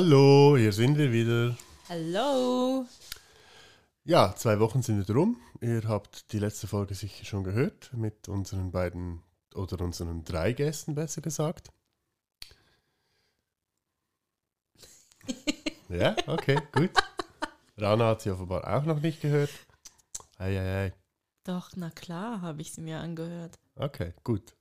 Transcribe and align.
Hallo, 0.00 0.56
hier 0.56 0.72
sind 0.72 0.96
wir 0.96 1.10
wieder. 1.10 1.56
Hallo. 1.88 2.86
Ja, 4.04 4.32
zwei 4.36 4.60
Wochen 4.60 4.80
sind 4.80 5.00
wieder 5.00 5.14
rum. 5.14 5.40
Ihr 5.60 5.82
habt 5.88 6.32
die 6.32 6.38
letzte 6.38 6.68
Folge 6.68 6.94
sicher 6.94 7.24
schon 7.24 7.42
gehört 7.42 7.92
mit 7.94 8.28
unseren 8.28 8.70
beiden 8.70 9.24
oder 9.56 9.80
unseren 9.80 10.22
drei 10.22 10.52
Gästen, 10.52 10.94
besser 10.94 11.20
gesagt. 11.20 11.72
ja, 15.88 16.14
okay, 16.28 16.60
gut. 16.70 16.92
Rana 17.76 18.10
hat 18.10 18.22
sie 18.22 18.30
offenbar 18.30 18.72
auch 18.72 18.84
noch 18.84 19.00
nicht 19.00 19.20
gehört. 19.20 19.50
Ei, 20.36 20.60
ei, 20.60 20.84
ei. 20.84 20.92
Doch, 21.42 21.70
na 21.74 21.90
klar, 21.90 22.40
habe 22.40 22.62
ich 22.62 22.72
sie 22.72 22.82
mir 22.82 23.00
angehört. 23.00 23.58
Okay, 23.74 24.14
gut. 24.22 24.54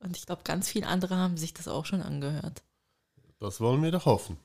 Und 0.00 0.18
ich 0.18 0.26
glaube, 0.26 0.42
ganz 0.44 0.68
viele 0.68 0.88
andere 0.88 1.16
haben 1.16 1.38
sich 1.38 1.54
das 1.54 1.68
auch 1.68 1.86
schon 1.86 2.02
angehört. 2.02 2.62
Das 3.38 3.62
wollen 3.62 3.82
wir 3.82 3.92
doch 3.92 4.04
hoffen. 4.04 4.36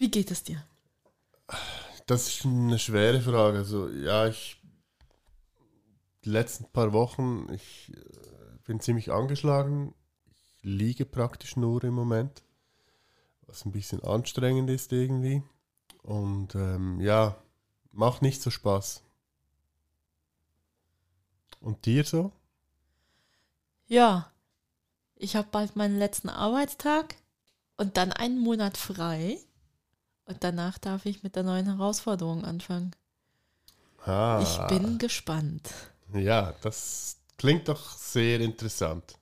Wie 0.00 0.10
geht 0.10 0.30
es 0.30 0.42
dir? 0.42 0.64
Das 2.06 2.26
ist 2.26 2.46
eine 2.46 2.78
schwere 2.78 3.20
Frage. 3.20 3.58
Also, 3.58 3.90
ja, 3.90 4.26
ich. 4.26 4.56
Die 6.24 6.30
letzten 6.30 6.64
paar 6.72 6.94
Wochen, 6.94 7.52
ich 7.52 7.92
äh, 7.94 8.58
bin 8.64 8.80
ziemlich 8.80 9.12
angeschlagen. 9.12 9.94
Ich 10.56 10.64
liege 10.64 11.04
praktisch 11.04 11.56
nur 11.56 11.84
im 11.84 11.92
Moment. 11.92 12.42
Was 13.46 13.66
ein 13.66 13.72
bisschen 13.72 14.02
anstrengend 14.02 14.70
ist 14.70 14.90
irgendwie. 14.90 15.42
Und 16.02 16.54
ähm, 16.54 16.98
ja, 17.00 17.36
macht 17.92 18.22
nicht 18.22 18.40
so 18.40 18.50
Spaß. 18.50 19.02
Und 21.60 21.84
dir 21.84 22.04
so? 22.04 22.32
Ja, 23.86 24.32
ich 25.16 25.36
habe 25.36 25.48
bald 25.50 25.76
meinen 25.76 25.98
letzten 25.98 26.30
Arbeitstag 26.30 27.16
und 27.76 27.98
dann 27.98 28.14
einen 28.14 28.38
Monat 28.38 28.78
frei. 28.78 29.38
Und 30.30 30.42
danach 30.44 30.78
darf 30.78 31.04
ich 31.04 31.22
mit 31.22 31.36
der 31.36 31.42
neuen 31.42 31.66
Herausforderung 31.66 32.42
anfangen. 32.42 32.92
Ah, 34.06 34.40
Ich 34.42 34.58
bin 34.66 34.98
gespannt. 34.98 35.70
Ja, 36.12 36.52
das 36.62 37.16
klingt 37.38 37.68
doch 37.68 37.96
sehr 37.96 38.40
interessant. 38.40 39.16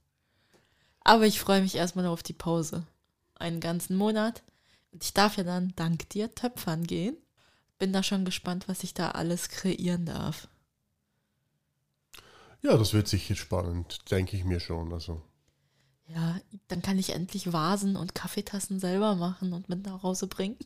Aber 1.03 1.27
ich 1.27 1.41
freue 1.41 1.61
mich 1.63 1.75
erstmal 1.75 2.07
auf 2.07 2.23
die 2.23 2.33
Pause. 2.33 2.87
Einen 3.35 3.59
ganzen 3.61 3.97
Monat. 3.97 4.43
Und 4.93 5.03
ich 5.05 5.13
darf 5.13 5.37
ja 5.37 5.43
dann 5.45 5.73
dank 5.77 6.09
dir 6.11 6.35
töpfern 6.35 6.87
gehen. 6.87 7.17
Bin 7.79 7.93
da 7.93 8.03
schon 8.05 8.25
gespannt, 8.25 8.69
was 8.69 8.83
ich 8.85 8.95
da 8.95 9.11
alles 9.13 9.49
kreieren 9.49 10.07
darf. 10.07 10.49
Ja, 12.63 12.77
das 12.77 12.93
wird 12.93 13.09
sicher 13.09 13.35
spannend, 13.35 14.11
denke 14.13 14.37
ich 14.37 14.45
mir 14.45 14.61
schon. 14.61 14.93
Also, 14.93 15.23
Ja, 16.09 16.41
dann 16.69 16.83
kann 16.83 16.99
ich 16.99 17.11
endlich 17.11 17.53
Vasen 17.53 17.95
und 17.97 18.15
Kaffeetassen 18.15 18.81
selber 18.81 19.15
machen 19.15 19.53
und 19.53 19.69
mit 19.69 19.85
nach 19.87 20.03
Hause 20.03 20.27
bringen. 20.27 20.57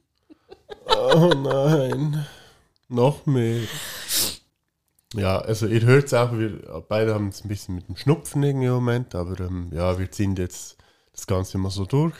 Oh 0.86 1.32
nein. 1.34 2.26
Noch 2.88 3.26
mehr. 3.26 3.62
Ja, 5.14 5.38
also 5.38 5.66
ihr 5.66 5.82
hört 5.82 6.06
es 6.06 6.14
auch, 6.14 6.32
wir 6.32 6.84
beide 6.88 7.14
haben 7.14 7.28
es 7.28 7.44
ein 7.44 7.48
bisschen 7.48 7.74
mit 7.74 7.88
dem 7.88 7.96
Schnupfen 7.96 8.42
irgendwie 8.42 8.66
im 8.66 8.72
Moment, 8.74 9.14
aber 9.14 9.38
ähm, 9.40 9.70
ja, 9.72 9.98
wir 9.98 10.10
ziehen 10.10 10.36
jetzt 10.36 10.76
das 11.12 11.26
Ganze 11.26 11.58
mal 11.58 11.70
so 11.70 11.84
durch. 11.84 12.14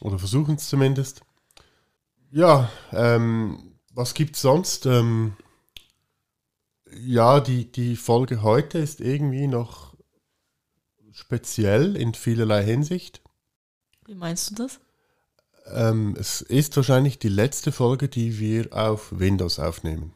Oder 0.00 0.18
versuchen 0.18 0.56
es 0.56 0.68
zumindest. 0.68 1.22
Ja, 2.30 2.70
ähm, 2.92 3.74
was 3.92 4.14
gibt's 4.14 4.40
sonst? 4.40 4.86
Ähm, 4.86 5.36
ja, 6.92 7.40
die, 7.40 7.70
die 7.70 7.96
Folge 7.96 8.42
heute 8.42 8.78
ist 8.78 9.00
irgendwie 9.00 9.46
noch 9.46 9.94
speziell 11.12 11.96
in 11.96 12.14
vielerlei 12.14 12.64
Hinsicht. 12.64 13.22
Wie 14.06 14.14
meinst 14.14 14.50
du 14.50 14.54
das? 14.54 14.80
Ähm, 15.72 16.16
es 16.18 16.40
ist 16.40 16.76
wahrscheinlich 16.76 17.18
die 17.18 17.28
letzte 17.28 17.72
Folge, 17.72 18.08
die 18.08 18.38
wir 18.38 18.72
auf 18.72 19.08
Windows 19.10 19.58
aufnehmen. 19.58 20.12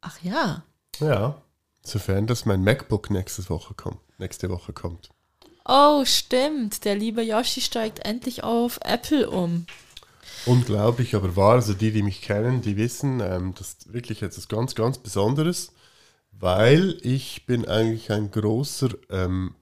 Ach 0.00 0.18
ja. 0.22 0.64
Ja. 0.98 1.40
Sofern 1.82 2.26
das 2.26 2.44
mein 2.44 2.62
MacBook 2.62 3.10
nächste 3.10 3.48
Woche 3.48 3.74
kommt. 3.74 4.00
Nächste 4.18 4.50
Woche 4.50 4.72
kommt. 4.72 5.10
Oh, 5.64 6.04
stimmt. 6.04 6.84
Der 6.84 6.94
liebe 6.94 7.22
Yoshi 7.22 7.60
steigt 7.60 8.04
endlich 8.04 8.44
auf 8.44 8.78
Apple 8.82 9.30
um. 9.30 9.66
Unglaublich, 10.46 11.14
aber 11.14 11.36
wahr. 11.36 11.54
Also 11.54 11.74
die, 11.74 11.92
die 11.92 12.02
mich 12.02 12.22
kennen, 12.22 12.62
die 12.62 12.76
wissen, 12.76 13.20
ähm, 13.20 13.54
das 13.56 13.68
ist 13.68 13.92
wirklich 13.92 14.22
etwas 14.22 14.48
ganz, 14.48 14.74
ganz 14.74 14.98
Besonderes, 14.98 15.72
weil 16.32 16.98
ich 17.02 17.46
bin 17.46 17.66
eigentlich 17.66 18.10
ein 18.10 18.30
großer, 18.30 18.90
ähm, 19.10 19.54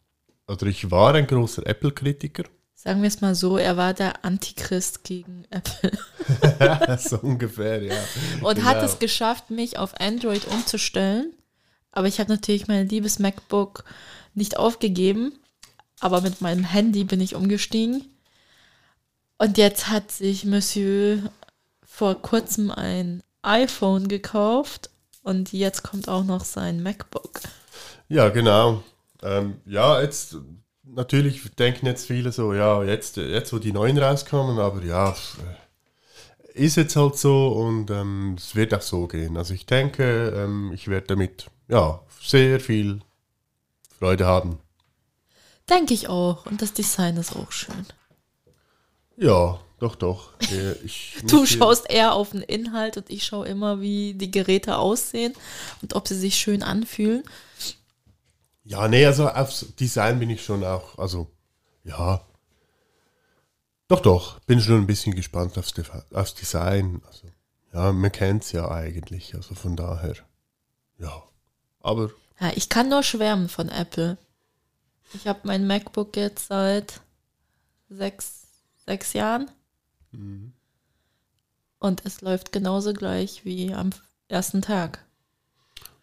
oder 0.47 0.67
ich 0.67 0.91
war 0.91 1.15
ein 1.15 1.27
großer 1.27 1.67
Apple-Kritiker. 1.67 2.45
Sagen 2.81 3.03
wir 3.03 3.09
es 3.09 3.21
mal 3.21 3.35
so, 3.35 3.59
er 3.59 3.77
war 3.77 3.93
der 3.93 4.25
Antichrist 4.25 5.03
gegen 5.03 5.45
Apple 5.51 5.91
so 6.99 7.19
ungefähr, 7.19 7.83
ja. 7.83 7.97
und 8.41 8.63
hat 8.63 8.75
Genau. 8.77 8.87
es 8.87 9.01
geschafft, 9.01 9.51
mich 9.51 9.79
auf 9.79 10.01
Android 10.01 10.47
umzustellen. 10.47 11.35
Aber 11.91 12.07
ich 12.07 12.21
habe 12.21 12.31
natürlich 12.31 12.69
mein 12.69 12.89
liebes 12.89 13.19
MacBook 13.19 13.83
nicht 14.35 14.57
aufgegeben. 14.59 15.33
Aber 15.99 16.21
mit 16.21 16.41
meinem 16.41 16.63
Handy 16.63 17.03
bin 17.03 17.21
ich 17.21 17.35
umgestiegen. 17.35 18.05
Und 19.39 19.59
jetzt 19.59 19.89
hat 19.89 20.13
sich 20.13 20.45
Monsieur 20.45 21.19
vor 21.85 22.23
kurzem 22.23 22.71
ein 22.71 23.25
iPhone 23.43 24.07
gekauft. 24.07 24.91
Und 25.25 25.53
jetzt 25.53 25.83
kommt 25.83 26.09
auch 26.09 26.23
noch 26.23 26.45
sein 26.45 26.81
MacBook. 26.85 27.41
Ja, 28.09 28.29
genau. 28.29 28.85
Ähm, 29.21 29.61
ja, 29.67 30.01
jetzt 30.01 30.37
natürlich 30.95 31.43
denken 31.57 31.87
jetzt 31.87 32.07
viele 32.07 32.33
so, 32.33 32.55
ja, 32.55 32.83
jetzt, 32.83 33.17
jetzt 33.17 33.53
wo 33.53 33.59
die 33.59 33.73
neuen 33.73 33.99
rauskommen, 33.99 34.59
aber 34.59 34.85
ja, 34.85 35.11
äh, 35.11 36.65
ist 36.65 36.77
jetzt 36.77 36.97
halt 36.97 37.17
so 37.17 37.49
und 37.49 37.91
ähm, 37.91 38.35
es 38.37 38.55
wird 38.55 38.75
auch 38.75 38.83
so 38.83 39.07
gehen. 39.07 39.37
Also 39.37 39.55
ich 39.55 39.67
denke, 39.67 40.35
ähm, 40.37 40.73
ich 40.73 40.89
werde 40.89 41.09
damit 41.09 41.47
ja 41.69 42.01
sehr 42.21 42.61
viel 42.61 43.01
Freude 43.99 44.27
haben. 44.27 44.59
Denke 45.69 45.95
ich 45.95 46.09
auch. 46.09 46.47
Und 46.47 46.63
das 46.63 46.73
Design 46.73 47.17
ist 47.17 47.37
auch 47.37 47.53
schön. 47.53 47.87
Ja, 49.17 49.61
doch, 49.79 49.97
doch. 49.97 50.31
Ich 50.85 51.17
Du 51.27 51.47
schaust 51.47 51.91
eher 51.91 52.15
auf 52.15 52.31
den 52.31 52.43
Inhalt 52.43 52.97
und 52.97 53.11
ich 53.11 53.25
schaue 53.25 53.47
immer, 53.47 53.81
wie 53.81 54.15
die 54.15 54.31
Geräte 54.31 54.79
aussehen 54.79 55.35
und 55.83 55.95
ob 55.95 56.09
sie 56.09 56.17
sich 56.17 56.37
schön 56.37 56.63
anfühlen. 56.63 57.23
Ja, 58.69 58.87
nee, 58.87 59.07
also 59.07 59.31
aufs 59.31 59.75
Design 59.77 60.19
bin 60.19 60.29
ich 60.29 60.45
schon 60.45 60.63
auch, 60.63 60.99
also 60.99 61.31
ja. 61.85 62.21
Doch, 63.89 64.01
doch, 64.01 64.41
bin 64.41 64.61
schon 64.61 64.83
ein 64.83 64.87
bisschen 64.87 65.15
gespannt 65.15 65.57
aufs, 65.57 65.73
aufs 66.13 66.35
Design. 66.35 67.01
Also, 67.07 67.29
ja, 67.73 67.93
man 67.93 68.13
kennt 68.13 68.45
es 68.45 68.53
ja 68.53 68.71
eigentlich, 68.71 69.35
also 69.35 69.55
von 69.55 69.75
daher, 69.75 70.17
ja. 70.99 71.23
Aber 71.81 72.11
Ja, 72.41 72.53
ich 72.55 72.69
kann 72.69 72.91
nur 72.91 73.03
schwärmen 73.03 73.49
von 73.49 73.71
Apple. 73.71 74.19
Ich 75.15 75.27
habe 75.27 75.41
mein 75.45 75.67
MacBook 75.67 76.15
jetzt 76.17 76.49
seit 76.49 77.01
sechs, 77.89 78.49
sechs 78.85 79.15
Jahren. 79.15 79.51
Und 81.79 82.05
es 82.05 82.21
läuft 82.21 82.53
genauso 82.53 82.93
gleich 82.93 83.47
wie 83.47 83.73
am 83.73 83.91
ersten 84.29 84.61
Tag. 84.61 85.08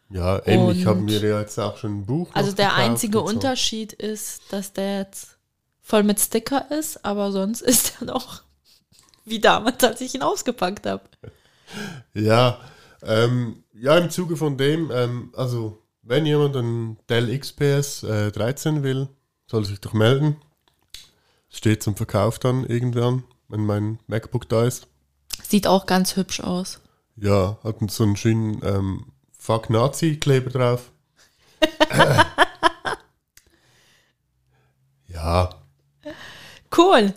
Ja, 0.09 0.45
eben, 0.45 0.69
ich 0.71 0.85
habe 0.85 0.99
Und- 0.99 1.05
mir 1.05 1.19
ja 1.19 1.39
jetzt 1.39 1.59
auch 1.59 1.77
schon 1.77 1.99
ein 1.99 2.05
Buch. 2.05 2.29
Also 2.33 2.51
der 2.51 2.75
einzige 2.75 3.19
so. 3.19 3.25
Unterschied 3.25 3.93
ist, 3.93 4.41
dass 4.51 4.73
der 4.73 4.99
jetzt 4.99 5.37
voll 5.81 6.03
mit 6.03 6.19
Sticker 6.19 6.69
ist, 6.71 7.03
aber 7.05 7.31
sonst 7.31 7.61
ist 7.61 7.95
er 7.99 8.05
noch 8.05 8.43
wie 9.25 9.39
damals, 9.39 9.83
als 9.83 10.01
ich 10.01 10.13
ihn 10.15 10.21
ausgepackt 10.21 10.85
habe. 10.85 11.03
Ja, 12.13 12.59
ähm, 13.01 13.63
ja, 13.73 13.97
im 13.97 14.09
Zuge 14.09 14.37
von 14.37 14.57
dem, 14.57 14.91
ähm, 14.91 15.33
also 15.35 15.81
wenn 16.03 16.25
jemand 16.25 16.55
einen 16.55 16.97
Dell 17.09 17.37
XPS 17.37 18.03
äh, 18.03 18.31
13 18.31 18.83
will, 18.83 19.09
soll 19.47 19.65
sich 19.65 19.81
doch 19.81 19.93
melden. 19.93 20.37
Steht 21.49 21.81
zum 21.81 21.95
Verkauf 21.95 22.37
dann 22.37 22.65
irgendwann, 22.65 23.23
wenn 23.47 23.65
mein 23.65 23.99
MacBook 24.07 24.47
da 24.47 24.65
ist. 24.65 24.87
Sieht 25.43 25.67
auch 25.67 25.85
ganz 25.85 26.15
hübsch 26.15 26.39
aus. 26.41 26.81
Ja, 27.15 27.57
hat 27.63 27.77
so 27.89 28.03
einen 28.03 28.15
schönen 28.17 28.61
ähm, 28.63 29.05
Fuck 29.45 29.69
Nazi-Kleber 29.69 30.50
drauf. 30.50 30.92
ja, 35.07 35.50
Cool. 36.75 37.13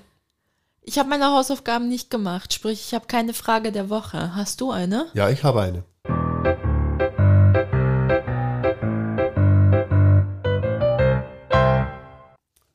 Ich 0.83 0.99
habe 0.99 1.09
meine 1.09 1.33
Hausaufgaben 1.33 1.89
nicht 1.89 2.11
gemacht, 2.11 2.53
sprich, 2.53 2.85
ich 2.87 2.95
habe 2.95 3.07
keine 3.07 3.33
Frage 3.33 3.73
der 3.73 3.89
Woche. 3.89 4.35
Hast 4.35 4.61
du 4.61 4.71
eine? 4.71 5.07
ja, 5.15 5.31
ich 5.31 5.43
habe 5.43 5.63
eine. 5.63 5.85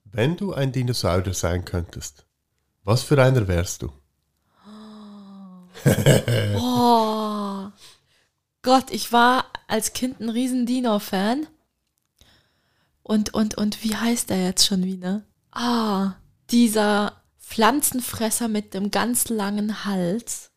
Wenn 0.05 0.35
du 0.35 0.53
ein 0.53 0.71
Dinosaurier 0.71 1.35
sein 1.35 1.63
könntest, 1.63 2.25
was 2.83 3.03
für 3.03 3.21
einer 3.21 3.47
wärst 3.47 3.83
du? 3.83 3.93
Oh. 6.55 7.42
Gott, 8.63 8.91
ich 8.91 9.11
war 9.11 9.45
als 9.67 9.93
Kind 9.93 10.19
ein 10.21 10.29
riesen 10.29 10.65
Dino-Fan. 10.65 11.47
Und, 13.03 13.33
und, 13.33 13.57
und 13.57 13.83
wie 13.83 13.95
heißt 13.95 14.29
der 14.29 14.41
jetzt 14.41 14.65
schon 14.65 14.83
wieder? 14.85 15.23
Ah, 15.51 16.13
dieser 16.49 17.21
Pflanzenfresser 17.41 18.47
mit 18.47 18.73
dem 18.73 18.89
ganz 18.89 19.27
langen 19.27 19.83
Hals. 19.83 20.49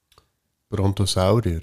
Brontosaurier. 0.69 1.63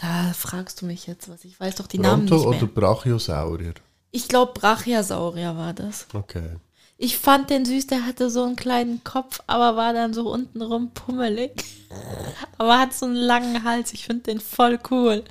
Da 0.00 0.32
fragst 0.32 0.80
du 0.80 0.86
mich 0.86 1.08
jetzt 1.08 1.28
was. 1.28 1.44
Ich 1.44 1.58
weiß 1.58 1.76
doch 1.76 1.88
die 1.88 1.98
Namen 1.98 2.26
Bronto 2.26 2.36
nicht 2.50 2.62
oder 2.62 2.66
mehr. 2.66 2.74
Brachiosaurier? 2.74 3.74
Ich 4.12 4.28
glaube, 4.28 4.52
Brachiosaurier 4.52 5.56
war 5.56 5.72
das. 5.74 6.06
Okay. 6.12 6.56
Ich 7.02 7.18
fand 7.18 7.50
den 7.50 7.64
süß, 7.64 7.88
der 7.88 8.06
hatte 8.06 8.30
so 8.30 8.44
einen 8.44 8.54
kleinen 8.54 9.02
Kopf, 9.02 9.40
aber 9.48 9.76
war 9.76 9.92
dann 9.92 10.14
so 10.14 10.30
untenrum 10.32 10.92
pummelig. 10.94 11.64
Aber 12.58 12.78
hat 12.78 12.94
so 12.94 13.06
einen 13.06 13.16
langen 13.16 13.64
Hals. 13.64 13.92
Ich 13.92 14.06
finde 14.06 14.22
den 14.22 14.40
voll 14.40 14.78
cool. 14.90 15.24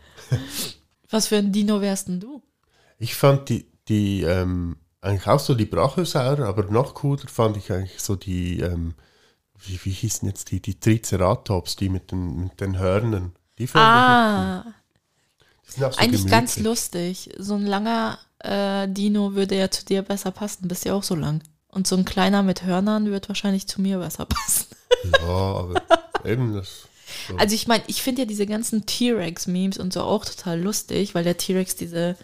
Was 1.10 1.28
für 1.28 1.38
ein 1.38 1.52
Dino 1.52 1.82
wärst 1.82 2.08
denn 2.10 2.20
du? 2.20 2.42
Ich 3.00 3.16
fand 3.16 3.50
die, 3.50 3.66
die 3.88 4.22
ähm, 4.24 4.78
eigentlich 5.02 5.28
auch 5.28 5.40
so 5.40 5.56
die 5.56 5.66
Brachiosaurier, 5.66 6.46
aber 6.46 6.64
noch 6.66 6.94
cooler 6.96 7.28
fand 7.28 7.58
ich 7.58 7.72
eigentlich 7.72 8.00
so 8.02 8.16
die, 8.16 8.60
ähm, 8.60 8.96
wie, 9.60 9.80
wie 9.86 9.92
hießen 9.92 10.28
jetzt 10.28 10.52
die, 10.52 10.62
die 10.62 10.80
Triceratops, 10.80 11.76
die 11.78 11.90
mit 11.90 12.12
den, 12.12 12.44
mit 12.46 12.60
den 12.62 12.78
Hörnern. 12.78 13.34
Die 13.58 13.68
fand 13.68 13.86
Ah, 13.86 14.66
ich, 15.68 15.84
auch 15.84 15.94
so 15.94 16.00
eigentlich 16.00 16.28
ganz 16.28 16.56
gemütlich. 16.56 16.64
lustig. 16.64 17.30
So 17.38 17.56
ein 17.56 17.66
langer 17.66 18.20
äh, 18.40 18.88
Dino 18.90 19.36
würde 19.36 19.58
ja 19.58 19.72
zu 19.72 19.86
dir 19.86 20.02
besser 20.02 20.32
passen. 20.32 20.68
Bist 20.68 20.86
ja 20.86 20.94
auch 20.94 21.04
so 21.04 21.16
lang. 21.16 21.42
Und 21.72 21.88
so 21.88 21.96
ein 21.96 22.06
kleiner 22.06 22.44
mit 22.44 22.64
Hörnern 22.64 23.10
wird 23.10 23.30
wahrscheinlich 23.30 23.68
zu 23.68 23.82
mir 23.82 24.00
besser 24.00 24.26
passen. 24.30 24.68
Ja, 25.22 25.28
aber 25.28 25.82
eben 26.26 26.54
das. 26.54 26.88
So. 27.28 27.36
Also 27.38 27.56
ich 27.56 27.68
meine, 27.68 27.84
ich 27.88 28.02
finde 28.02 28.22
ja 28.22 28.26
diese 28.26 28.46
ganzen 28.46 28.86
T-Rex-Memes 28.86 29.78
und 29.78 29.94
so 29.94 30.02
auch 30.04 30.26
total 30.26 30.62
lustig, 30.62 31.16
weil 31.16 31.24
der 31.24 31.38
T-Rex 31.38 31.76
diese 31.76 32.16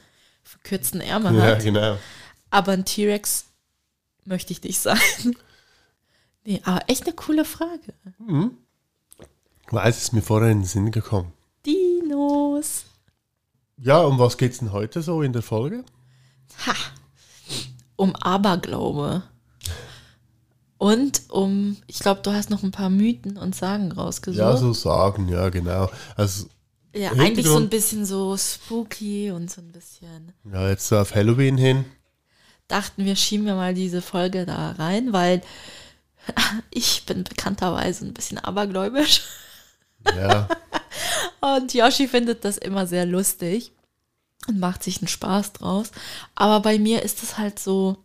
verkürzten 0.44 1.02
Ärmel 1.02 1.36
ja, 1.36 1.44
hat. 1.44 1.64
genau. 1.64 1.98
Aber 2.50 2.72
ein 2.72 2.86
T-Rex 2.86 3.46
möchte 4.26 4.54
ich 4.54 4.64
nicht 4.64 4.80
sein. 4.80 5.00
Nee, 6.50 6.62
aber 6.64 6.80
echt 6.88 7.04
eine 7.04 7.14
coole 7.14 7.44
Frage. 7.44 7.94
Weiß 9.70 10.02
es 10.02 10.14
mir 10.14 10.22
vorher 10.22 10.50
in 10.50 10.60
den 10.60 10.66
Sinn 10.66 10.92
gekommen. 10.92 11.34
Dinos. 11.66 12.86
Ja, 13.76 14.00
um 14.00 14.18
was 14.18 14.38
geht's 14.38 14.60
denn 14.60 14.72
heute 14.72 15.02
so 15.02 15.22
in 15.22 15.34
der 15.34 15.42
Folge? 15.42 15.84
Ha. 16.66 16.74
Um 17.98 18.16
Aberglaube. 18.16 19.24
Und 20.78 21.24
um, 21.30 21.78
ich 21.88 22.00
glaube, 22.00 22.22
du 22.22 22.32
hast 22.32 22.50
noch 22.50 22.64
ein 22.64 22.72
paar 22.72 22.90
Mythen 22.90 23.38
und 23.38 23.56
Sagen 23.56 23.92
rausgesucht. 23.92 24.40
Ja, 24.40 24.56
so 24.58 24.74
sagen, 24.74 25.28
ja, 25.28 25.50
genau. 25.50 25.90
Also, 26.16 26.48
Ja, 26.94 27.12
eigentlich 27.12 27.48
so 27.48 27.58
ein 27.58 27.70
bisschen 27.70 28.06
so 28.06 28.38
spooky 28.38 29.32
und 29.32 29.50
so 29.50 29.62
ein 29.62 29.72
bisschen. 29.72 30.34
ja, 30.52 30.70
jetzt 30.70 30.88
so 30.88 30.98
auf 30.98 31.16
Halloween 31.16 31.58
hin. 31.58 31.86
Dachten 32.68 33.06
wir, 33.06 33.16
schieben 33.16 33.46
wir 33.46 33.56
mal 33.56 33.74
diese 33.74 34.02
Folge 34.02 34.46
da 34.46 34.72
rein, 34.72 35.14
weil 35.14 35.42
ich 36.70 37.06
bin 37.06 37.24
bekannterweise 37.24 38.06
ein 38.06 38.14
bisschen 38.14 38.38
abergläubisch. 38.38 39.22
Ja, 40.16 40.48
Und 41.42 41.74
Yoshi 41.74 42.08
findet 42.08 42.46
das 42.46 42.58
immer 42.58 42.88
sehr 42.88 43.06
lustig 43.06 43.72
und 44.48 44.60
macht 44.60 44.84
sich 44.84 45.00
einen 45.02 45.08
Spaß 45.08 45.54
draus. 45.54 45.92
Aber 46.36 46.62
bei 46.62 46.80
mir 46.80 47.04
ist 47.04 47.24
es 47.24 47.38
halt 47.38 47.60
so, 47.60 47.98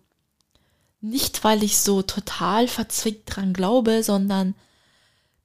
nicht 1.03 1.45
weil 1.45 1.63
ich 1.63 1.79
so 1.79 2.01
total 2.03 2.69
verzwickt 2.69 3.37
dran 3.37 3.53
glaube, 3.53 4.03
sondern 4.03 4.55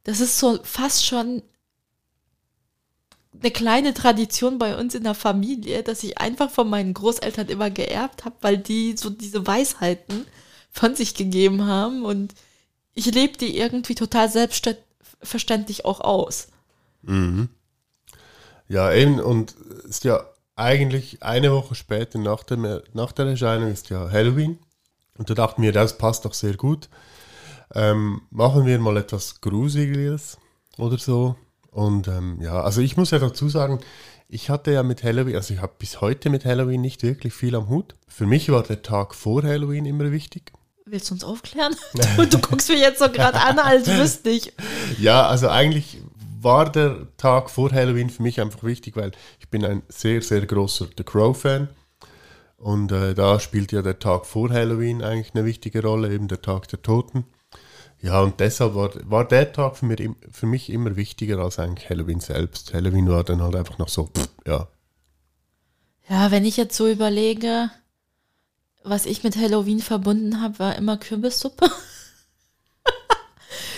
das 0.03 0.21
ist 0.21 0.39
so 0.39 0.59
fast 0.63 1.05
schon 1.05 1.41
eine 3.39 3.51
kleine 3.51 3.93
Tradition 3.93 4.57
bei 4.57 4.77
uns 4.77 4.95
in 4.95 5.03
der 5.03 5.13
Familie, 5.13 5.83
dass 5.83 6.03
ich 6.03 6.17
einfach 6.19 6.49
von 6.49 6.69
meinen 6.69 6.93
Großeltern 6.93 7.49
immer 7.49 7.69
geerbt 7.69 8.23
habe, 8.25 8.35
weil 8.41 8.57
die 8.57 8.95
so 8.95 9.09
diese 9.09 9.45
Weisheiten 9.45 10.25
von 10.71 10.95
sich 10.95 11.15
gegeben 11.15 11.65
haben 11.65 12.05
und 12.05 12.33
ich 12.93 13.05
lebe 13.05 13.37
die 13.37 13.57
irgendwie 13.57 13.95
total 13.95 14.29
selbstverständlich 14.29 15.85
auch 15.85 16.01
aus. 16.01 16.47
ja, 18.67 18.91
eben, 18.91 19.19
und 19.19 19.55
ist 19.87 20.03
ja 20.03 20.25
eigentlich 20.55 21.21
eine 21.23 21.51
Woche 21.51 21.75
später 21.75 22.17
nach, 22.19 22.43
dem, 22.43 22.81
nach 22.93 23.11
der 23.11 23.27
Erscheinung 23.27 23.71
ist 23.71 23.89
ja 23.89 24.09
Halloween. 24.09 24.57
Und 25.17 25.29
da 25.29 25.33
dachten 25.33 25.61
wir, 25.61 25.71
das 25.71 25.97
passt 25.97 26.25
doch 26.25 26.33
sehr 26.33 26.55
gut. 26.55 26.89
Ähm, 27.73 28.21
machen 28.29 28.65
wir 28.65 28.79
mal 28.79 28.97
etwas 28.97 29.41
Gruseliges 29.41 30.37
oder 30.77 30.97
so. 30.97 31.35
Und 31.71 32.07
ähm, 32.07 32.39
ja, 32.41 32.61
also 32.61 32.81
ich 32.81 32.97
muss 32.97 33.11
ja 33.11 33.19
dazu 33.19 33.49
sagen, 33.49 33.79
ich 34.29 34.49
hatte 34.49 34.71
ja 34.71 34.83
mit 34.83 35.03
Halloween, 35.03 35.35
also 35.35 35.53
ich 35.53 35.61
habe 35.61 35.73
bis 35.77 36.01
heute 36.01 36.29
mit 36.29 36.45
Halloween 36.45 36.81
nicht 36.81 37.03
wirklich 37.03 37.33
viel 37.33 37.55
am 37.55 37.69
Hut. 37.69 37.95
Für 38.07 38.25
mich 38.25 38.49
war 38.49 38.63
der 38.63 38.81
Tag 38.81 39.15
vor 39.15 39.43
Halloween 39.43 39.85
immer 39.85 40.11
wichtig. 40.11 40.51
Willst 40.85 41.09
du 41.09 41.15
uns 41.15 41.23
aufklären? 41.23 41.75
Du, 42.15 42.25
du 42.29 42.39
guckst 42.39 42.69
mich 42.69 42.79
jetzt 42.79 42.99
so 42.99 43.09
gerade 43.09 43.39
an, 43.39 43.59
als 43.59 43.87
wüsste 43.87 44.29
ich. 44.29 44.53
Ja, 44.99 45.27
also 45.27 45.49
eigentlich 45.49 46.01
war 46.39 46.71
der 46.71 47.07
Tag 47.17 47.49
vor 47.49 47.71
Halloween 47.71 48.09
für 48.09 48.23
mich 48.23 48.39
einfach 48.39 48.63
wichtig, 48.63 48.95
weil 48.95 49.11
ich 49.39 49.49
bin 49.49 49.65
ein 49.65 49.83
sehr, 49.89 50.21
sehr 50.21 50.45
großer 50.45 50.87
The 50.97 51.03
Crow-Fan. 51.03 51.69
Und 52.57 52.91
äh, 52.91 53.13
da 53.13 53.39
spielt 53.39 53.71
ja 53.71 53.81
der 53.81 53.99
Tag 53.99 54.25
vor 54.25 54.49
Halloween 54.49 55.01
eigentlich 55.03 55.33
eine 55.35 55.45
wichtige 55.45 55.81
Rolle, 55.83 56.13
eben 56.13 56.27
der 56.27 56.41
Tag 56.41 56.67
der 56.69 56.81
Toten. 56.81 57.25
Ja, 58.01 58.21
und 58.21 58.39
deshalb 58.39 58.75
war, 58.75 58.91
war 59.09 59.27
der 59.27 59.51
Tag 59.53 59.77
für, 59.77 59.93
im- 59.95 60.17
für 60.31 60.45
mich 60.47 60.69
immer 60.69 60.95
wichtiger 60.95 61.39
als 61.39 61.59
eigentlich 61.59 61.89
Halloween 61.89 62.19
selbst. 62.19 62.73
Halloween 62.73 63.09
war 63.09 63.23
dann 63.23 63.41
halt 63.41 63.55
einfach 63.55 63.77
noch 63.79 63.89
so, 63.89 64.05
pff, 64.07 64.29
ja. 64.45 64.67
Ja, 66.09 66.31
wenn 66.31 66.45
ich 66.45 66.57
jetzt 66.57 66.75
so 66.77 66.87
überlege, 66.89 67.69
was 68.83 69.05
ich 69.05 69.23
mit 69.23 69.35
Halloween 69.35 69.79
verbunden 69.81 70.41
habe, 70.41 70.59
war 70.59 70.75
immer 70.75 70.97
Kürbissuppe. 70.97 71.69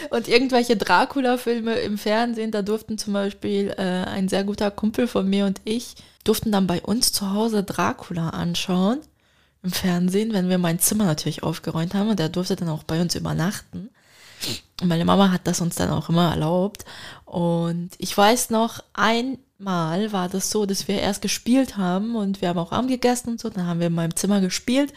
Und 0.09 0.27
irgendwelche 0.27 0.75
Dracula-Filme 0.75 1.75
im 1.75 1.97
Fernsehen, 1.97 2.51
da 2.51 2.61
durften 2.61 2.97
zum 2.97 3.13
Beispiel 3.13 3.73
äh, 3.77 3.81
ein 3.81 4.27
sehr 4.27 4.43
guter 4.43 4.71
Kumpel 4.71 5.07
von 5.07 5.29
mir 5.29 5.45
und 5.45 5.61
ich, 5.65 5.95
durften 6.23 6.51
dann 6.51 6.67
bei 6.67 6.81
uns 6.81 7.11
zu 7.11 7.33
Hause 7.33 7.63
Dracula 7.63 8.29
anschauen 8.29 8.99
im 9.63 9.71
Fernsehen, 9.71 10.33
wenn 10.33 10.49
wir 10.49 10.57
mein 10.57 10.79
Zimmer 10.79 11.05
natürlich 11.05 11.43
aufgeräumt 11.43 11.93
haben 11.93 12.09
und 12.09 12.19
der 12.19 12.29
durfte 12.29 12.55
dann 12.55 12.69
auch 12.69 12.83
bei 12.83 13.01
uns 13.01 13.15
übernachten. 13.15 13.89
Und 14.81 14.87
meine 14.87 15.05
Mama 15.05 15.31
hat 15.31 15.47
das 15.47 15.59
uns 15.59 15.75
dann 15.75 15.89
auch 15.89 16.09
immer 16.09 16.29
erlaubt. 16.29 16.85
Und 17.25 17.89
ich 17.97 18.15
weiß 18.15 18.51
noch, 18.51 18.81
einmal 18.93 20.11
war 20.13 20.29
das 20.29 20.49
so, 20.49 20.65
dass 20.65 20.87
wir 20.87 20.99
erst 20.99 21.21
gespielt 21.21 21.75
haben 21.75 22.15
und 22.15 22.41
wir 22.41 22.49
haben 22.49 22.59
auch 22.59 22.71
Abend 22.71 22.89
gegessen 22.89 23.31
und 23.31 23.41
so. 23.41 23.49
Dann 23.49 23.67
haben 23.67 23.79
wir 23.79 23.87
in 23.87 23.95
meinem 23.95 24.15
Zimmer 24.15 24.39
gespielt. 24.39 24.93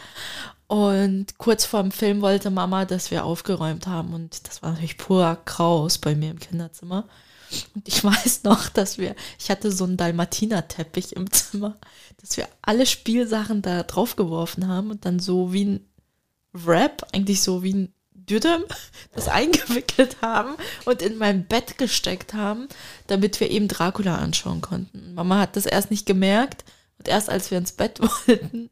Und 0.73 1.37
kurz 1.37 1.67
vorm 1.67 1.91
Film 1.91 2.23
wollte 2.23 2.49
Mama, 2.49 2.87
dass 2.87 3.11
wir 3.11 3.27
aufgeräumt 3.27 3.87
haben. 3.87 4.15
Und 4.15 4.49
das 4.49 4.63
war 4.63 4.71
natürlich 4.71 4.97
purer 4.97 5.37
Kraus 5.37 5.99
bei 5.99 6.15
mir 6.15 6.31
im 6.31 6.39
Kinderzimmer. 6.39 7.07
Und 7.75 7.87
ich 7.87 8.03
weiß 8.05 8.45
noch, 8.45 8.71
dass 8.71 8.97
wir, 8.97 9.15
ich 9.39 9.51
hatte 9.51 9.71
so 9.71 9.85
einen 9.85 9.99
Dalmatiner-Teppich 9.99 11.15
im 11.15 11.31
Zimmer, 11.31 11.77
dass 12.23 12.39
wir 12.39 12.49
alle 12.63 12.87
Spielsachen 12.87 13.61
da 13.61 13.83
draufgeworfen 13.83 14.67
haben 14.67 14.91
und 14.91 15.05
dann 15.05 15.19
so 15.21 15.53
wie 15.53 15.67
ein 15.67 15.91
Wrap, 16.55 17.07
eigentlich 17.13 17.43
so 17.43 17.63
wie 17.63 17.75
ein 17.75 17.95
Düdem, 18.15 18.65
das 19.15 19.29
eingewickelt 19.29 20.23
haben 20.23 20.55
und 20.87 21.03
in 21.03 21.19
mein 21.19 21.47
Bett 21.47 21.77
gesteckt 21.77 22.33
haben, 22.33 22.67
damit 23.09 23.41
wir 23.41 23.51
eben 23.51 23.69
Dracula 23.69 24.17
anschauen 24.17 24.63
konnten. 24.63 25.13
Mama 25.13 25.39
hat 25.41 25.55
das 25.55 25.67
erst 25.67 25.91
nicht 25.91 26.07
gemerkt 26.07 26.65
und 26.97 27.09
erst 27.09 27.29
als 27.29 27.51
wir 27.51 27.59
ins 27.59 27.73
Bett 27.73 28.01
wollten, 28.27 28.71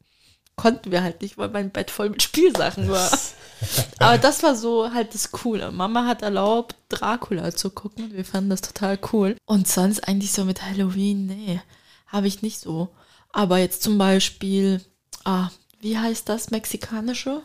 konnten 0.61 0.93
wir 0.93 1.03
halt 1.03 1.23
nicht, 1.23 1.39
weil 1.39 1.49
mein 1.49 1.71
Bett 1.71 1.91
voll 1.91 2.11
mit 2.11 2.23
Spielsachen 2.23 2.91
war. 2.91 3.11
Aber 3.99 4.19
das 4.19 4.43
war 4.43 4.55
so 4.55 4.93
halt 4.93 5.15
das 5.15 5.33
Coole. 5.33 5.73
Mama 5.73 6.07
hat 6.07 6.21
erlaubt, 6.21 6.77
Dracula 6.91 7.55
zu 7.55 7.71
gucken 7.71 8.05
und 8.05 8.13
wir 8.13 8.27
fanden 8.27 8.51
das 8.51 8.61
total 8.61 8.99
cool. 9.13 9.37
Und 9.47 9.67
sonst 9.69 10.07
eigentlich 10.07 10.33
so 10.33 10.45
mit 10.45 10.63
Halloween, 10.63 11.27
nee, 11.27 11.63
habe 12.07 12.27
ich 12.27 12.43
nicht 12.43 12.61
so. 12.61 12.91
Aber 13.33 13.57
jetzt 13.57 13.83
zum 13.83 13.97
Beispiel, 13.97 14.83
ah, 15.25 15.49
wie 15.81 15.97
heißt 15.97 16.29
das 16.29 16.51
mexikanische? 16.51 17.43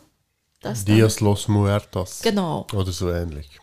Das 0.61 0.83
da. 0.83 0.93
Dias 0.93 1.21
los 1.21 1.47
Muertos. 1.47 2.19
Genau. 2.21 2.67
Oder 2.73 2.91
so 2.91 3.09
ähnlich. 3.09 3.61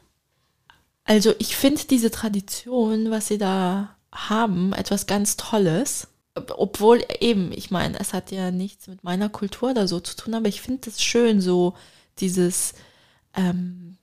Also 1.04 1.34
ich 1.38 1.56
finde 1.56 1.84
diese 1.84 2.10
Tradition, 2.10 3.10
was 3.10 3.28
sie 3.28 3.38
da 3.38 3.96
haben, 4.12 4.72
etwas 4.72 5.06
ganz 5.06 5.36
Tolles. 5.36 6.08
Obwohl 6.34 7.04
eben, 7.20 7.52
ich 7.52 7.70
meine, 7.70 7.98
es 8.00 8.12
hat 8.12 8.30
ja 8.30 8.50
nichts 8.50 8.86
mit 8.86 9.04
meiner 9.04 9.28
Kultur 9.28 9.70
oder 9.70 9.86
so 9.86 10.00
zu 10.00 10.16
tun, 10.16 10.34
aber 10.34 10.48
ich 10.48 10.60
finde 10.60 10.88
es 10.88 11.02
schön, 11.02 11.40
so 11.40 11.74
dieses 12.18 12.74
ähm, 13.34 13.96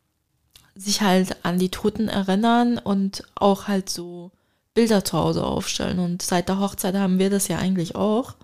sich 0.75 1.01
halt 1.01 1.43
an 1.43 1.59
die 1.59 1.69
Toten 1.69 2.07
erinnern 2.07 2.77
und 2.77 3.23
auch 3.35 3.67
halt 3.67 3.89
so 3.89 4.31
Bilder 4.73 5.03
zu 5.03 5.17
Hause 5.17 5.43
aufstellen. 5.43 5.99
Und 5.99 6.21
seit 6.21 6.49
der 6.49 6.59
Hochzeit 6.59 6.95
haben 6.95 7.19
wir 7.19 7.29
das 7.29 7.47
ja 7.47 7.57
eigentlich 7.57 7.95
auch, 7.95 8.35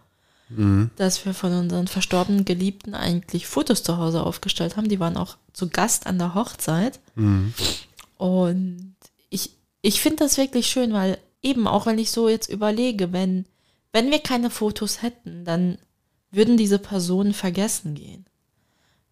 Mhm. 0.50 0.92
dass 0.96 1.26
wir 1.26 1.34
von 1.34 1.52
unseren 1.54 1.88
verstorbenen 1.88 2.46
Geliebten 2.46 2.94
eigentlich 2.94 3.48
Fotos 3.48 3.82
zu 3.82 3.98
Hause 3.98 4.24
aufgestellt 4.24 4.78
haben. 4.78 4.90
Die 4.90 5.00
waren 5.00 5.18
auch 5.18 5.38
zu 5.54 5.70
Gast 5.70 6.06
an 6.06 6.20
der 6.20 6.36
Hochzeit. 6.36 7.00
Mhm. 7.16 7.54
Und 8.18 8.96
ich, 9.30 9.52
ich 9.82 10.02
finde 10.02 10.24
das 10.24 10.38
wirklich 10.38 10.68
schön, 10.68 10.94
weil 10.94 11.18
eben 11.42 11.68
auch 11.68 11.88
wenn 11.88 11.98
ich 11.98 12.12
so 12.12 12.30
jetzt 12.30 12.50
überlege, 12.50 13.12
wenn, 13.12 13.46
wenn 13.96 14.12
wir 14.12 14.20
keine 14.20 14.50
Fotos 14.50 15.02
hätten, 15.02 15.46
dann 15.46 15.78
würden 16.30 16.58
diese 16.58 16.80
Personen 16.80 17.34
vergessen 17.34 17.96
gehen. 17.96 18.26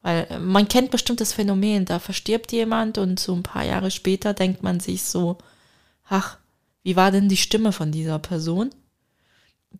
Weil 0.01 0.27
äh, 0.29 0.39
man 0.39 0.67
kennt 0.67 0.91
bestimmt 0.91 1.21
das 1.21 1.31
Phänomen, 1.31 1.85
da 1.85 1.99
verstirbt 1.99 2.51
jemand 2.51 2.97
und 2.97 3.17
so 3.17 3.33
ein 3.33 3.43
paar 3.43 3.63
Jahre 3.63 3.91
später 3.91 4.33
denkt 4.33 4.61
man 4.61 4.81
sich 4.81 5.03
so, 5.03 5.37
ach, 6.09 6.37
wie 6.83 6.97
war 6.97 7.11
denn 7.11 7.29
die 7.29 7.37
Stimme 7.37 7.71
von 7.71 7.93
dieser 7.93 8.19
Person? 8.19 8.71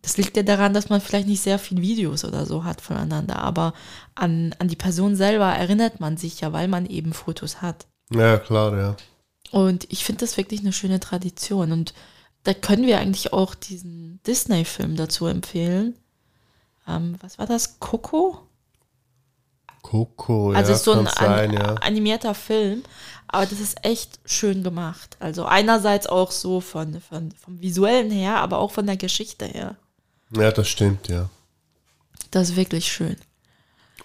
Das 0.00 0.16
liegt 0.16 0.38
ja 0.38 0.42
daran, 0.42 0.72
dass 0.72 0.88
man 0.88 1.02
vielleicht 1.02 1.28
nicht 1.28 1.42
sehr 1.42 1.58
viel 1.58 1.82
Videos 1.82 2.24
oder 2.24 2.46
so 2.46 2.64
hat 2.64 2.80
voneinander, 2.80 3.40
aber 3.40 3.74
an, 4.14 4.54
an 4.58 4.68
die 4.68 4.74
Person 4.74 5.16
selber 5.16 5.52
erinnert 5.52 6.00
man 6.00 6.16
sich 6.16 6.40
ja, 6.40 6.54
weil 6.54 6.66
man 6.66 6.86
eben 6.86 7.12
Fotos 7.12 7.60
hat. 7.60 7.86
Ja, 8.10 8.38
klar, 8.38 8.74
ja. 8.74 8.96
Und 9.50 9.86
ich 9.92 10.02
finde 10.02 10.20
das 10.20 10.38
wirklich 10.38 10.60
eine 10.60 10.72
schöne 10.72 10.98
Tradition. 10.98 11.72
Und 11.72 11.92
da 12.44 12.54
können 12.54 12.86
wir 12.86 12.98
eigentlich 12.98 13.32
auch 13.32 13.54
diesen 13.54 14.20
Disney-Film 14.26 14.96
dazu 14.96 15.26
empfehlen. 15.26 15.96
Ähm, 16.86 17.16
was 17.20 17.38
war 17.38 17.46
das? 17.46 17.80
Coco? 17.80 18.46
Coco, 19.82 20.52
also 20.52 20.72
ja, 20.72 20.78
so 20.78 20.92
ein 20.92 21.06
sein, 21.06 21.52
ja. 21.52 21.74
animierter 21.74 22.34
Film. 22.34 22.82
Aber 23.28 23.46
das 23.46 23.60
ist 23.60 23.84
echt 23.84 24.20
schön 24.24 24.62
gemacht. 24.62 25.16
Also 25.20 25.44
einerseits 25.44 26.06
auch 26.06 26.30
so 26.30 26.60
von, 26.60 27.00
von, 27.00 27.32
vom 27.32 27.60
visuellen 27.60 28.10
her, 28.10 28.36
aber 28.36 28.58
auch 28.58 28.70
von 28.70 28.86
der 28.86 28.96
Geschichte 28.96 29.46
her. 29.46 29.76
Ja, 30.30 30.52
das 30.52 30.68
stimmt, 30.68 31.08
ja. 31.08 31.28
Das 32.30 32.50
ist 32.50 32.56
wirklich 32.56 32.92
schön. 32.92 33.16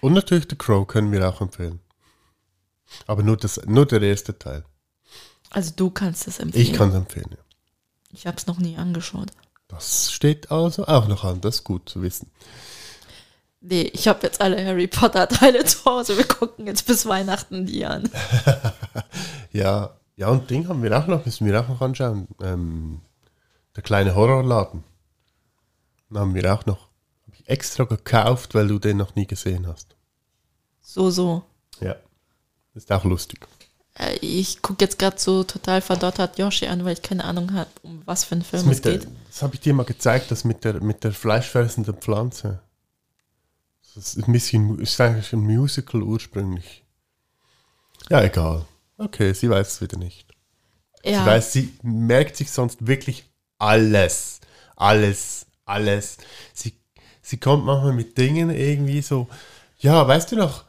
Und 0.00 0.14
natürlich 0.14 0.46
The 0.48 0.56
Crow 0.56 0.86
können 0.86 1.12
wir 1.12 1.28
auch 1.28 1.40
empfehlen. 1.40 1.80
Aber 3.06 3.22
nur, 3.22 3.36
das, 3.36 3.60
nur 3.66 3.86
der 3.86 4.02
erste 4.02 4.38
Teil. 4.38 4.64
Also 5.50 5.72
du 5.76 5.90
kannst 5.90 6.26
das 6.26 6.38
empfehlen. 6.38 6.64
Ich 6.64 6.72
kann 6.72 6.90
es 6.90 6.94
empfehlen, 6.94 7.28
ja. 7.30 7.38
Ich 8.12 8.26
habe 8.26 8.36
es 8.36 8.46
noch 8.46 8.58
nie 8.58 8.76
angeschaut. 8.76 9.30
Das 9.68 10.10
steht 10.10 10.50
also 10.50 10.86
auch 10.86 11.06
noch 11.06 11.24
an, 11.24 11.40
das 11.40 11.56
ist 11.56 11.64
gut 11.64 11.88
zu 11.88 12.02
wissen. 12.02 12.30
Nee, 13.60 13.82
ich 13.92 14.08
habe 14.08 14.20
jetzt 14.22 14.40
alle 14.40 14.64
Harry 14.64 14.86
Potter 14.86 15.28
Teile 15.28 15.64
zu 15.64 15.84
Hause. 15.84 16.16
Wir 16.16 16.26
gucken 16.26 16.66
jetzt 16.66 16.86
bis 16.86 17.06
Weihnachten 17.06 17.66
die 17.66 17.84
an. 17.84 18.08
Ja, 19.52 19.96
ja, 20.14 20.28
und 20.28 20.48
Ding 20.48 20.68
haben 20.68 20.80
wir 20.82 20.96
auch 20.96 21.08
noch, 21.08 21.24
müssen 21.24 21.44
wir 21.44 21.60
auch 21.60 21.68
noch 21.68 21.80
anschauen. 21.80 22.28
Ähm, 22.40 23.00
der 23.74 23.82
kleine 23.82 24.14
Horrorladen. 24.14 24.84
Den 26.08 26.18
haben 26.18 26.34
wir 26.34 26.54
auch 26.54 26.66
noch. 26.66 26.88
Hab 27.26 27.34
ich 27.34 27.48
extra 27.48 27.82
gekauft, 27.82 28.54
weil 28.54 28.68
du 28.68 28.78
den 28.78 28.96
noch 28.96 29.16
nie 29.16 29.26
gesehen 29.26 29.66
hast. 29.66 29.96
So, 30.80 31.10
so. 31.10 31.42
Ja. 31.80 31.96
Ist 32.74 32.92
auch 32.92 33.04
lustig. 33.04 33.48
Äh, 34.00 34.16
Ich 34.20 34.62
gucke 34.62 34.84
jetzt 34.84 34.98
gerade 34.98 35.18
so 35.20 35.44
total 35.44 35.80
verdottert 35.82 36.38
Yoshi 36.38 36.66
an, 36.66 36.84
weil 36.84 36.94
ich 36.94 37.02
keine 37.02 37.24
Ahnung 37.24 37.52
habe, 37.54 37.70
um 37.82 38.02
was 38.06 38.24
für 38.24 38.34
einen 38.34 38.44
Das, 38.52 38.62
Film 38.62 38.68
es 38.70 38.82
mit 38.82 38.84
der, 38.84 38.98
geht. 38.98 39.08
das 39.26 39.42
habe 39.42 39.54
ich 39.54 39.60
dir 39.60 39.74
mal 39.74 39.84
gezeigt, 39.84 40.30
das 40.30 40.44
mit 40.44 40.64
der, 40.64 40.80
mit 40.82 41.02
der 41.04 41.12
fleischfressenden 41.12 41.96
Pflanze. 41.96 42.60
Das 43.94 44.16
ist 44.16 44.26
ein 44.26 44.32
bisschen, 44.32 44.78
ist 44.78 44.98
eigentlich 45.02 45.34
ein 45.34 45.40
Musical 45.40 46.02
ursprünglich. 46.02 46.82
Ja, 48.08 48.22
egal. 48.22 48.66
Okay, 48.98 49.32
sie 49.32 49.48
weiß 49.50 49.68
es 49.74 49.80
wieder 49.80 49.96
nicht. 49.96 50.34
Sie 51.04 51.10
Ja, 51.12 51.26
weiß, 51.26 51.52
sie 51.52 51.74
merkt 51.82 52.36
sich 52.36 52.50
sonst 52.50 52.86
wirklich 52.86 53.24
alles. 53.58 54.40
Alles, 54.76 55.46
alles. 55.66 56.18
Sie, 56.54 56.74
sie 57.22 57.38
kommt 57.38 57.64
manchmal 57.66 57.94
mit 57.94 58.18
Dingen 58.18 58.50
irgendwie 58.50 59.02
so, 59.02 59.28
ja, 59.78 60.06
weißt 60.08 60.32
du 60.32 60.36
noch, 60.36 60.64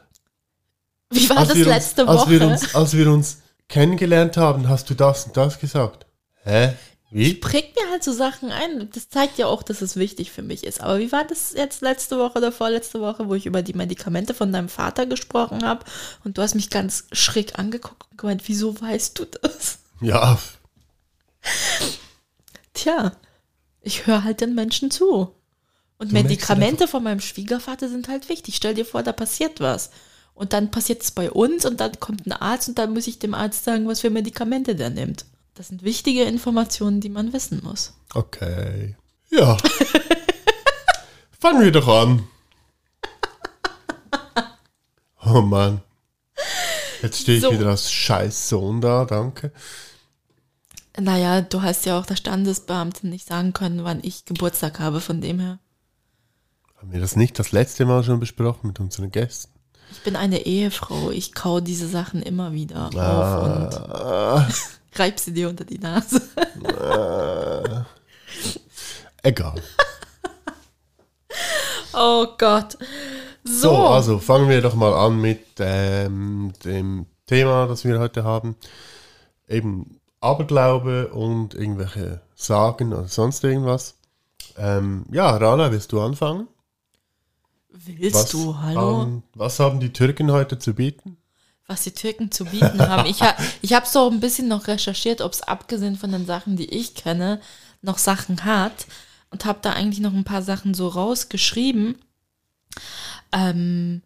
wie 1.11 1.29
war 1.29 1.45
das 1.45 1.55
wir 1.55 1.65
letzte 1.65 2.05
uns, 2.05 2.09
als 2.09 2.21
Woche? 2.21 2.31
wir, 2.31 2.47
uns, 2.47 2.75
als 2.75 2.93
wir 2.97 3.11
uns 3.11 3.37
kennengelernt 3.67 4.37
haben, 4.37 4.67
hast 4.67 4.89
du 4.89 4.93
das 4.93 5.25
und 5.25 5.37
das 5.37 5.59
gesagt. 5.59 6.05
Hä? 6.43 6.73
Wie? 7.11 7.33
Prägt 7.33 7.75
mir 7.75 7.91
halt 7.91 8.03
so 8.03 8.13
Sachen 8.13 8.51
ein. 8.51 8.89
Das 8.93 9.09
zeigt 9.09 9.37
ja 9.37 9.47
auch, 9.47 9.63
dass 9.63 9.81
es 9.81 9.97
wichtig 9.97 10.31
für 10.31 10.41
mich 10.41 10.63
ist. 10.63 10.79
Aber 10.79 10.99
wie 10.99 11.11
war 11.11 11.25
das 11.25 11.51
jetzt 11.53 11.81
letzte 11.81 12.17
Woche 12.17 12.37
oder 12.37 12.53
vorletzte 12.53 13.01
Woche, 13.01 13.27
wo 13.27 13.33
ich 13.35 13.45
über 13.45 13.61
die 13.61 13.73
Medikamente 13.73 14.33
von 14.33 14.53
deinem 14.53 14.69
Vater 14.69 15.05
gesprochen 15.05 15.65
habe 15.65 15.83
und 16.23 16.37
du 16.37 16.41
hast 16.41 16.55
mich 16.55 16.69
ganz 16.69 17.05
schräg 17.11 17.59
angeguckt 17.59 18.05
und 18.09 18.17
gemeint, 18.17 18.43
wieso 18.47 18.79
weißt 18.79 19.19
du 19.19 19.25
das? 19.25 19.79
Ja, 19.99 20.39
Tja, 22.73 23.13
ich 23.81 24.07
höre 24.07 24.23
halt 24.23 24.41
den 24.41 24.55
Menschen 24.55 24.91
zu. 24.91 25.35
Und 25.97 26.09
Du 26.11 26.13
Medikamente 26.13 26.87
von 26.87 27.03
meinem 27.03 27.19
Schwiegervater 27.19 27.89
sind 27.89 28.07
halt 28.07 28.29
wichtig. 28.29 28.55
Stell 28.55 28.73
dir 28.73 28.85
vor, 28.85 29.03
da 29.03 29.11
passiert 29.11 29.59
was. 29.59 29.91
Und 30.33 30.53
dann 30.53 30.71
passiert 30.71 31.03
es 31.03 31.11
bei 31.11 31.29
uns 31.29 31.65
und 31.65 31.79
dann 31.79 31.99
kommt 31.99 32.25
ein 32.25 32.31
Arzt 32.31 32.69
und 32.69 32.77
dann 32.77 32.93
muss 32.93 33.07
ich 33.07 33.19
dem 33.19 33.33
Arzt 33.33 33.63
sagen, 33.63 33.87
was 33.87 34.01
für 34.01 34.09
Medikamente 34.09 34.75
der 34.75 34.89
nimmt. 34.89 35.25
Das 35.53 35.67
sind 35.67 35.83
wichtige 35.83 36.23
Informationen, 36.23 37.01
die 37.01 37.09
man 37.09 37.33
wissen 37.33 37.61
muss. 37.63 37.93
okay. 38.13 38.95
Ja. 39.29 39.57
Fangen 41.39 41.61
wir 41.63 41.71
doch 41.71 41.87
an. 41.87 42.27
Oh 45.23 45.41
Mann. 45.41 45.81
Jetzt 47.01 47.21
stehe 47.21 47.37
ich 47.37 47.43
So. 47.43 47.51
wieder 47.51 47.69
als 47.69 47.91
scheiß 47.91 48.49
Sohn 48.49 48.81
da, 48.81 49.05
danke. 49.05 49.51
Naja, 50.99 51.41
du 51.41 51.61
hast 51.61 51.85
ja 51.85 51.97
auch 51.99 52.05
der 52.05 52.15
Standesbeamte 52.17 53.07
nicht 53.07 53.27
sagen 53.27 53.53
können, 53.53 53.83
wann 53.83 54.03
ich 54.03 54.25
Geburtstag 54.25 54.79
habe, 54.79 54.99
von 54.99 55.21
dem 55.21 55.39
her. 55.39 55.59
Haben 56.77 56.91
wir 56.91 56.99
das 56.99 57.15
nicht 57.15 57.39
das 57.39 57.51
letzte 57.51 57.85
Mal 57.85 58.03
schon 58.03 58.19
besprochen 58.19 58.67
mit 58.67 58.79
unseren 58.79 59.11
Gästen? 59.11 59.50
Ich 59.91 60.03
bin 60.03 60.15
eine 60.15 60.45
Ehefrau, 60.45 61.11
ich 61.11 61.33
kau 61.33 61.59
diese 61.59 61.87
Sachen 61.87 62.21
immer 62.21 62.53
wieder 62.53 62.87
auf 62.87 62.93
und 63.43 63.75
Ah, 63.91 64.47
reib 64.95 65.19
sie 65.19 65.33
dir 65.33 65.49
unter 65.49 65.63
die 65.65 65.77
Nase. 65.79 66.21
egal. 69.23 69.55
Oh 71.93 72.25
Gott. 72.37 72.77
So, 73.43 73.69
So, 73.69 73.87
also 73.87 74.19
fangen 74.19 74.49
wir 74.49 74.61
doch 74.61 74.75
mal 74.75 74.93
an 74.93 75.19
mit 75.19 75.45
ähm, 75.59 76.53
dem 76.63 77.05
Thema, 77.25 77.67
das 77.67 77.83
wir 77.85 77.99
heute 77.99 78.23
haben. 78.23 78.55
Eben 79.47 79.99
Aberglaube 80.21 81.07
und 81.09 81.53
irgendwelche 81.53 82.21
Sagen 82.35 82.93
oder 82.93 83.07
sonst 83.07 83.43
irgendwas. 83.43 83.95
Ähm, 84.57 85.05
ja, 85.11 85.29
Rana, 85.35 85.71
willst 85.71 85.91
du 85.91 86.01
anfangen? 86.01 86.47
Willst 87.71 88.33
du, 88.33 88.57
hallo? 88.57 89.03
ähm, 89.03 89.23
was 89.33 89.59
haben 89.59 89.79
die 89.79 89.93
Türken 89.93 90.31
heute 90.31 90.59
zu 90.59 90.73
bieten? 90.73 91.17
was 91.71 91.83
die 91.83 91.93
Türken 91.93 92.31
zu 92.31 92.45
bieten 92.45 92.81
haben. 92.81 93.09
Ich, 93.09 93.21
ha 93.21 93.35
ich 93.61 93.73
habe 93.73 93.87
so 93.87 94.09
ein 94.09 94.19
bisschen 94.19 94.49
noch 94.49 94.67
recherchiert, 94.67 95.21
ob 95.21 95.31
es 95.31 95.41
abgesehen 95.41 95.95
von 95.95 96.11
den 96.11 96.25
Sachen, 96.25 96.57
die 96.57 96.69
ich 96.69 96.95
kenne, 96.95 97.39
noch 97.81 97.97
Sachen 97.97 98.43
hat 98.43 98.87
und 99.29 99.45
habe 99.45 99.59
da 99.61 99.71
eigentlich 99.71 100.01
noch 100.01 100.13
ein 100.13 100.25
paar 100.25 100.41
Sachen 100.41 100.73
so 100.73 100.89
rausgeschrieben. 100.89 101.95
Ähm, 103.31 104.01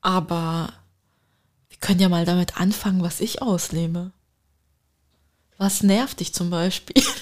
aber 0.00 0.72
wir 1.68 1.78
können 1.78 1.98
ja 1.98 2.08
mal 2.08 2.24
damit 2.24 2.60
anfangen, 2.60 3.02
was 3.02 3.20
ich 3.20 3.42
auslebe. 3.42 4.12
Was 5.58 5.82
nervt 5.82 6.20
dich 6.20 6.32
zum 6.32 6.50
Beispiel? 6.50 7.02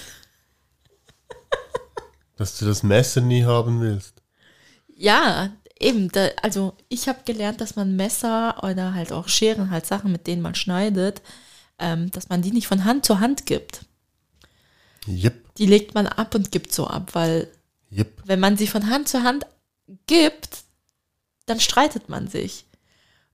Dass 2.37 2.55
du 2.57 2.65
das 2.65 2.83
Messer 2.83 3.21
nie 3.21 3.45
haben 3.45 3.81
willst. 3.81 4.21
Ja, 4.95 5.49
eben. 5.81 6.09
Da, 6.09 6.29
also 6.41 6.73
ich 6.89 7.07
habe 7.07 7.19
gelernt, 7.25 7.61
dass 7.61 7.75
man 7.75 7.95
Messer 7.95 8.63
oder 8.63 8.93
halt 8.93 9.11
auch 9.11 9.27
Scheren, 9.27 9.69
halt 9.69 9.85
Sachen, 9.85 10.11
mit 10.11 10.27
denen 10.27 10.41
man 10.41 10.55
schneidet, 10.55 11.21
ähm, 11.79 12.11
dass 12.11 12.29
man 12.29 12.41
die 12.41 12.51
nicht 12.51 12.67
von 12.67 12.85
Hand 12.85 13.05
zu 13.05 13.19
Hand 13.19 13.45
gibt. 13.45 13.85
Jep, 15.05 15.55
Die 15.55 15.65
legt 15.65 15.95
man 15.95 16.07
ab 16.07 16.35
und 16.35 16.51
gibt 16.51 16.73
so 16.73 16.87
ab, 16.87 17.09
weil 17.13 17.49
jep. 17.89 18.21
wenn 18.25 18.39
man 18.39 18.55
sie 18.57 18.67
von 18.67 18.89
Hand 18.89 19.09
zu 19.09 19.23
Hand 19.23 19.45
gibt, 20.05 20.59
dann 21.47 21.59
streitet 21.59 22.07
man 22.07 22.27
sich. 22.27 22.65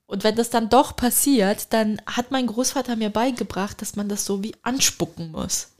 Und 0.05 0.23
wenn 0.23 0.35
das 0.35 0.49
dann 0.49 0.69
doch 0.69 0.95
passiert, 0.95 1.73
dann 1.73 2.01
hat 2.05 2.31
mein 2.31 2.47
Großvater 2.47 2.95
mir 2.95 3.09
beigebracht, 3.09 3.81
dass 3.81 3.97
man 3.97 4.07
das 4.07 4.23
so 4.23 4.41
wie 4.41 4.55
anspucken 4.63 5.31
muss. 5.31 5.73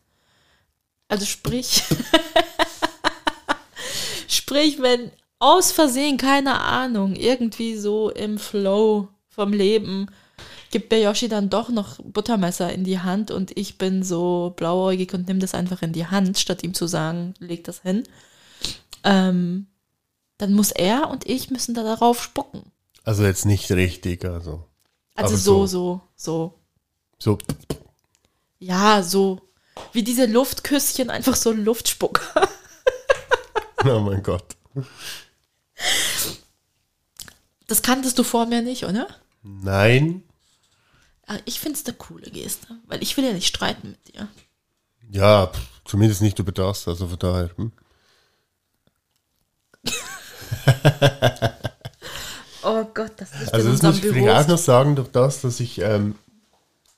Also 1.07 1.25
sprich, 1.25 1.83
sprich, 4.27 4.81
wenn 4.81 5.11
aus 5.39 5.71
Versehen, 5.71 6.17
keine 6.17 6.61
Ahnung, 6.61 7.15
irgendwie 7.15 7.75
so 7.75 8.09
im 8.09 8.37
Flow 8.37 9.09
vom 9.29 9.53
Leben, 9.53 10.07
gibt 10.71 10.91
mir 10.91 11.01
Yoshi 11.01 11.29
dann 11.29 11.49
doch 11.49 11.69
noch 11.69 11.99
Buttermesser 12.03 12.71
in 12.73 12.83
die 12.83 12.99
Hand 12.99 13.31
und 13.31 13.55
ich 13.57 13.77
bin 13.77 14.03
so 14.03 14.53
blauäugig 14.55 15.13
und 15.13 15.27
nehme 15.27 15.39
das 15.39 15.53
einfach 15.53 15.81
in 15.81 15.93
die 15.93 16.07
Hand, 16.07 16.37
statt 16.39 16.63
ihm 16.63 16.73
zu 16.73 16.87
sagen, 16.87 17.33
leg 17.39 17.63
das 17.63 17.81
hin. 17.81 18.03
ähm, 19.03 19.67
dann 20.37 20.53
muss 20.53 20.71
er 20.71 21.09
und 21.09 21.27
ich 21.27 21.49
müssen 21.49 21.73
da 21.73 21.83
darauf 21.83 22.21
spucken. 22.21 22.71
Also 23.03 23.23
jetzt 23.23 23.45
nicht 23.45 23.71
richtig, 23.71 24.25
also. 24.25 24.65
Also 25.15 25.35
so, 25.35 25.65
so. 25.65 26.01
so, 26.15 26.53
so. 27.19 27.37
So, 27.37 27.37
Ja, 28.59 29.01
so. 29.01 29.41
Wie 29.93 30.03
diese 30.03 30.25
Luftküsschen, 30.25 31.09
einfach 31.09 31.35
so 31.35 31.51
ein 31.51 31.63
Luftspucker. 31.63 32.47
oh 33.85 33.99
mein 33.99 34.21
Gott. 34.21 34.55
Das 37.67 37.81
kanntest 37.81 38.17
du 38.17 38.23
vor 38.23 38.45
mir 38.45 38.61
nicht, 38.61 38.85
oder? 38.85 39.07
Nein. 39.43 40.23
Aber 41.25 41.39
ich 41.45 41.59
finde 41.59 41.77
es 41.77 41.85
eine 41.85 41.95
coole 41.95 42.29
Geste, 42.31 42.67
weil 42.85 43.03
ich 43.03 43.17
will 43.17 43.25
ja 43.25 43.33
nicht 43.33 43.47
streiten 43.47 43.89
mit 43.91 44.07
dir. 44.07 44.27
Ja, 45.11 45.47
pff, 45.47 45.59
zumindest 45.85 46.21
nicht 46.21 46.39
über 46.39 46.51
das, 46.51 46.87
also 46.87 47.07
von 47.07 47.19
daher. 47.19 47.49
Hm. 47.57 47.71
Oh 52.63 52.83
Gott, 52.93 53.13
das 53.15 53.31
ist 53.31 53.53
Also 53.53 53.71
das 53.71 53.81
muss 53.81 53.97
ich 53.97 54.01
vielleicht 54.01 54.45
auch 54.45 54.47
noch 54.49 54.57
sagen, 54.57 54.97
durch 54.97 55.07
das, 55.09 55.39
dass 55.39 55.61
ich 55.61 55.79
ähm, 55.79 56.15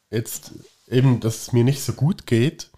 jetzt 0.09 0.51
eben, 0.88 1.19
dass 1.19 1.43
es 1.43 1.53
mir 1.53 1.63
nicht 1.63 1.83
so 1.83 1.93
gut 1.93 2.25
geht. 2.25 2.68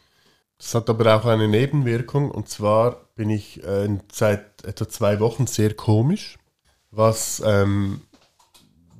Das 0.61 0.75
hat 0.75 0.91
aber 0.91 1.15
auch 1.15 1.25
eine 1.25 1.47
Nebenwirkung 1.47 2.29
und 2.29 2.47
zwar 2.47 3.07
bin 3.15 3.31
ich 3.31 3.63
äh, 3.63 3.89
seit 4.11 4.63
etwa 4.63 4.87
zwei 4.87 5.19
Wochen 5.19 5.47
sehr 5.47 5.73
komisch, 5.73 6.37
was 6.91 7.41
ähm, 7.43 8.01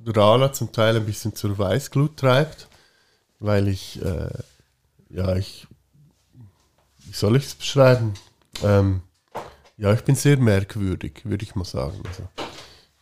Rala 0.04 0.52
zum 0.52 0.72
Teil 0.72 0.96
ein 0.96 1.06
bisschen 1.06 1.36
zur 1.36 1.56
Weißglut 1.56 2.16
treibt, 2.16 2.66
weil 3.38 3.68
ich, 3.68 4.02
äh, 4.04 4.30
ja, 5.08 5.36
ich, 5.36 5.68
wie 7.06 7.14
soll 7.14 7.36
ich 7.36 7.46
es 7.46 7.54
beschreiben? 7.54 8.14
Ähm, 8.64 9.02
ja, 9.76 9.92
ich 9.92 10.02
bin 10.02 10.16
sehr 10.16 10.38
merkwürdig, 10.38 11.20
würde 11.22 11.44
ich 11.44 11.54
mal 11.54 11.64
sagen. 11.64 12.02
Also, 12.08 12.28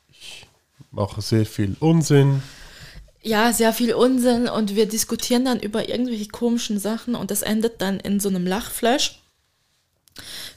ich 0.08 0.46
mache 0.90 1.22
sehr 1.22 1.46
viel 1.46 1.78
Unsinn. 1.80 2.42
Ja, 3.22 3.52
sehr 3.52 3.72
viel 3.72 3.92
Unsinn 3.94 4.48
und 4.48 4.74
wir 4.76 4.88
diskutieren 4.88 5.44
dann 5.44 5.60
über 5.60 5.88
irgendwelche 5.88 6.28
komischen 6.28 6.78
Sachen 6.78 7.14
und 7.14 7.30
das 7.30 7.42
endet 7.42 7.82
dann 7.82 8.00
in 8.00 8.18
so 8.18 8.28
einem 8.28 8.46
Lachflash. 8.46 9.20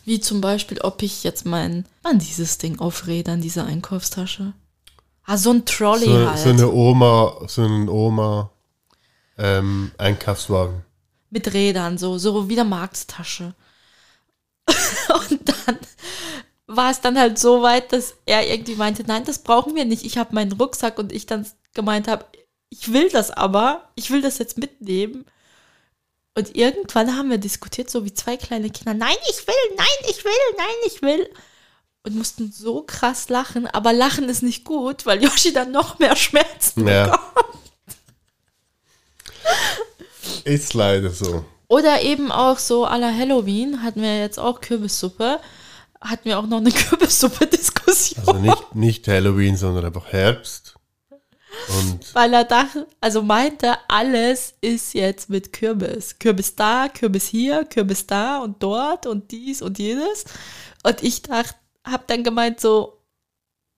Wie 0.06 0.20
zum 0.20 0.42
Beispiel, 0.42 0.80
ob 0.82 1.02
ich 1.02 1.24
jetzt 1.24 1.46
mein, 1.46 1.86
an 2.04 2.20
dieses 2.20 2.58
Ding 2.58 2.80
aufrädern, 2.80 3.42
diese 3.42 3.64
Einkaufstasche. 3.64 4.54
Ah, 5.26 5.38
so 5.38 5.52
ein 5.52 5.66
Trolley 5.66 6.06
So, 6.06 6.30
halt. 6.30 6.40
so 6.40 6.50
eine 6.50 6.72
Oma, 6.72 7.38
so 7.48 7.64
ein 7.64 7.88
Oma 7.90 8.50
ähm, 9.38 9.92
Einkaufswagen. 9.98 10.84
mit 11.30 11.54
Rädern, 11.54 11.98
so, 11.98 12.18
so 12.18 12.50
wie 12.50 12.60
eine 12.60 12.70
Marktstasche. 12.70 13.56
und 15.30 15.50
dann 15.50 15.78
war 16.68 16.92
es 16.92 17.02
dann 17.02 17.18
halt 17.18 17.38
so 17.40 17.62
weit, 17.62 17.92
dass 17.94 18.16
er 18.26 18.48
irgendwie 18.50 18.76
meinte, 18.76 19.04
nein, 19.06 19.24
das 19.26 19.40
brauchen 19.40 19.76
wir 19.76 19.86
nicht. 19.86 20.06
Ich 20.06 20.18
habe 20.18 20.36
meinen 20.36 20.54
Rucksack 20.54 20.98
und 21.00 21.12
ich 21.12 21.26
dann 21.26 21.46
gemeint 21.74 22.08
habe, 22.08 22.26
ich 22.80 22.92
will 22.92 23.10
das 23.10 23.30
aber, 23.32 23.90
ich 23.96 24.10
will 24.10 24.22
das 24.22 24.38
jetzt 24.40 24.58
mitnehmen. 24.58 25.26
Und 26.36 26.56
irgendwann 26.56 27.16
haben 27.16 27.30
wir 27.30 27.38
diskutiert, 27.38 27.90
so 27.92 28.04
wie 28.06 28.14
zwei 28.14 28.38
kleine 28.38 28.72
Kinder, 28.72 28.96
nein, 28.96 29.16
ich 29.30 29.46
will, 29.46 29.76
nein, 29.78 30.10
ich 30.10 30.26
will, 30.26 30.32
nein, 30.58 30.76
ich 30.88 31.02
will. 31.04 31.30
Und 32.06 32.16
mussten 32.16 32.52
so 32.52 32.82
krass 32.82 33.30
lachen, 33.30 33.68
aber 33.68 33.94
lachen 33.94 34.28
ist 34.28 34.42
nicht 34.44 34.66
gut, 34.66 35.06
weil 35.06 35.24
Yoshi 35.24 35.54
dann 35.54 35.72
noch 35.72 36.00
mehr 36.00 36.16
Schmerzen 36.16 36.88
Ja. 36.88 37.06
bekommt. 37.06 37.64
Ist 40.44 40.74
leider 40.74 41.10
so. 41.12 41.46
Oder 41.68 42.02
eben 42.02 42.32
auch 42.32 42.58
so 42.60 42.86
à 42.86 42.98
la 42.98 43.12
Halloween 43.14 43.84
hatten 43.84 44.02
wir 44.02 44.20
jetzt 44.20 44.40
auch 44.40 44.62
Kürbissuppe. 44.62 45.40
Hatten 46.02 46.26
wir 46.26 46.40
auch 46.40 46.46
noch 46.48 46.58
eine 46.58 46.72
Kürbissuppe-Diskussion. 46.84 48.24
Also 48.28 48.40
nicht, 48.40 48.76
nicht 48.76 49.08
Halloween, 49.08 49.56
sondern 49.58 49.86
einfach 49.86 50.08
Herbst. 50.08 50.63
Und 51.80 52.14
weil 52.16 52.34
er 52.34 52.44
dachte, 52.44 52.88
also 53.00 53.22
meinte, 53.22 53.76
alles 53.88 54.56
ist 54.62 54.94
jetzt 54.94 55.30
mit 55.30 55.54
Kürbis. 55.54 56.20
Kürbis 56.20 56.56
da, 56.56 56.88
Kürbis 56.90 57.28
hier, 57.28 57.66
Kürbis 57.66 58.08
da 58.08 58.40
und 58.40 58.62
dort 58.62 59.06
und 59.06 59.32
dies 59.32 59.62
und 59.62 59.80
jenes. 59.80 60.26
Und 60.84 61.04
ich 61.04 61.22
dachte, 61.22 61.56
hab 61.84 62.08
dann 62.08 62.24
gemeint 62.24 62.60
so, 62.60 63.00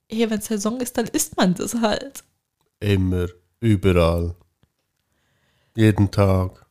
hey, 0.09 0.29
wenn 0.29 0.41
Saison 0.41 0.79
ist, 0.79 0.97
dann 0.97 1.07
isst 1.07 1.37
man 1.37 1.53
das 1.55 1.75
halt. 1.75 2.23
immer, 2.79 3.27
überall. 3.59 4.35
Jeden 5.75 6.11
Tag. 6.11 6.64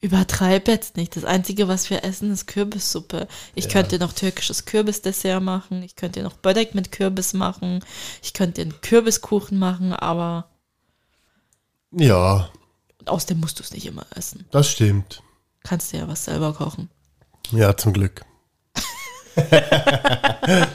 Übertreib 0.00 0.68
jetzt 0.68 0.96
nicht. 0.96 1.16
Das 1.16 1.24
Einzige, 1.24 1.68
was 1.68 1.88
wir 1.90 2.04
essen, 2.04 2.30
ist 2.30 2.46
Kürbissuppe. 2.46 3.26
Ich 3.54 3.64
Ja. 3.64 3.70
könnte 3.72 3.98
noch 3.98 4.12
türkisches 4.12 4.64
Kürbisdessert 4.66 5.42
machen. 5.42 5.82
Ich 5.82 5.96
könnte 5.96 6.22
noch 6.22 6.34
Börek 6.34 6.74
mit 6.74 6.92
Kürbis 6.92 7.32
machen. 7.32 7.82
Ich 8.22 8.32
könnte 8.34 8.60
einen 8.62 8.80
Kürbiskuchen 8.82 9.58
machen, 9.58 9.92
aber 9.94 10.48
Ja, 11.92 12.50
außerdem 13.06 13.40
musst 13.40 13.58
du 13.58 13.62
es 13.62 13.72
nicht 13.72 13.86
immer 13.86 14.04
essen. 14.14 14.44
das 14.50 14.70
stimmt. 14.70 15.22
Kannst 15.64 15.92
dir 15.92 16.00
ja 16.00 16.08
was 16.08 16.24
selber 16.26 16.52
kochen. 16.52 16.90
Ja, 17.52 17.76
zum 17.76 17.92
Glück. 17.92 18.24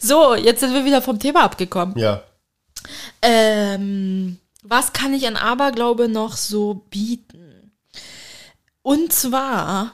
So, 0.00 0.34
jetzt 0.34 0.60
sind 0.60 0.74
wir 0.74 0.84
wieder 0.84 1.00
vom 1.02 1.18
Thema 1.18 1.44
abgekommen. 1.44 1.96
Ja. 1.98 2.22
Ähm, 3.22 4.38
was 4.62 4.92
kann 4.92 5.14
ich 5.14 5.26
an 5.26 5.36
Aberglaube 5.36 6.08
noch 6.08 6.36
so 6.36 6.74
bieten? 6.90 7.43
Und 8.84 9.14
zwar 9.14 9.92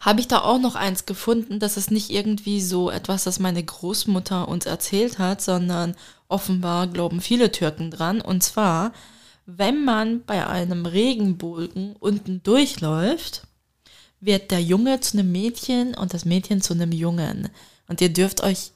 habe 0.00 0.20
ich 0.20 0.26
da 0.26 0.40
auch 0.40 0.58
noch 0.58 0.74
eins 0.74 1.04
gefunden, 1.04 1.58
das 1.58 1.76
ist 1.76 1.90
nicht 1.90 2.08
irgendwie 2.08 2.62
so 2.62 2.90
etwas, 2.90 3.24
das 3.24 3.40
meine 3.40 3.62
Großmutter 3.62 4.48
uns 4.48 4.64
erzählt 4.64 5.18
hat, 5.18 5.42
sondern 5.42 5.94
offenbar 6.28 6.86
glauben 6.86 7.20
viele 7.20 7.52
Türken 7.52 7.90
dran. 7.90 8.22
Und 8.22 8.42
zwar, 8.42 8.92
wenn 9.44 9.84
man 9.84 10.24
bei 10.24 10.46
einem 10.46 10.86
Regenbogen 10.86 11.94
unten 12.00 12.42
durchläuft, 12.42 13.42
wird 14.18 14.50
der 14.50 14.62
Junge 14.62 15.00
zu 15.00 15.18
einem 15.18 15.30
Mädchen 15.30 15.94
und 15.94 16.14
das 16.14 16.24
Mädchen 16.24 16.62
zu 16.62 16.72
einem 16.72 16.90
Jungen. 16.90 17.50
Und 17.86 18.00
ihr 18.00 18.10
dürft 18.10 18.42
euch 18.42 18.72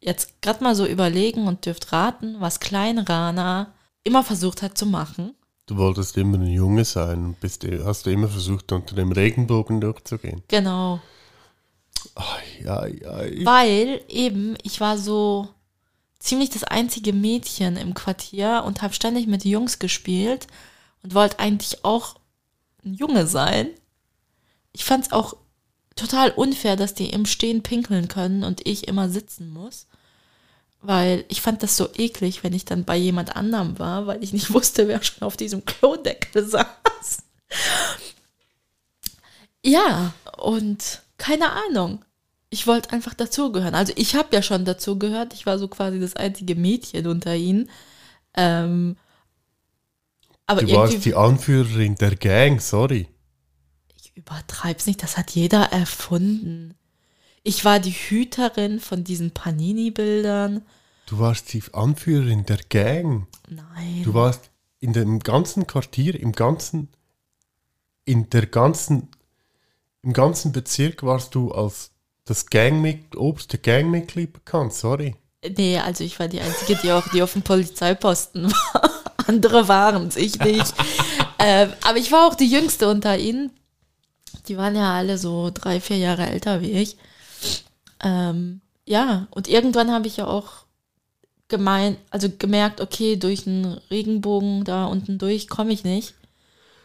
jetzt 0.00 0.42
gerade 0.42 0.62
mal 0.62 0.74
so 0.74 0.84
überlegen 0.84 1.46
und 1.46 1.64
dürft 1.64 1.92
raten, 1.92 2.36
was 2.40 2.60
Klein 2.60 2.98
Rana 2.98 3.72
immer 4.04 4.22
versucht 4.22 4.60
hat 4.60 4.76
zu 4.76 4.84
machen. 4.84 5.34
Du 5.68 5.76
wolltest 5.76 6.16
immer 6.16 6.38
ein 6.38 6.46
Junge 6.46 6.86
sein 6.86 7.26
und 7.26 7.40
bist, 7.40 7.62
hast 7.84 8.06
du 8.06 8.10
immer 8.10 8.28
versucht, 8.28 8.72
unter 8.72 8.94
dem 8.96 9.12
Regenbogen 9.12 9.82
durchzugehen. 9.82 10.42
Genau. 10.48 10.98
Ai, 12.14 12.66
ai, 12.66 13.06
ai. 13.06 13.40
Weil 13.44 14.00
eben, 14.08 14.56
ich 14.62 14.80
war 14.80 14.96
so 14.96 15.46
ziemlich 16.18 16.48
das 16.48 16.64
einzige 16.64 17.12
Mädchen 17.12 17.76
im 17.76 17.92
Quartier 17.92 18.64
und 18.66 18.80
habe 18.80 18.94
ständig 18.94 19.26
mit 19.26 19.44
Jungs 19.44 19.78
gespielt 19.78 20.46
und 21.02 21.12
wollte 21.12 21.38
eigentlich 21.38 21.84
auch 21.84 22.14
ein 22.82 22.94
Junge 22.94 23.26
sein. 23.26 23.68
Ich 24.72 24.86
fand 24.86 25.04
es 25.04 25.12
auch 25.12 25.36
total 25.96 26.30
unfair, 26.30 26.76
dass 26.76 26.94
die 26.94 27.10
im 27.10 27.26
Stehen 27.26 27.62
pinkeln 27.62 28.08
können 28.08 28.42
und 28.42 28.66
ich 28.66 28.88
immer 28.88 29.10
sitzen 29.10 29.50
muss. 29.50 29.86
Weil 30.80 31.24
ich 31.28 31.40
fand 31.40 31.62
das 31.62 31.76
so 31.76 31.88
eklig, 31.94 32.44
wenn 32.44 32.52
ich 32.52 32.64
dann 32.64 32.84
bei 32.84 32.96
jemand 32.96 33.36
anderem 33.36 33.78
war, 33.78 34.06
weil 34.06 34.22
ich 34.22 34.32
nicht 34.32 34.52
wusste, 34.54 34.88
wer 34.88 35.02
schon 35.02 35.22
auf 35.22 35.36
diesem 35.36 35.64
Klodeckel 35.64 36.46
saß. 36.46 37.22
Ja, 39.64 40.14
und 40.38 41.02
keine 41.18 41.50
Ahnung. 41.52 42.04
Ich 42.50 42.66
wollte 42.66 42.92
einfach 42.92 43.12
dazugehören. 43.12 43.74
Also 43.74 43.92
ich 43.96 44.14
habe 44.14 44.34
ja 44.34 44.42
schon 44.42 44.64
dazugehört. 44.64 45.34
Ich 45.34 45.44
war 45.44 45.58
so 45.58 45.68
quasi 45.68 46.00
das 46.00 46.16
einzige 46.16 46.54
Mädchen 46.54 47.06
unter 47.06 47.34
ihnen. 47.34 47.68
Ähm, 48.34 48.96
aber 50.46 50.62
Du 50.62 50.72
warst 50.72 51.04
die 51.04 51.14
Anführerin 51.14 51.96
der 51.96 52.16
Gang, 52.16 52.60
sorry. 52.62 53.06
Ich 54.00 54.16
übertreib's 54.16 54.86
nicht, 54.86 55.02
das 55.02 55.18
hat 55.18 55.32
jeder 55.32 55.64
erfunden. 55.72 56.74
Ich 57.42 57.64
war 57.64 57.80
die 57.80 57.92
Hüterin 57.92 58.80
von 58.80 59.04
diesen 59.04 59.30
Panini-Bildern. 59.30 60.62
Du 61.06 61.18
warst 61.18 61.52
die 61.52 61.62
Anführerin 61.72 62.44
der 62.44 62.58
Gang. 62.68 63.26
Nein. 63.48 64.02
Du 64.04 64.14
warst 64.14 64.50
in 64.80 64.92
dem 64.92 65.20
ganzen 65.20 65.66
Quartier, 65.66 66.18
im 66.18 66.32
ganzen, 66.32 66.88
in 68.04 68.28
der 68.30 68.46
ganzen, 68.46 69.08
im 70.02 70.12
ganzen 70.12 70.52
Bezirk 70.52 71.02
warst 71.02 71.34
du 71.34 71.52
als 71.52 71.90
das 72.24 72.46
Gangmitglied, 72.46 73.16
oberste 73.16 73.58
Gangmitglied 73.58 74.32
bekannt, 74.32 74.74
sorry. 74.74 75.16
Nee, 75.56 75.78
also 75.78 76.04
ich 76.04 76.18
war 76.18 76.28
die 76.28 76.40
Einzige, 76.40 76.76
die 76.82 76.92
auch 76.92 77.08
die 77.08 77.22
auf 77.22 77.32
dem 77.32 77.42
Polizeiposten 77.42 78.50
war. 78.52 78.90
Andere 79.26 79.68
waren 79.68 80.08
es, 80.08 80.16
ich 80.16 80.38
nicht. 80.40 80.74
ähm, 81.38 81.72
aber 81.82 81.98
ich 81.98 82.12
war 82.12 82.26
auch 82.26 82.34
die 82.34 82.50
Jüngste 82.50 82.88
unter 82.88 83.16
ihnen. 83.16 83.50
Die 84.48 84.56
waren 84.56 84.74
ja 84.74 84.94
alle 84.94 85.18
so 85.18 85.50
drei, 85.52 85.80
vier 85.80 85.98
Jahre 85.98 86.26
älter 86.26 86.60
wie 86.60 86.72
ich. 86.72 86.96
Ähm, 88.02 88.60
ja, 88.86 89.26
und 89.30 89.48
irgendwann 89.48 89.92
habe 89.92 90.06
ich 90.06 90.16
ja 90.16 90.26
auch 90.26 90.64
gemeint, 91.48 91.98
also 92.10 92.28
gemerkt, 92.30 92.80
okay, 92.80 93.16
durch 93.16 93.46
einen 93.46 93.80
Regenbogen 93.90 94.64
da 94.64 94.86
unten 94.86 95.18
durch 95.18 95.48
komme 95.48 95.72
ich 95.72 95.84
nicht. 95.84 96.14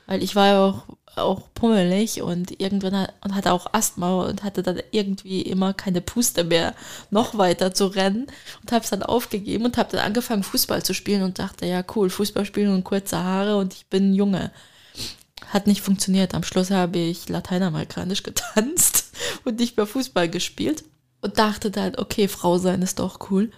Weil 0.06 0.24
ich 0.24 0.36
war 0.36 0.48
ja 0.48 0.66
auch, 0.66 0.84
auch 1.16 1.42
pummelig 1.54 2.22
und 2.22 2.60
irgendwann 2.60 2.96
hat, 2.98 3.14
und 3.24 3.36
hatte 3.36 3.54
auch 3.54 3.68
Asthma 3.74 4.24
und 4.24 4.44
hatte 4.44 4.64
dann 4.64 4.82
irgendwie 4.92 5.42
immer 5.42 5.74
keine 5.74 6.02
Puste 6.02 6.44
mehr, 6.44 6.76
noch 7.10 7.38
weiter 7.38 7.74
zu 7.74 7.88
rennen 7.88 8.28
und 8.62 8.72
habe 8.72 8.84
es 8.84 8.90
dann 8.90 9.04
aufgegeben 9.04 9.66
und 9.66 9.78
habe 9.78 9.92
dann 9.92 10.06
angefangen, 10.06 10.44
Fußball 10.44 10.84
zu 10.84 10.94
spielen 10.94 11.24
und 11.24 11.40
dachte, 11.40 11.66
ja 11.66 11.84
cool, 11.96 12.10
Fußball 12.10 12.46
spielen 12.46 12.74
und 12.74 12.84
kurze 12.84 13.18
Haare 13.20 13.58
und 13.58 13.74
ich 13.74 13.86
bin 13.88 14.14
Junge. 14.14 14.52
Hat 15.48 15.68
nicht 15.68 15.82
funktioniert. 15.82 16.34
Am 16.34 16.44
Schluss 16.44 16.72
habe 16.72 16.98
ich 17.00 17.30
lateinamerikanisch 17.30 18.24
getanzt 18.24 19.12
und 19.46 19.60
nicht 19.60 19.78
mehr 19.78 19.86
Fußball 19.86 20.30
gespielt 20.30 20.84
und 21.24 21.40
dachte 21.40 21.72
dann, 21.72 21.96
okay, 21.98 22.28
Frau 22.28 22.58
sein 22.58 22.82
ist 22.82 23.00
doch 23.00 23.32
cool. 23.32 23.50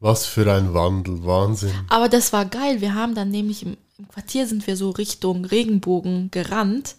Was 0.00 0.26
für 0.26 0.52
ein 0.52 0.74
Wandel, 0.74 1.24
Wahnsinn. 1.24 1.72
Aber 1.88 2.08
das 2.08 2.32
war 2.32 2.44
geil. 2.44 2.80
Wir 2.80 2.94
haben 2.94 3.14
dann 3.14 3.30
nämlich 3.30 3.62
im, 3.62 3.76
im 3.96 4.08
Quartier 4.08 4.48
sind 4.48 4.66
wir 4.66 4.76
so 4.76 4.90
Richtung 4.90 5.44
Regenbogen 5.44 6.32
gerannt. 6.32 6.96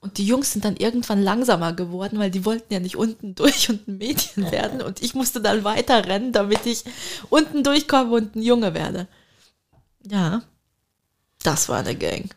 Und 0.00 0.18
die 0.18 0.26
Jungs 0.26 0.52
sind 0.52 0.66
dann 0.66 0.76
irgendwann 0.76 1.22
langsamer 1.22 1.72
geworden, 1.72 2.18
weil 2.18 2.30
die 2.30 2.44
wollten 2.44 2.74
ja 2.74 2.80
nicht 2.80 2.96
unten 2.96 3.34
durch 3.36 3.70
und 3.70 3.88
ein 3.88 3.96
Mädchen 3.96 4.50
werden. 4.52 4.82
Und 4.82 5.00
ich 5.00 5.14
musste 5.14 5.40
dann 5.40 5.64
weiter 5.64 6.06
rennen, 6.06 6.32
damit 6.32 6.66
ich 6.66 6.84
unten 7.30 7.64
durchkomme 7.64 8.14
und 8.14 8.36
ein 8.36 8.42
Junge 8.42 8.74
werde. 8.74 9.08
Ja, 10.06 10.42
das 11.42 11.70
war 11.70 11.78
eine 11.78 11.96
Gang. 11.96 12.34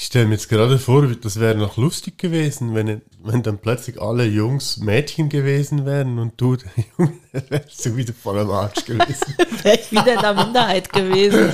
Ich 0.00 0.04
stelle 0.04 0.26
mir 0.26 0.34
jetzt 0.34 0.48
gerade 0.48 0.78
vor, 0.78 1.08
das 1.08 1.40
wäre 1.40 1.56
noch 1.56 1.76
lustig 1.76 2.18
gewesen, 2.18 2.72
wenn, 2.72 3.02
wenn 3.20 3.42
dann 3.42 3.58
plötzlich 3.58 4.00
alle 4.00 4.26
Jungs 4.26 4.76
Mädchen 4.76 5.28
gewesen 5.28 5.86
wären 5.86 6.20
und 6.20 6.40
du, 6.40 6.54
der 6.54 6.70
Junge, 6.96 7.18
wärst 7.48 7.84
du 7.84 7.96
wieder 7.96 8.14
voll 8.14 8.38
am 8.38 8.48
Arsch 8.52 8.84
gewesen. 8.84 9.34
Wäre 9.64 9.76
ich 9.76 9.90
wieder 9.90 10.14
in 10.14 10.20
der 10.20 10.34
Minderheit 10.34 10.92
gewesen. 10.92 11.52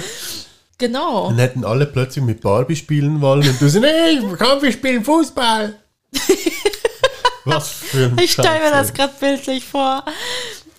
Genau. 0.76 1.28
Dann 1.28 1.38
hätten 1.38 1.64
alle 1.64 1.86
plötzlich 1.86 2.22
mit 2.22 2.42
Barbie 2.42 2.76
spielen 2.76 3.22
wollen 3.22 3.48
und 3.48 3.58
du 3.58 3.70
so, 3.70 3.80
nee, 3.80 4.20
komm, 4.38 4.60
wir 4.60 4.72
spielen 4.72 5.02
Fußball. 5.02 5.78
Was 7.46 7.70
für 7.70 8.08
ein 8.08 8.18
Ich 8.18 8.32
stelle 8.32 8.60
mir 8.60 8.72
das 8.72 8.92
gerade 8.92 9.14
bildlich 9.18 9.64
vor. 9.64 10.04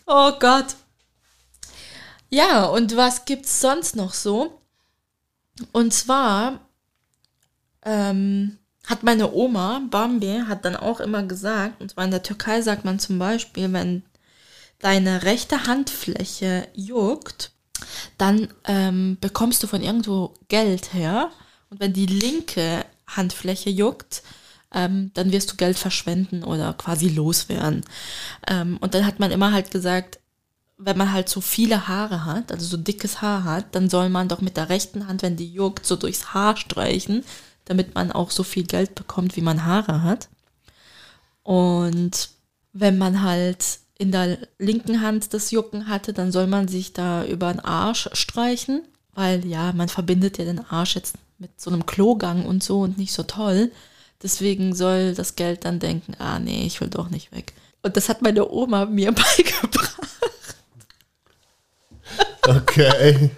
Oh 0.06 0.34
Gott. 0.40 0.76
Ja, 2.30 2.66
und 2.66 2.96
was 2.96 3.26
gibt's 3.26 3.60
sonst 3.60 3.96
noch 3.96 4.14
so? 4.14 4.62
Und 5.72 5.94
zwar 5.94 6.65
ähm, 7.86 8.58
hat 8.88 9.04
meine 9.04 9.32
Oma, 9.34 9.82
Bambi, 9.90 10.44
hat 10.48 10.66
dann 10.66 10.76
auch 10.76 11.00
immer 11.00 11.24
gesagt, 11.24 11.82
und 11.82 11.92
zwar 11.92 12.06
in 12.06 12.12
der 12.12 12.24
Türkei 12.24 12.62
sagt 12.62 12.86
man 12.86 13.00
zum 13.00 13.18
Beispiel, 13.18 13.72
wenn 13.74 14.04
deine 14.80 15.24
rechte 15.24 15.66
Handfläche 15.66 16.68
juckt, 16.74 17.52
dann 18.18 18.48
ähm, 18.66 19.18
bekommst 19.20 19.64
du 19.64 19.68
von 19.68 19.82
irgendwo 19.82 20.34
Geld 20.48 20.94
her. 20.94 21.32
Und 21.70 21.80
wenn 21.80 21.94
die 21.94 22.06
linke 22.06 22.86
Handfläche 23.08 23.70
juckt, 23.70 24.22
ähm, 24.74 25.12
dann 25.14 25.32
wirst 25.32 25.52
du 25.52 25.56
Geld 25.56 25.78
verschwenden 25.78 26.44
oder 26.44 26.74
quasi 26.74 27.10
loswerden. 27.10 27.84
Ähm, 28.48 28.78
und 28.82 28.94
dann 28.94 29.06
hat 29.06 29.20
man 29.20 29.32
immer 29.32 29.52
halt 29.52 29.72
gesagt, 29.72 30.20
wenn 30.78 30.98
man 30.98 31.14
halt 31.14 31.30
so 31.30 31.40
viele 31.40 31.88
Haare 31.88 32.26
hat, 32.26 32.52
also 32.52 32.66
so 32.66 32.78
dickes 32.78 33.22
Haar 33.22 33.46
hat, 33.46 33.74
dann 33.74 33.90
soll 33.90 34.10
man 34.10 34.28
doch 34.28 34.42
mit 34.42 34.58
der 34.58 34.70
rechten 34.70 35.08
Hand, 35.08 35.22
wenn 35.22 35.38
die 35.38 35.52
juckt, 35.52 35.86
so 35.86 35.96
durchs 35.96 36.34
Haar 36.34 36.58
streichen, 36.58 37.24
damit 37.66 37.96
man 37.96 38.12
auch 38.12 38.32
so 38.32 38.44
viel 38.44 38.64
Geld 38.64 38.96
bekommt, 38.96 39.36
wie 39.36 39.42
man 39.42 39.66
Haare 39.66 40.04
hat. 40.04 40.30
Und 41.44 42.30
wenn 42.74 42.98
man 42.98 43.22
halt 43.22 43.80
in 43.98 44.12
der 44.12 44.38
linken 44.60 45.02
Hand 45.02 45.34
das 45.34 45.52
Jucken 45.52 45.88
hatte, 45.88 46.14
dann 46.14 46.32
soll 46.32 46.48
man 46.48 46.68
sich 46.68 46.94
da 46.94 47.26
über 47.26 47.52
den 47.52 47.60
Arsch 47.60 48.10
streichen, 48.14 48.82
weil 49.14 49.46
ja, 49.46 49.72
man 49.74 49.88
verbindet 49.88 50.38
ja 50.38 50.46
den 50.46 50.60
Arsch 50.60 50.96
jetzt 50.96 51.16
mit 51.38 51.60
so 51.60 51.70
einem 51.70 51.86
Klogang 51.86 52.46
und 52.46 52.64
so 52.64 52.82
und 52.82 52.98
nicht 52.98 53.14
so 53.14 53.24
toll. 53.24 53.72
Deswegen 54.22 54.76
soll 54.76 55.14
das 55.14 55.36
Geld 55.36 55.66
dann 55.66 55.80
denken, 55.80 56.16
ah 56.20 56.40
nee, 56.40 56.66
ich 56.66 56.82
will 56.82 56.90
doch 56.90 57.10
nicht 57.10 57.32
weg. 57.32 57.54
Und 57.82 57.96
das 57.98 58.10
hat 58.10 58.22
meine 58.22 58.50
Oma 58.50 58.86
mir 58.86 59.12
beigebracht. 59.14 59.96
Okay. 62.48 63.32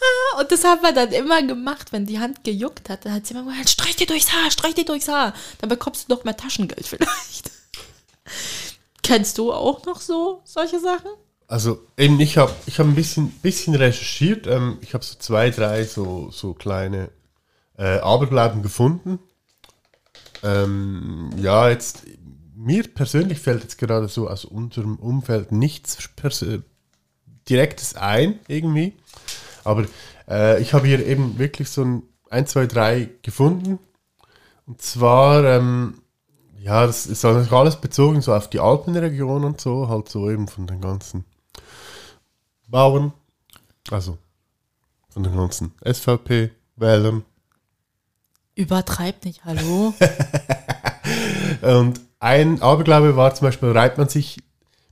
Und 0.38 0.50
das 0.52 0.64
haben 0.64 0.82
wir 0.82 0.92
dann 0.92 1.12
immer 1.12 1.42
gemacht, 1.42 1.92
wenn 1.92 2.06
die 2.06 2.18
Hand 2.18 2.44
gejuckt 2.44 2.88
hat. 2.88 3.04
Dann 3.04 3.12
hat 3.14 3.26
sie 3.26 3.34
immer 3.34 3.50
gesagt, 3.50 3.70
streich 3.70 3.96
dir 3.96 4.06
durchs 4.06 4.32
Haar, 4.32 4.50
streich 4.50 4.74
dir 4.74 4.84
durchs 4.84 5.08
Haar. 5.08 5.34
Dann 5.58 5.68
bekommst 5.68 6.08
du 6.08 6.14
noch 6.14 6.24
mehr 6.24 6.36
Taschengeld 6.36 6.86
vielleicht. 6.86 7.50
Kennst 9.02 9.38
du 9.38 9.52
auch 9.52 9.84
noch 9.86 10.00
so 10.00 10.40
solche 10.44 10.78
Sachen? 10.80 11.10
Also 11.48 11.84
eben, 11.96 12.20
ich 12.20 12.38
habe 12.38 12.52
ich 12.66 12.78
hab 12.78 12.86
ein 12.86 12.94
bisschen, 12.94 13.30
bisschen 13.30 13.74
recherchiert. 13.74 14.46
Ähm, 14.46 14.78
ich 14.82 14.94
habe 14.94 15.04
so 15.04 15.16
zwei, 15.18 15.50
drei 15.50 15.84
so, 15.84 16.30
so 16.30 16.54
kleine 16.54 17.10
äh, 17.76 17.98
Aberglauben 17.98 18.62
gefunden. 18.62 19.18
Ähm, 20.42 21.30
ja, 21.36 21.68
jetzt, 21.68 22.04
mir 22.54 22.84
persönlich 22.84 23.40
fällt 23.40 23.62
jetzt 23.62 23.78
gerade 23.78 24.08
so 24.08 24.28
aus 24.28 24.44
unserem 24.44 24.96
Umfeld 24.96 25.50
nichts 25.52 25.98
pers- 26.16 26.62
Direktes 27.48 27.96
ein, 27.96 28.38
irgendwie. 28.46 28.96
Aber 29.70 29.86
äh, 30.28 30.60
ich 30.60 30.74
habe 30.74 30.86
hier 30.86 31.04
eben 31.06 31.38
wirklich 31.38 31.70
so 31.70 31.82
ein 31.84 32.02
1, 32.30 32.50
2, 32.50 32.66
3 32.66 33.08
gefunden. 33.22 33.78
Und 34.66 34.80
zwar, 34.82 35.44
ähm, 35.44 36.02
ja, 36.58 36.86
das 36.86 37.06
ist 37.06 37.24
eigentlich 37.24 37.52
alles 37.52 37.76
bezogen 37.76 38.20
so 38.20 38.34
auf 38.34 38.48
die 38.48 38.60
Alpenregion 38.60 39.44
und 39.44 39.60
so, 39.60 39.88
halt 39.88 40.08
so 40.08 40.30
eben 40.30 40.46
von 40.46 40.66
den 40.66 40.80
ganzen 40.80 41.24
Bauern, 42.68 43.12
also 43.90 44.16
von 45.08 45.24
den 45.24 45.36
ganzen 45.36 45.72
SVP-Wählern. 45.84 47.24
Übertreib 48.54 49.24
nicht, 49.24 49.44
hallo? 49.44 49.94
Und 51.62 52.00
ein 52.20 52.62
Aberglaube 52.62 53.16
war 53.16 53.34
zum 53.34 53.46
Beispiel, 53.46 53.70
reibt 53.70 53.98
man 53.98 54.08
sich 54.08 54.38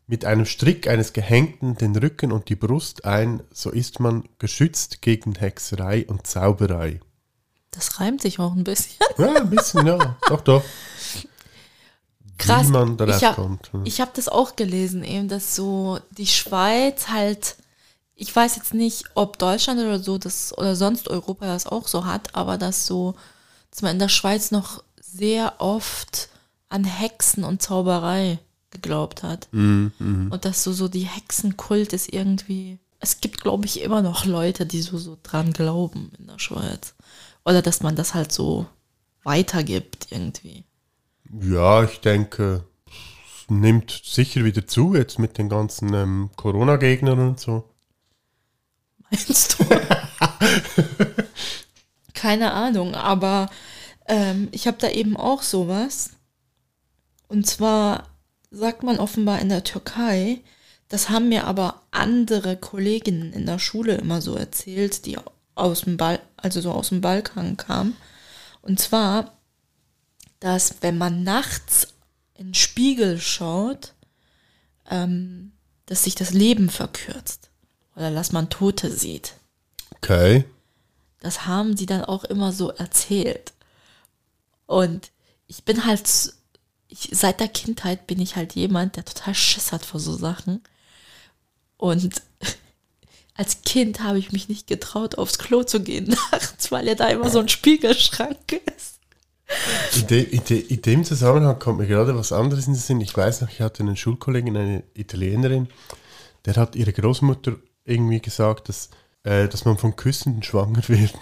mit 0.09 0.25
einem 0.25 0.47
Strick 0.47 0.88
eines 0.88 1.12
Gehängten 1.12 1.77
den 1.77 1.94
Rücken 1.94 2.33
und 2.33 2.49
die 2.49 2.57
Brust 2.57 3.05
ein, 3.05 3.42
so 3.53 3.71
ist 3.71 4.01
man 4.01 4.25
geschützt 4.38 5.03
gegen 5.03 5.35
Hexerei 5.35 6.07
und 6.09 6.27
Zauberei. 6.27 7.01
Das 7.71 8.01
reimt 8.01 8.23
sich 8.23 8.38
auch 8.38 8.57
ein 8.57 8.64
bisschen. 8.64 8.97
Ja, 9.18 9.35
ein 9.35 9.51
bisschen, 9.51 9.87
ja. 9.87 10.16
Doch, 10.29 10.40
doch. 10.40 10.64
Krass. 12.38 12.68
Wie 12.68 12.73
man 12.73 12.97
darauf 12.97 13.16
ich 13.16 13.25
habe 13.25 13.35
kommt. 13.35 13.71
ja. 13.75 13.81
ich 13.85 14.01
hab 14.01 14.14
das 14.14 14.29
auch 14.29 14.57
gelesen, 14.57 15.05
eben, 15.05 15.29
dass 15.29 15.55
so 15.55 15.99
die 16.12 16.27
Schweiz 16.27 17.09
halt, 17.09 17.57
ich 18.14 18.35
weiß 18.35 18.57
jetzt 18.57 18.73
nicht, 18.73 19.05
ob 19.14 19.38
Deutschland 19.38 19.79
oder 19.81 19.99
so 19.99 20.16
das 20.16 20.57
oder 20.57 20.75
sonst 20.75 21.09
Europa 21.09 21.47
das 21.47 21.66
auch 21.66 21.87
so 21.87 22.07
hat, 22.07 22.35
aber 22.35 22.57
dass 22.57 22.87
so, 22.87 23.14
dass 23.71 23.83
man 23.83 23.92
in 23.92 23.99
der 23.99 24.09
Schweiz 24.09 24.53
noch 24.53 24.83
sehr 25.01 25.55
oft 25.59 26.29
an 26.71 26.85
Hexen 26.85 27.44
und 27.44 27.61
Zauberei 27.61 28.38
geglaubt 28.71 29.23
hat. 29.23 29.49
Mhm, 29.53 29.93
mhm. 29.99 30.33
Und 30.33 30.45
dass 30.45 30.65
so, 30.65 30.73
so 30.73 30.89
die 30.89 31.07
Hexenkult 31.07 31.93
ist 31.93 32.13
irgendwie. 32.13 32.79
Es 33.01 33.21
gibt, 33.21 33.41
glaube 33.41 33.67
ich, 33.67 33.81
immer 33.83 34.03
noch 34.03 34.25
Leute, 34.25 34.67
die 34.67 34.83
so, 34.83 34.99
so 34.99 35.17
dran 35.23 35.53
glauben 35.53 36.11
in 36.19 36.27
der 36.27 36.39
Schweiz. 36.39 36.95
Oder 37.45 37.63
dass 37.63 37.83
man 37.83 37.97
das 37.97 38.15
halt 38.15 38.33
so 38.33 38.67
weitergibt 39.23 40.09
irgendwie. 40.11 40.65
Ja, 41.41 41.85
ich 41.85 42.01
denke, 42.01 42.65
es 42.87 43.49
nimmt 43.49 44.03
sicher 44.05 44.45
wieder 44.45 44.67
zu 44.67 44.95
jetzt 44.95 45.19
mit 45.19 45.39
den 45.39 45.49
ganzen 45.49 45.93
ähm, 45.95 46.31
Corona-Gegnern 46.37 47.19
und 47.21 47.41
so. 47.41 47.65
Meinst 49.11 49.59
du? 49.59 49.65
Keine 52.15 52.53
Ahnung, 52.53 52.95
aber 52.95 53.49
ähm, 54.07 54.49
ich 54.51 54.67
habe 54.67 54.79
da 54.79 54.89
eben 54.89 55.17
auch 55.17 55.43
sowas. 55.43 56.11
Und 57.29 57.47
zwar 57.47 58.09
sagt 58.51 58.83
man 58.83 58.99
offenbar 58.99 59.41
in 59.41 59.49
der 59.49 59.65
Türkei, 59.65 60.41
das 60.89 61.11
haben 61.11 61.29
mir 61.29 61.47
aber 61.47 61.83
andere 61.91 62.57
Kolleginnen 62.57 63.33
in 63.33 63.47
der 63.47 63.59
Schule 63.59 63.97
immer 63.97 64.23
so 64.23 64.35
erzählt, 64.35 65.05
die 65.05 65.19
aus 65.55 65.83
dem 65.83 65.97
Bal 65.97 66.21
also 66.37 66.61
so 66.61 66.73
aus 66.73 66.89
dem 66.91 67.01
Balkan 67.01 67.57
kamen. 67.57 67.97
Und 68.63 68.81
zwar, 68.81 69.37
dass 70.41 70.77
wenn 70.81 70.97
man 70.97 71.25
nachts 71.25 71.89
in 72.35 72.49
den 72.49 72.55
Spiegel 72.55 73.21
schaut, 73.21 73.93
ähm, 74.89 75.53
dass 75.87 76.05
sich 76.05 76.15
das 76.15 76.31
Leben 76.33 76.71
verkürzt. 76.71 77.51
Oder 77.97 78.13
dass 78.13 78.33
man 78.33 78.49
Tote 78.49 78.91
sieht. 78.91 79.35
Okay. 79.97 80.45
Das 81.21 81.47
haben 81.47 81.75
die 81.75 81.87
dann 81.87 82.05
auch 82.05 82.25
immer 82.25 82.53
so 82.53 82.71
erzählt. 82.71 83.53
Und 84.67 85.11
ich 85.47 85.65
bin 85.65 85.85
halt, 85.85 86.09
ich, 86.88 87.11
seit 87.12 87.40
der 87.40 87.48
Kindheit 87.48 88.07
bin 88.07 88.20
ich 88.20 88.37
halt 88.37 88.55
jemand, 88.55 88.96
der 88.96 89.05
total 89.05 89.35
Schiss 89.35 89.72
hat 89.72 89.85
vor 89.85 90.01
so 90.01 90.16
Sachen. 90.16 90.62
Und 91.77 92.22
als 93.35 93.62
Kind 93.62 94.01
habe 94.01 94.18
ich 94.18 94.33
mich 94.33 94.48
nicht 94.48 94.66
getraut, 94.66 95.16
aufs 95.16 95.38
Klo 95.38 95.62
zu 95.62 95.81
gehen 95.81 96.09
nachts, 96.33 96.72
weil 96.72 96.87
ja 96.87 96.94
da 96.94 97.09
immer 97.09 97.31
so 97.31 97.38
ein 97.38 97.48
Spiegelschrank 97.48 98.61
ist. 98.77 98.98
In, 99.96 100.07
de, 100.09 100.22
in, 100.22 100.44
de, 100.44 100.59
in 100.59 100.83
dem 100.83 101.05
Zusammenhang 101.05 101.59
kommt 101.59 101.79
mir 101.79 101.87
gerade 101.87 102.14
was 102.14 102.33
anderes 102.33 102.66
in 102.66 102.74
den 102.74 102.81
Sinn. 102.81 103.01
Ich 103.01 103.16
weiß 103.16 103.40
noch, 103.40 103.48
ich 103.48 103.62
hatte 103.62 103.83
einen 103.83 103.96
Schulkollegen, 103.96 104.55
eine 104.55 104.83
Italienerin, 104.92 105.68
der 106.44 106.57
hat 106.57 106.77
ihre 106.77 106.92
Großmutter 106.92 107.57
irgendwie 107.85 108.20
gesagt, 108.20 108.68
dass, 108.68 108.90
äh, 109.22 109.48
dass 109.48 109.64
man 109.64 109.79
von 109.79 109.96
Küssenden 109.96 110.42
schwanger 110.42 110.83
wird. 110.88 111.14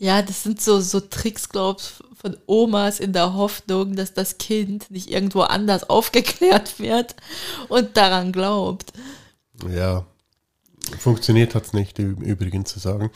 Ja, 0.00 0.22
das 0.22 0.42
sind 0.42 0.62
so, 0.62 0.80
so 0.80 0.98
Tricks, 0.98 1.50
glaubst 1.50 2.02
von 2.14 2.34
Omas 2.46 3.00
in 3.00 3.12
der 3.12 3.34
Hoffnung, 3.34 3.96
dass 3.96 4.14
das 4.14 4.38
Kind 4.38 4.90
nicht 4.90 5.10
irgendwo 5.10 5.42
anders 5.42 5.90
aufgeklärt 5.90 6.78
wird 6.78 7.14
und 7.68 7.98
daran 7.98 8.32
glaubt. 8.32 8.94
Ja, 9.68 10.06
funktioniert 10.98 11.54
hat 11.54 11.66
es 11.66 11.72
nicht, 11.74 11.98
im 11.98 12.16
Übrigen 12.22 12.64
zu 12.64 12.78
sagen. 12.78 13.10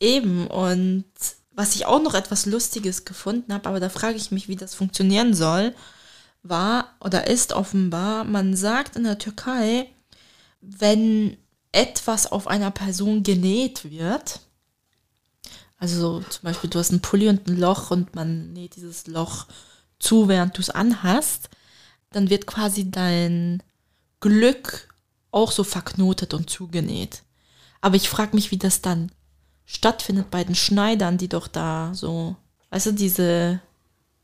Eben, 0.00 0.48
und 0.48 1.06
was 1.52 1.76
ich 1.76 1.86
auch 1.86 2.02
noch 2.02 2.12
etwas 2.12 2.44
Lustiges 2.44 3.06
gefunden 3.06 3.50
habe, 3.50 3.70
aber 3.70 3.80
da 3.80 3.88
frage 3.88 4.18
ich 4.18 4.30
mich, 4.30 4.48
wie 4.48 4.56
das 4.56 4.74
funktionieren 4.74 5.32
soll, 5.32 5.74
war 6.42 6.94
oder 7.00 7.26
ist 7.26 7.54
offenbar, 7.54 8.24
man 8.24 8.54
sagt 8.54 8.96
in 8.96 9.04
der 9.04 9.18
Türkei, 9.18 9.88
wenn 10.60 11.38
etwas 11.72 12.30
auf 12.30 12.48
einer 12.48 12.70
Person 12.70 13.22
genäht 13.22 13.90
wird, 13.90 14.40
also 15.82 15.98
so, 15.98 16.20
zum 16.20 16.44
Beispiel 16.44 16.70
du 16.70 16.78
hast 16.78 16.92
einen 16.92 17.02
Pulli 17.02 17.28
und 17.28 17.48
ein 17.48 17.56
Loch 17.56 17.90
und 17.90 18.14
man 18.14 18.52
näht 18.52 18.76
dieses 18.76 19.08
Loch 19.08 19.46
zu, 19.98 20.28
während 20.28 20.56
du 20.56 20.60
es 20.60 20.70
anhast, 20.70 21.50
dann 22.10 22.30
wird 22.30 22.46
quasi 22.46 22.88
dein 22.88 23.64
Glück 24.20 24.86
auch 25.32 25.50
so 25.50 25.64
verknotet 25.64 26.34
und 26.34 26.48
zugenäht. 26.48 27.24
Aber 27.80 27.96
ich 27.96 28.08
frage 28.08 28.36
mich, 28.36 28.52
wie 28.52 28.58
das 28.58 28.80
dann 28.80 29.10
stattfindet 29.64 30.30
bei 30.30 30.44
den 30.44 30.54
Schneidern, 30.54 31.18
die 31.18 31.28
doch 31.28 31.48
da 31.48 31.90
so, 31.94 32.36
weißt 32.70 32.86
du, 32.86 32.92
diese, 32.92 33.60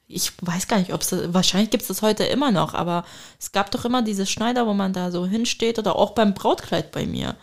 ich 0.07 0.35
weiß 0.41 0.69
gar 0.69 0.79
nicht, 0.79 0.93
ob 0.93 1.03
es, 1.03 1.13
wahrscheinlich 1.35 1.71
gibt 1.71 1.83
es 1.83 1.89
das 1.89 2.03
heute 2.03 2.23
immer 2.23 2.53
noch, 2.53 2.73
aber 2.73 3.05
es 3.41 3.51
gab 3.51 3.73
doch 3.73 3.85
immer 3.85 4.03
diese 4.03 4.27
Schneider, 4.27 4.69
wo 4.69 4.75
man 4.75 4.93
da 4.93 5.11
so 5.11 5.27
hinsteht 5.27 5.81
oder 5.81 5.97
auch 5.97 6.13
beim 6.13 6.35
Brautkleid 6.35 6.93
bei 6.93 7.05
mir. 7.05 7.35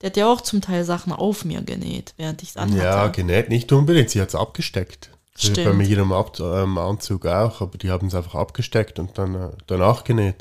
Der 0.00 0.10
hat 0.10 0.16
ja 0.16 0.32
auch 0.32 0.40
zum 0.40 0.60
Teil 0.60 0.84
Sachen 0.84 1.12
auf 1.12 1.44
mir 1.44 1.60
genäht, 1.62 2.14
während 2.16 2.42
ich 2.42 2.50
es 2.50 2.56
anhatte. 2.56 2.82
Ja, 2.82 3.08
genäht 3.08 3.48
nicht 3.48 3.72
unbedingt, 3.72 4.10
sie 4.10 4.20
hat 4.20 4.28
es 4.28 4.34
abgesteckt. 4.34 5.10
Stimmt. 5.36 5.64
Bei 5.64 5.72
mir 5.72 5.86
jedem 5.86 6.12
Ab 6.12 6.38
ähm, 6.40 6.78
Anzug 6.78 7.26
auch, 7.26 7.60
aber 7.60 7.78
die 7.78 7.90
haben 7.90 8.08
es 8.08 8.14
einfach 8.14 8.34
abgesteckt 8.36 8.98
und 8.98 9.18
dann 9.18 9.34
äh, 9.34 9.50
danach 9.66 10.04
genäht. 10.04 10.36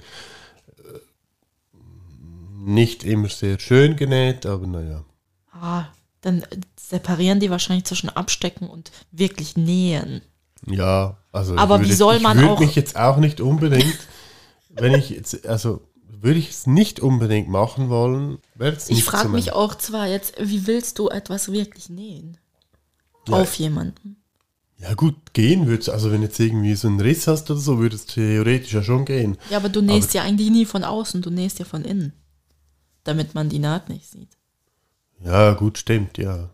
Äh, 0.78 1.00
Nicht 2.56 3.04
immer 3.04 3.30
sehr 3.30 3.60
schön 3.60 3.96
genäht, 3.96 4.46
aber 4.46 4.66
naja. 4.68 5.04
Ah, 5.52 5.86
dann 6.22 6.44
äh, 6.44 6.58
separieren 6.80 7.40
die 7.40 7.50
wahrscheinlich 7.50 7.86
zwischen 7.86 8.10
Abstecken 8.10 8.68
und 8.70 8.92
wirklich 9.12 9.56
nähen. 9.58 10.22
Ja, 10.66 11.18
also. 11.32 11.56
Aber 11.58 11.80
wie 11.82 11.86
würde- 11.86 11.96
soll 11.96 12.20
man 12.20 12.40
Ich 12.40 12.46
auch- 12.46 12.60
mich 12.60 12.76
jetzt 12.76 12.96
auch 12.96 13.18
nicht 13.18 13.40
unbedingt, 13.42 13.98
wenn 14.70 14.94
ich 14.96 15.10
jetzt, 15.12 15.46
also 15.46 15.82
würde 16.10 16.40
ich 16.40 16.50
es 16.50 16.68
nicht 16.68 17.00
unbedingt 17.00 17.48
machen 17.48 17.90
wollen, 17.90 18.40
Ich 18.88 19.04
frage 19.04 19.30
mich 19.30 19.54
auch 19.54 19.76
zwar 19.76 20.08
jetzt, 20.08 20.36
wie 20.40 20.68
willst 20.68 21.00
du 21.00 21.10
etwas 21.10 21.52
wirklich 21.52 21.90
nähen? 21.90 22.38
Ja. 23.28 23.36
Auf 23.36 23.56
jemanden. 23.56 24.18
Ja, 24.80 24.94
gut, 24.94 25.34
gehen 25.34 25.68
würde 25.68 25.82
es. 25.82 25.90
Also, 25.90 26.12
wenn 26.12 26.22
jetzt 26.22 26.40
irgendwie 26.40 26.76
so 26.76 26.88
einen 26.88 27.00
Riss 27.00 27.28
hast 27.28 27.50
oder 27.50 27.60
so, 27.60 27.80
würde 27.80 27.96
es 27.96 28.06
theoretisch 28.06 28.74
ja 28.74 28.84
schon 28.84 29.06
gehen. 29.06 29.38
Ja, 29.50 29.58
aber 29.58 29.70
du 29.70 29.82
nähst 29.82 30.14
ja 30.14 30.22
eigentlich 30.22 30.52
nie 30.52 30.66
von 30.66 30.84
außen, 30.84 31.22
du 31.22 31.32
nähst 31.32 31.60
ja 31.60 31.66
von 31.66 31.84
innen. 31.84 32.14
Damit 33.04 33.34
man 33.34 33.50
die 33.50 33.60
Naht 33.60 33.90
nicht 33.90 34.10
sieht. 34.10 34.30
Ja, 35.24 35.54
gut, 35.54 35.80
stimmt, 35.80 36.18
ja. 36.18 36.50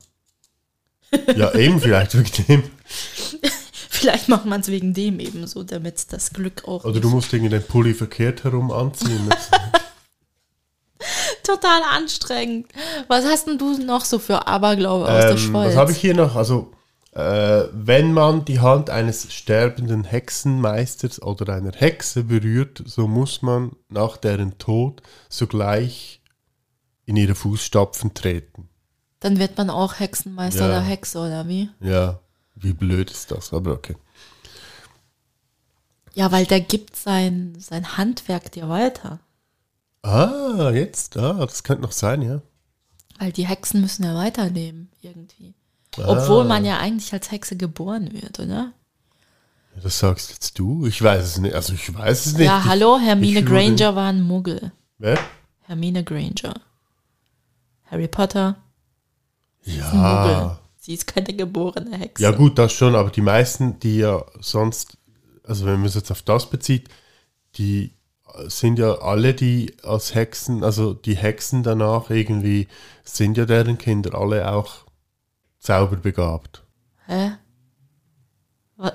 Ja, 1.36 1.54
eben 1.54 1.80
vielleicht 1.80 2.18
wegen 2.18 2.46
dem. 2.48 2.64
Vielleicht 4.04 4.28
macht 4.28 4.46
man 4.46 4.60
es 4.60 4.68
wegen 4.68 4.94
dem 4.94 5.22
eben 5.22 5.48
so, 5.48 5.64
damit 5.64 6.12
das 6.12 6.34
Glück 6.34 6.68
auch. 6.68 6.84
Oder 6.84 7.00
du 7.00 7.10
musst 7.10 7.32
irgendwie 7.32 7.52
den 7.52 7.64
Pulli 7.64 7.94
verkehrt 7.94 8.44
herum 8.44 8.70
anziehen. 8.70 9.30
Total 11.44 11.82
anstrengend. 11.90 12.68
Was 13.08 13.24
hast 13.24 13.48
denn 13.48 13.58
du 13.58 13.78
noch 13.78 14.04
so 14.04 14.20
für 14.20 14.46
Aberglaube 14.46 15.06
aus 15.06 15.22
der 15.22 15.32
ähm, 15.32 15.38
Schweiz? 15.38 15.70
was 15.70 15.76
habe 15.78 15.94
ich 15.94 16.00
hier 16.00 16.16
noch? 16.16 16.36
Also, 16.36 16.74
äh, 17.14 17.64
wenn 17.72 18.12
man 18.12 18.44
die 18.44 18.60
Hand 18.60 18.90
eines 18.90 19.32
sterbenden 19.32 20.04
Hexenmeisters 20.04 21.22
oder 21.22 21.54
einer 21.54 21.72
Hexe 21.72 22.26
berührt, 22.26 22.84
so 22.86 23.08
muss 23.08 23.42
man 23.42 23.72
nach 23.88 24.18
deren 24.18 24.58
Tod 24.58 25.02
sogleich 25.30 26.22
in 27.06 27.16
ihre 27.16 27.36
Fußstapfen 27.36 28.14
treten. 28.14 28.68
Dann 29.22 29.40
wird 29.40 29.58
man 29.58 29.70
auch 29.70 30.02
Hexenmeister 30.02 30.68
Ja. 30.68 30.68
oder 30.68 30.82
Hexe 30.82 31.20
oder 31.20 31.48
wie? 31.48 31.70
Ja, 31.80 32.20
wie 32.56 32.74
blöd 32.74 33.12
ist 33.12 33.32
das, 33.32 33.54
aber 33.54 33.74
okay. 33.74 33.96
Ja, 36.14 36.32
weil 36.32 36.46
der 36.46 36.62
gibt 36.62 36.96
sein, 36.96 37.56
sein 37.60 37.98
Handwerk 37.98 38.52
dir 38.52 38.70
weiter. 38.70 39.20
Ah, 40.04 40.70
jetzt, 40.72 41.18
ah, 41.18 41.34
das 41.46 41.64
könnte 41.64 41.82
noch 41.84 41.92
sein, 41.92 42.22
ja. 42.22 42.42
Weil 43.20 43.32
die 43.32 43.48
Hexen 43.48 43.82
müssen 43.82 44.04
ja 44.04 44.14
weiterleben, 44.16 44.90
irgendwie. 45.02 45.54
Ah. 45.98 46.04
Obwohl 46.08 46.44
man 46.46 46.66
ja 46.66 46.78
eigentlich 46.80 47.14
als 47.14 47.32
Hexe 47.32 47.56
geboren 47.58 48.12
wird, 48.14 48.40
oder? 48.40 48.74
Das 49.82 49.98
sagst 50.00 50.30
jetzt 50.30 50.60
du. 50.60 50.86
Ich 50.86 51.02
weiß 51.02 51.24
es 51.24 51.38
nicht. 51.40 51.56
Also 51.56 51.74
ich 51.74 51.92
weiß 51.94 52.28
es 52.28 52.34
nicht. 52.38 52.46
Ja, 52.46 52.60
Ich- 52.60 52.66
hallo, 52.66 53.00
Hermine 53.00 53.40
ich 53.40 53.46
würde- 53.46 53.50
Granger 53.76 53.96
war 53.96 54.10
ein 54.10 54.22
Muggel. 54.22 54.72
Wer? 55.00 55.18
Hermine 55.64 56.04
Granger. 56.04 56.62
Harry 57.90 58.08
Potter, 58.08 58.58
Ja. 59.64 60.60
Sie 60.86 60.94
ist 60.96 61.08
keine 61.08 61.34
geborene 61.34 61.98
Hexe. 61.98 62.22
Ja 62.22 62.32
gut, 62.32 62.60
das 62.60 62.74
schon, 62.74 62.94
aber 62.94 63.10
die 63.10 63.22
meisten, 63.22 63.80
die 63.80 64.00
ja 64.00 64.26
sonst, 64.42 64.98
also 65.46 65.66
wenn 65.66 65.76
man 65.76 65.86
es 65.86 65.94
jetzt 65.96 66.12
auf 66.12 66.22
das 66.24 66.50
bezieht, 66.50 66.90
die 67.56 67.94
sind 68.48 68.78
ja 68.80 68.96
alle, 68.96 69.34
die 69.34 69.78
als 69.84 70.14
Hexen, 70.14 70.62
also 70.62 70.94
die 70.94 71.16
Hexen 71.16 71.64
danach 71.64 72.10
irgendwie, 72.10 72.68
sind 73.06 73.38
ja 73.38 73.46
deren 73.46 73.78
Kinder 73.78 74.14
alle 74.14 74.52
auch 74.52 74.84
zauberbegabt. 75.60 76.64
Hä? 77.06 77.38
Wa- 78.76 78.92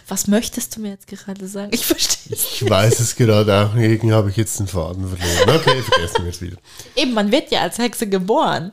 Was 0.07 0.25
möchtest 0.25 0.75
du 0.75 0.81
mir 0.81 0.89
jetzt 0.89 1.05
gerade 1.05 1.47
sagen? 1.47 1.69
Ich 1.75 1.85
verstehe 1.85 2.33
es. 2.33 2.59
Ich 2.59 2.67
weiß 2.67 2.99
es 3.01 3.15
gerade 3.15 3.53
auch 3.55 3.75
irgendwie 3.75 4.13
habe 4.13 4.31
ich 4.31 4.37
jetzt 4.37 4.57
den 4.59 4.65
Faden 4.67 5.07
verloren. 5.15 5.59
Okay, 5.61 5.79
vergessen 5.83 6.23
wir 6.23 6.31
es 6.31 6.41
wieder. 6.41 6.57
Eben, 6.95 7.13
man 7.13 7.31
wird 7.31 7.51
ja 7.51 7.61
als 7.61 7.77
Hexe 7.77 8.09
geboren. 8.09 8.71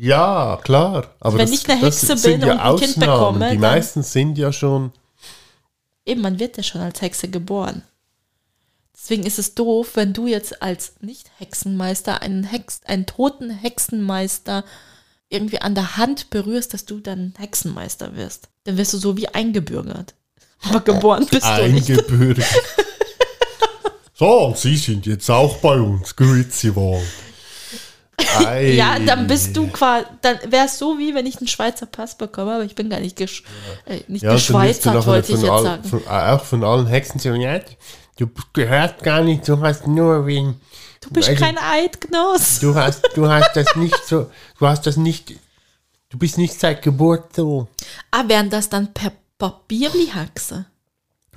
Ja, 0.00 0.58
klar. 0.62 1.14
Aber 1.20 1.38
Wenn 1.38 1.50
das, 1.50 1.60
ich 1.60 1.68
eine 1.68 1.80
Hexe 1.80 2.16
bin 2.16 2.40
ja 2.40 2.52
und 2.52 2.60
ein 2.60 2.76
Kind 2.76 2.90
Ausnahmen. 2.98 3.34
bekomme, 3.38 3.50
Die 3.50 3.58
meisten 3.58 4.02
sind 4.02 4.38
ja 4.38 4.52
schon 4.52 4.92
Eben, 6.06 6.22
man 6.22 6.38
wird 6.38 6.56
ja 6.56 6.62
schon 6.62 6.80
als 6.80 7.02
Hexe 7.02 7.28
geboren. 7.28 7.82
Deswegen 8.96 9.26
ist 9.26 9.38
es 9.38 9.54
doof, 9.54 9.90
wenn 9.94 10.12
du 10.12 10.26
jetzt 10.26 10.62
als 10.62 10.94
Nicht-Hexenmeister 11.00 12.22
einen, 12.22 12.44
Hex, 12.44 12.80
einen 12.86 13.06
toten 13.06 13.50
Hexenmeister 13.50 14.64
irgendwie 15.28 15.60
an 15.60 15.74
der 15.74 15.96
Hand 15.96 16.30
berührst, 16.30 16.72
dass 16.72 16.84
du 16.84 17.00
dann 17.00 17.34
Hexenmeister 17.36 18.16
wirst. 18.16 18.48
Dann 18.64 18.78
wirst 18.78 18.94
du 18.94 18.98
so 18.98 19.16
wie 19.16 19.28
eingebürgert. 19.28 20.14
Aber 20.62 20.80
geboren 20.80 21.26
bist 21.30 21.44
du 21.46 21.68
nicht. 21.68 21.90
eingebürgert. 21.90 22.46
so, 24.14 24.46
und 24.46 24.56
Sie 24.56 24.76
sind 24.76 25.06
jetzt 25.06 25.30
auch 25.30 25.58
bei 25.58 25.78
uns. 25.78 26.16
Grüezi 26.16 26.74
wohl. 26.74 27.02
Ei. 28.44 28.72
Ja, 28.72 28.98
dann 28.98 29.26
bist 29.26 29.56
du 29.56 29.68
quasi, 29.68 30.06
dann 30.22 30.38
wäre 30.48 30.66
es 30.66 30.78
so 30.78 30.98
wie 30.98 31.14
wenn 31.14 31.24
ich 31.26 31.38
einen 31.38 31.46
Schweizer 31.48 31.86
Pass 31.86 32.16
bekomme, 32.18 32.54
aber 32.54 32.64
ich 32.64 32.74
bin 32.74 32.90
gar 32.90 33.00
nicht, 33.00 33.16
gesch 33.16 33.44
äh, 33.86 34.00
nicht 34.08 34.22
Ja, 34.22 34.30
du 34.30 34.36
geschweizert, 34.36 35.06
wollte 35.06 35.32
ich 35.32 35.40
jetzt 35.40 35.50
all- 35.50 35.62
sagen. 35.62 35.84
Von, 35.84 36.02
äh, 36.04 36.08
auch 36.08 36.44
von 36.44 36.64
allen 36.64 36.86
Hexen 36.86 37.20
sagen, 37.20 37.40
ja, 37.40 37.60
du 38.16 38.28
gehörst 38.52 39.02
gar 39.02 39.20
nicht, 39.20 39.46
du 39.48 39.60
hast 39.60 39.86
nur 39.86 40.26
wen. 40.26 40.60
Du 41.00 41.10
bist 41.10 41.28
also- 41.28 41.44
kein 41.44 41.56
Eidgenoss. 41.58 42.58
Du 42.60 42.74
hast, 42.74 43.08
du 43.14 43.28
hast 43.30 43.52
das 43.54 43.76
nicht 43.76 43.96
so, 44.06 44.30
du 44.58 44.66
hast 44.66 44.86
das 44.86 44.96
nicht, 44.96 45.34
du 46.10 46.18
bist 46.18 46.38
nicht 46.38 46.58
seit 46.58 46.82
Geburt 46.82 47.36
so. 47.36 47.68
Ah, 48.10 48.24
wären 48.26 48.50
das 48.50 48.68
dann 48.68 48.92
per 48.92 49.12
Papierli-Haxe? 49.38 50.64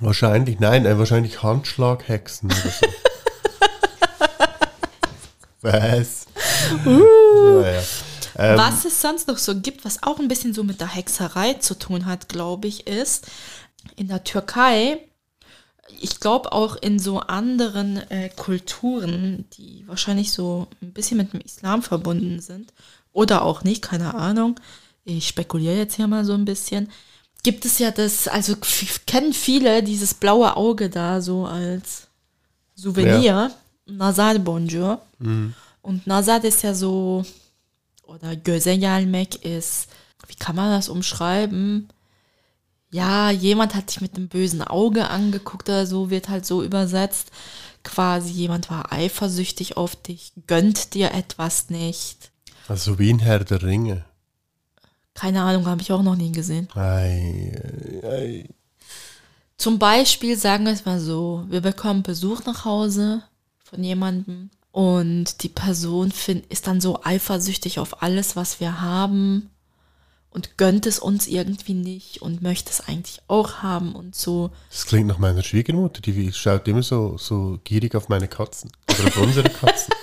Wahrscheinlich, 0.00 0.58
nein, 0.58 0.84
äh, 0.84 0.98
wahrscheinlich 0.98 1.44
Handschlaghexen 1.44 2.50
oder 2.50 2.70
so. 2.70 2.86
Was? 5.62 6.26
naja. 6.84 7.82
Ähm, 8.36 8.58
Was 8.58 8.84
es 8.84 9.00
sonst 9.00 9.28
noch 9.28 9.38
so 9.38 9.60
gibt, 9.60 9.84
was 9.84 10.02
auch 10.02 10.18
ein 10.18 10.28
bisschen 10.28 10.54
so 10.54 10.64
mit 10.64 10.80
der 10.80 10.94
Hexerei 10.94 11.54
zu 11.54 11.78
tun 11.78 12.06
hat, 12.06 12.28
glaube 12.28 12.68
ich, 12.68 12.86
ist 12.86 13.26
in 13.96 14.08
der 14.08 14.24
Türkei, 14.24 14.98
ich 16.00 16.20
glaube 16.20 16.52
auch 16.52 16.76
in 16.76 16.98
so 16.98 17.20
anderen 17.20 17.98
äh, 18.10 18.30
Kulturen, 18.30 19.44
die 19.56 19.84
wahrscheinlich 19.86 20.32
so 20.32 20.68
ein 20.80 20.92
bisschen 20.92 21.18
mit 21.18 21.32
dem 21.32 21.40
Islam 21.40 21.82
verbunden 21.82 22.40
sind 22.40 22.72
oder 23.12 23.42
auch 23.42 23.64
nicht, 23.64 23.82
keine 23.82 24.14
Ahnung. 24.14 24.58
Ich 25.04 25.28
spekuliere 25.28 25.76
jetzt 25.76 25.96
hier 25.96 26.06
mal 26.06 26.24
so 26.24 26.32
ein 26.32 26.44
bisschen. 26.44 26.90
Gibt 27.42 27.64
es 27.64 27.78
ja 27.78 27.90
das, 27.90 28.28
also 28.28 28.54
kennen 29.06 29.32
viele 29.32 29.82
dieses 29.82 30.14
blaue 30.14 30.56
Auge 30.56 30.88
da 30.88 31.20
so 31.20 31.44
als 31.44 32.06
Souvenir, 32.76 33.50
Nazar 33.86 34.38
Bonjour. 34.38 35.00
Und 35.82 36.06
Nazar 36.06 36.42
ist 36.44 36.62
ja 36.62 36.74
so, 36.74 37.24
oder 38.04 38.36
Gözegelmek 38.36 39.44
ist, 39.44 39.88
wie 40.28 40.34
kann 40.34 40.56
man 40.56 40.70
das 40.70 40.88
umschreiben? 40.88 41.88
Ja, 42.90 43.30
jemand 43.30 43.74
hat 43.74 43.90
dich 43.90 44.00
mit 44.00 44.16
einem 44.16 44.28
bösen 44.28 44.62
Auge 44.62 45.08
angeguckt 45.08 45.68
oder 45.68 45.86
so, 45.86 46.10
wird 46.10 46.28
halt 46.28 46.44
so 46.46 46.62
übersetzt. 46.62 47.30
Quasi 47.82 48.30
jemand 48.32 48.70
war 48.70 48.92
eifersüchtig 48.92 49.76
auf 49.76 49.96
dich, 49.96 50.32
gönnt 50.46 50.94
dir 50.94 51.12
etwas 51.12 51.70
nicht. 51.70 52.30
also 52.68 52.98
wie 52.98 53.12
ein 53.12 53.18
Herr 53.18 53.44
der 53.44 53.62
Ringe. 53.62 54.04
Keine 55.14 55.42
Ahnung, 55.42 55.66
habe 55.66 55.82
ich 55.82 55.90
auch 55.92 56.02
noch 56.02 56.16
nie 56.16 56.32
gesehen. 56.32 56.68
Ei, 56.74 57.52
ei, 58.02 58.08
ei. 58.08 58.48
Zum 59.56 59.78
Beispiel 59.78 60.36
sagen 60.36 60.64
wir 60.64 60.72
es 60.72 60.84
mal 60.84 61.00
so, 61.00 61.44
wir 61.48 61.60
bekommen 61.60 62.02
Besuch 62.02 62.44
nach 62.44 62.64
Hause 62.64 63.22
von 63.72 63.82
jemandem 63.82 64.50
und 64.70 65.42
die 65.42 65.48
Person 65.48 66.12
find, 66.12 66.44
ist 66.52 66.66
dann 66.66 66.80
so 66.80 67.00
eifersüchtig 67.02 67.78
auf 67.78 68.02
alles, 68.02 68.36
was 68.36 68.60
wir 68.60 68.82
haben 68.82 69.50
und 70.30 70.58
gönnt 70.58 70.84
es 70.86 70.98
uns 70.98 71.26
irgendwie 71.26 71.72
nicht 71.72 72.20
und 72.20 72.42
möchte 72.42 72.70
es 72.70 72.80
eigentlich 72.80 73.22
auch 73.28 73.62
haben 73.62 73.94
und 73.94 74.14
so. 74.14 74.50
Das 74.70 74.84
klingt 74.84 75.06
nach 75.06 75.18
meiner 75.18 75.42
Schwiegermutter, 75.42 76.02
die 76.02 76.32
schaut 76.32 76.68
immer 76.68 76.82
so, 76.82 77.16
so 77.16 77.58
gierig 77.64 77.94
auf 77.94 78.10
meine 78.10 78.28
Katzen 78.28 78.70
oder 78.90 79.08
auf 79.08 79.16
unsere 79.16 79.48
Katzen. 79.60 79.94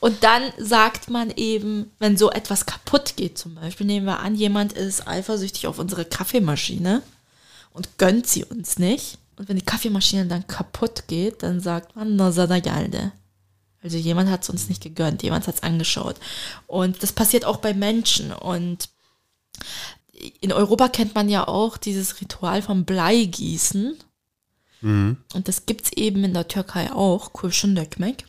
Und 0.00 0.24
dann 0.24 0.42
sagt 0.58 1.10
man 1.10 1.30
eben, 1.36 1.92
wenn 2.00 2.16
so 2.16 2.32
etwas 2.32 2.66
kaputt 2.66 3.14
geht, 3.14 3.38
zum 3.38 3.54
Beispiel, 3.54 3.86
nehmen 3.86 4.06
wir 4.06 4.18
an, 4.18 4.34
jemand 4.34 4.72
ist 4.72 5.06
eifersüchtig 5.06 5.68
auf 5.68 5.78
unsere 5.78 6.04
Kaffeemaschine 6.04 7.02
und 7.72 7.98
gönnt 7.98 8.26
sie 8.26 8.44
uns 8.44 8.80
nicht. 8.80 9.18
Und 9.42 9.48
wenn 9.48 9.56
die 9.56 9.64
Kaffeemaschine 9.64 10.26
dann 10.26 10.46
kaputt 10.46 11.08
geht, 11.08 11.42
dann 11.42 11.58
sagt 11.58 11.96
man, 11.96 12.14
no 12.14 12.30
sada 12.30 12.60
galde. 12.60 13.10
Also 13.82 13.96
jemand 13.96 14.30
hat 14.30 14.44
es 14.44 14.50
uns 14.50 14.68
nicht 14.68 14.80
gegönnt, 14.80 15.24
jemand 15.24 15.48
hat 15.48 15.56
es 15.56 15.62
angeschaut. 15.64 16.14
Und 16.68 17.02
das 17.02 17.10
passiert 17.12 17.44
auch 17.44 17.56
bei 17.56 17.74
Menschen. 17.74 18.30
Und 18.30 18.88
in 20.40 20.52
Europa 20.52 20.86
kennt 20.86 21.16
man 21.16 21.28
ja 21.28 21.48
auch 21.48 21.76
dieses 21.76 22.20
Ritual 22.20 22.62
vom 22.62 22.84
Bleigießen. 22.84 23.96
Mhm. 24.80 25.16
Und 25.34 25.48
das 25.48 25.66
gibt 25.66 25.86
es 25.86 25.92
eben 25.94 26.22
in 26.22 26.34
der 26.34 26.46
Türkei 26.46 26.92
auch, 26.92 27.32
Kurşundökmek. 27.32 28.24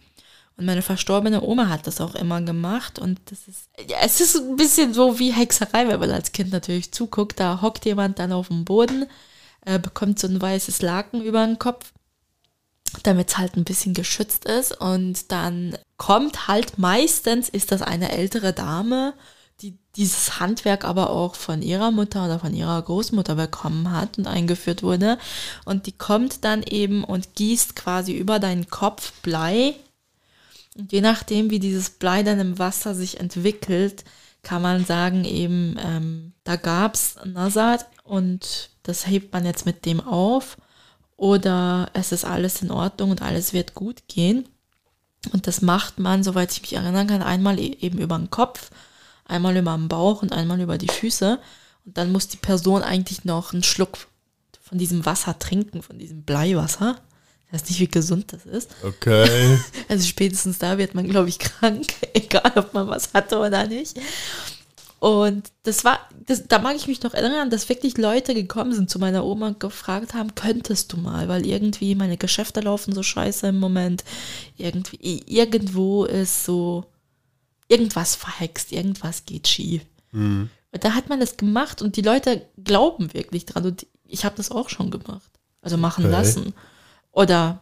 Und 0.58 0.66
meine 0.66 0.82
verstorbene 0.82 1.44
Oma 1.44 1.70
hat 1.70 1.86
das 1.86 2.02
auch 2.02 2.16
immer 2.16 2.42
gemacht. 2.42 2.98
Und 2.98 3.20
das 3.26 3.48
ist, 3.48 3.70
ja, 3.88 3.98
es 4.04 4.20
ist 4.20 4.36
ein 4.36 4.56
bisschen 4.56 4.96
so 4.96 5.20
wie 5.20 5.32
Hexerei, 5.32 5.88
wenn 5.88 6.00
man 6.00 6.10
als 6.10 6.32
Kind 6.32 6.52
natürlich 6.52 6.92
zuguckt. 6.92 7.40
Da 7.40 7.62
hockt 7.62 7.86
jemand 7.86 8.18
dann 8.18 8.32
auf 8.32 8.48
dem 8.48 8.66
Boden, 8.66 9.06
äh, 9.66 9.80
bekommt 9.80 10.20
so 10.20 10.28
ein 10.28 10.42
weißes 10.42 10.82
Laken 10.82 11.22
über 11.22 11.46
den 11.46 11.60
Kopf, 11.60 11.94
damit 13.04 13.30
es 13.30 13.38
halt 13.38 13.56
ein 13.56 13.64
bisschen 13.64 13.94
geschützt 13.94 14.46
ist. 14.46 14.80
Und 14.80 15.32
dann 15.32 15.78
kommt 15.98 16.48
halt 16.48 16.78
meistens, 16.78 17.50
ist 17.50 17.72
das 17.72 17.82
eine 17.82 18.12
ältere 18.12 18.54
Dame, 18.54 19.14
die 19.62 19.78
dieses 19.96 20.40
Handwerk 20.40 20.84
aber 20.84 21.10
auch 21.10 21.36
von 21.36 21.62
ihrer 21.62 21.92
Mutter 21.92 22.26
oder 22.26 22.40
von 22.40 22.54
ihrer 22.54 22.82
Großmutter 22.82 23.36
bekommen 23.36 23.92
hat 23.92 24.18
und 24.18 24.28
eingeführt 24.28 24.84
wurde. 24.84 25.18
Und 25.66 25.86
die 25.86 25.92
kommt 25.92 26.44
dann 26.44 26.64
eben 26.64 27.04
und 27.04 27.36
gießt 27.36 27.76
quasi 27.76 28.14
über 28.14 28.40
deinen 28.40 28.70
Kopf 28.70 29.14
Blei. 29.22 29.76
Und 30.76 30.92
je 30.92 31.02
nachdem, 31.02 31.52
wie 31.52 31.60
dieses 31.60 31.92
Blei 31.92 32.24
dann 32.24 32.40
im 32.40 32.60
Wasser 32.60 32.96
sich 32.96 33.20
entwickelt, 33.20 34.04
kann 34.42 34.62
man 34.62 34.86
sagen, 34.86 35.24
eben, 35.24 35.78
ähm, 35.80 36.34
da 36.44 36.58
gab 36.58 36.96
es 36.96 37.16
Nasat 37.24 37.88
und 38.04 38.70
das 38.84 39.08
hebt 39.08 39.34
man 39.34 39.46
jetzt 39.46 39.66
mit 39.66 39.86
dem 39.86 40.00
auf. 40.02 40.58
Oder 41.18 41.90
es 41.94 42.12
ist 42.12 42.26
alles 42.26 42.62
in 42.62 42.72
Ordnung 42.72 43.12
und 43.12 43.22
alles 43.22 43.54
wird 43.54 43.76
gut 43.76 44.04
gehen. 44.08 44.48
Und 45.32 45.48
das 45.48 45.62
macht 45.62 46.00
man, 46.00 46.24
soweit 46.24 46.52
ich 46.52 46.62
mich 46.62 46.74
erinnern 46.74 47.08
kann, 47.08 47.22
einmal 47.22 47.60
e- 47.60 47.78
eben 47.80 48.00
über 48.00 48.18
den 48.18 48.30
Kopf 48.30 48.72
einmal 49.26 49.56
über 49.58 49.76
den 49.76 49.88
Bauch 49.88 50.22
und 50.22 50.34
einmal 50.34 50.60
über 50.62 50.78
die 50.78 50.90
Füße. 50.90 51.40
Und 51.86 51.98
dann 51.98 52.12
muss 52.12 52.28
die 52.28 52.38
Person 52.38 52.84
eigentlich 52.84 53.26
noch 53.26 53.54
einen 53.54 53.64
Schluck 53.64 53.98
von 54.62 54.78
diesem 54.78 55.06
Wasser 55.06 55.38
trinken, 55.40 55.82
von 55.82 56.00
diesem 56.00 56.24
Bleiwasser. 56.24 56.98
Ich 57.48 57.54
weiß 57.54 57.70
nicht, 57.70 57.80
wie 57.80 57.88
gesund 57.88 58.34
das 58.34 58.46
ist. 58.46 58.72
Okay. 58.84 59.60
Also 59.90 60.08
spätestens 60.08 60.58
da 60.58 60.78
wird 60.78 60.96
man, 60.96 61.08
glaube 61.08 61.30
ich, 61.30 61.40
krank, 61.40 61.94
egal 62.14 62.52
ob 62.56 62.74
man 62.74 62.88
was 62.88 63.14
hatte 63.14 63.38
oder 63.38 63.68
nicht. 63.68 63.98
Und 65.04 65.52
das 65.64 65.84
war, 65.84 66.00
das, 66.28 66.48
da 66.48 66.60
mag 66.60 66.78
ich 66.78 66.88
mich 66.88 67.04
noch 67.04 67.14
erinnern, 67.14 67.50
dass 67.50 67.68
wirklich 67.68 67.98
Leute 67.98 68.34
gekommen 68.34 68.72
sind 68.72 68.90
zu 68.90 69.00
meiner 69.00 69.26
Oma 69.26 69.48
und 69.48 69.60
gefragt 69.60 70.14
haben, 70.14 70.34
könntest 70.34 70.94
du 70.94 70.98
mal, 70.98 71.28
weil 71.28 71.46
irgendwie 71.46 71.94
meine 71.94 72.16
Geschäfte 72.16 72.62
laufen 72.62 72.94
so 72.94 73.04
scheiße 73.04 73.48
im 73.48 73.60
Moment. 73.60 74.06
Irgendwie, 74.56 75.22
irgendwo 75.28 76.06
ist 76.06 76.46
so 76.46 76.86
irgendwas 77.68 78.16
verhext, 78.16 78.72
irgendwas 78.72 79.26
geht 79.26 79.50
schief. 79.50 79.82
Mhm. 80.14 80.50
Da 80.72 80.94
hat 80.94 81.10
man 81.10 81.20
das 81.20 81.36
gemacht 81.36 81.82
und 81.82 81.98
die 81.98 82.02
Leute 82.02 82.48
glauben 82.64 83.14
wirklich 83.14 83.46
dran. 83.46 83.66
Und 83.66 83.86
ich 84.06 84.24
habe 84.24 84.38
das 84.38 84.52
auch 84.52 84.70
schon 84.70 84.90
gemacht. 84.90 85.32
Also 85.62 85.76
machen 85.76 86.06
Okay. 86.06 86.14
lassen. 86.14 86.54
Oder 87.12 87.60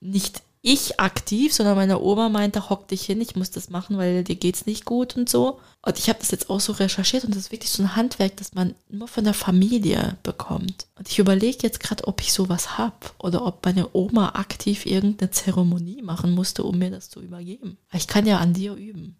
nicht 0.00 0.40
ich 0.60 0.98
aktiv, 0.98 1.54
sondern 1.54 1.76
meine 1.76 2.00
Oma 2.00 2.28
meinte, 2.28 2.68
hock 2.68 2.88
dich 2.88 3.04
hin, 3.04 3.20
ich 3.20 3.36
muss 3.36 3.50
das 3.50 3.70
machen, 3.70 3.96
weil 3.96 4.24
dir 4.24 4.34
geht's 4.36 4.66
nicht 4.66 4.84
gut 4.84 5.16
und 5.16 5.28
so. 5.28 5.60
Und 5.82 5.98
ich 5.98 6.08
habe 6.08 6.18
das 6.18 6.30
jetzt 6.32 6.50
auch 6.50 6.60
so 6.60 6.72
recherchiert 6.72 7.24
und 7.24 7.30
das 7.30 7.44
ist 7.44 7.52
wirklich 7.52 7.70
so 7.70 7.82
ein 7.82 7.94
Handwerk, 7.96 8.36
das 8.36 8.54
man 8.54 8.74
nur 8.88 9.06
von 9.08 9.24
der 9.24 9.34
Familie 9.34 10.16
bekommt. 10.24 10.86
Und 10.96 11.08
ich 11.08 11.18
überlege 11.18 11.58
jetzt 11.62 11.80
gerade, 11.80 12.06
ob 12.08 12.20
ich 12.20 12.32
sowas 12.32 12.76
hab 12.76 13.14
oder 13.18 13.46
ob 13.46 13.64
meine 13.64 13.88
Oma 13.92 14.30
aktiv 14.30 14.84
irgendeine 14.84 15.30
Zeremonie 15.30 16.02
machen 16.02 16.32
musste, 16.32 16.64
um 16.64 16.78
mir 16.78 16.90
das 16.90 17.08
zu 17.08 17.20
übergeben. 17.20 17.78
Weil 17.90 18.00
Ich 18.00 18.08
kann 18.08 18.26
ja 18.26 18.38
an 18.38 18.52
dir 18.52 18.74
üben. 18.74 19.16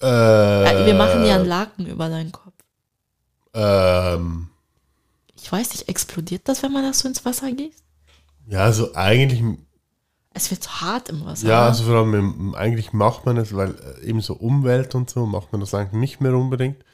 Äh, 0.00 0.06
wir 0.86 0.94
machen 0.94 1.26
ja 1.26 1.34
einen 1.36 1.46
Laken 1.46 1.86
über 1.86 2.08
deinen 2.08 2.32
Kopf. 2.32 2.54
Ähm, 3.52 4.48
Ich 5.36 5.50
weiß 5.52 5.70
nicht, 5.72 5.88
explodiert 5.88 6.48
das, 6.48 6.62
wenn 6.62 6.72
man 6.72 6.84
das 6.84 7.00
so 7.00 7.08
ins 7.08 7.24
Wasser 7.24 7.52
gießt? 7.52 7.84
ja, 8.48 8.64
also 8.64 8.94
eigentlich, 8.94 9.42
Es 10.32 10.50
wird 10.50 10.80
hart 10.80 11.08
im 11.08 11.24
Wasser. 11.24 11.48
ja, 11.48 11.66
also 11.66 11.84
vor 11.84 11.96
allem, 11.96 12.14
im- 12.14 12.54
eigentlich 12.54 12.92
macht 12.92 13.26
man 13.26 13.36
es, 13.36 13.54
weil 13.54 13.74
äh, 14.02 14.06
eben 14.06 14.20
so 14.20 14.34
Umwelt 14.34 14.94
und 14.94 15.10
so 15.10 15.26
macht 15.26 15.52
man 15.52 15.60
das 15.60 15.74
eigentlich 15.74 15.92
nicht 16.00 16.20
mehr 16.20 16.34
unbedingt. 16.34 16.84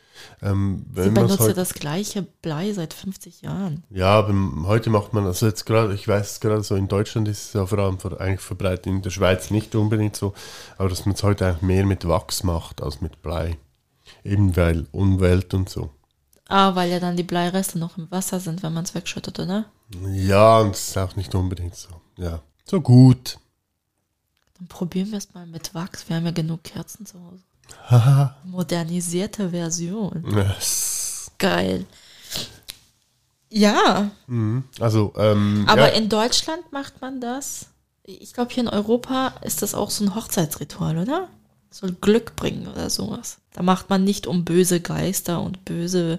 Ähm, 0.40 0.86
Sie 0.94 1.10
benutzt 1.10 1.38
ja 1.40 1.46
halt, 1.46 1.56
das 1.58 1.74
gleiche 1.74 2.22
Blei 2.22 2.72
seit 2.72 2.94
50 2.94 3.42
Jahren. 3.42 3.84
ja, 3.90 4.18
aber 4.18 4.32
heute 4.66 4.88
macht 4.88 5.12
man, 5.12 5.26
also 5.26 5.46
jetzt 5.46 5.66
gerade, 5.66 5.92
ich 5.94 6.08
weiß 6.08 6.32
es 6.32 6.40
gerade 6.40 6.62
so, 6.62 6.74
in 6.74 6.88
Deutschland 6.88 7.28
ist 7.28 7.48
es 7.48 7.52
ja 7.52 7.66
vor 7.66 7.78
allem 7.78 7.98
eigentlich 8.18 8.40
verbreitet, 8.40 8.86
in 8.86 9.02
der 9.02 9.10
Schweiz 9.10 9.50
nicht 9.50 9.74
unbedingt 9.74 10.16
so, 10.16 10.32
aber 10.78 10.88
dass 10.88 11.04
man 11.04 11.14
es 11.14 11.22
heute 11.22 11.46
eigentlich 11.46 11.60
mehr 11.62 11.84
mit 11.84 12.08
Wachs 12.08 12.42
macht 12.44 12.82
als 12.82 13.02
mit 13.02 13.20
Blei. 13.20 13.58
Eben 14.24 14.56
weil 14.56 14.86
Umwelt 14.92 15.52
und 15.52 15.68
so. 15.68 15.90
Ah, 16.48 16.74
weil 16.74 16.90
ja 16.90 16.98
dann 17.00 17.16
die 17.16 17.22
Bleireste 17.22 17.78
noch 17.78 17.98
im 17.98 18.10
Wasser 18.10 18.40
sind, 18.40 18.62
wenn 18.62 18.72
man 18.72 18.84
es 18.84 18.94
wegschüttet, 18.94 19.38
oder? 19.38 19.66
Ja, 20.14 20.60
und 20.60 20.74
es 20.74 20.88
ist 20.88 20.96
auch 20.98 21.14
nicht 21.16 21.34
unbedingt 21.34 21.74
so. 21.74 21.90
Ja. 22.16 22.40
So 22.68 22.80
gut. 22.80 23.38
Dann 24.58 24.66
probieren 24.68 25.10
wir 25.10 25.18
es 25.18 25.32
mal 25.34 25.46
mit 25.46 25.74
Wachs. 25.74 26.08
Wir 26.08 26.16
haben 26.16 26.24
ja 26.24 26.32
genug 26.32 26.64
Kerzen 26.64 27.06
zu 27.06 27.18
Hause. 27.22 27.42
Haha. 27.88 28.36
Modernisierte 28.44 29.50
Version. 29.50 30.24
Yes. 30.34 31.30
Geil. 31.38 31.86
Ja, 33.48 34.10
Mhm. 34.26 34.64
Also, 34.80 35.12
ähm, 35.16 35.64
aber 35.68 35.88
ja, 35.92 35.94
in 35.98 36.08
Deutschland 36.08 36.72
macht 36.72 37.00
man 37.00 37.20
das. 37.20 37.66
Ich 38.02 38.32
glaube, 38.32 38.52
hier 38.52 38.64
in 38.64 38.68
Europa 38.68 39.34
ist 39.42 39.62
das 39.62 39.74
auch 39.74 39.90
so 39.90 40.04
ein 40.04 40.14
Hochzeitsritual, 40.14 40.98
oder? 40.98 41.28
Soll 41.70 41.92
Glück 41.92 42.34
bringen 42.36 42.66
oder 42.66 42.90
sowas. 42.90 43.38
Da 43.52 43.62
macht 43.62 43.88
man 43.88 44.02
nicht, 44.04 44.26
um 44.26 44.44
böse 44.44 44.80
Geister 44.80 45.40
und 45.42 45.64
böse 45.64 46.18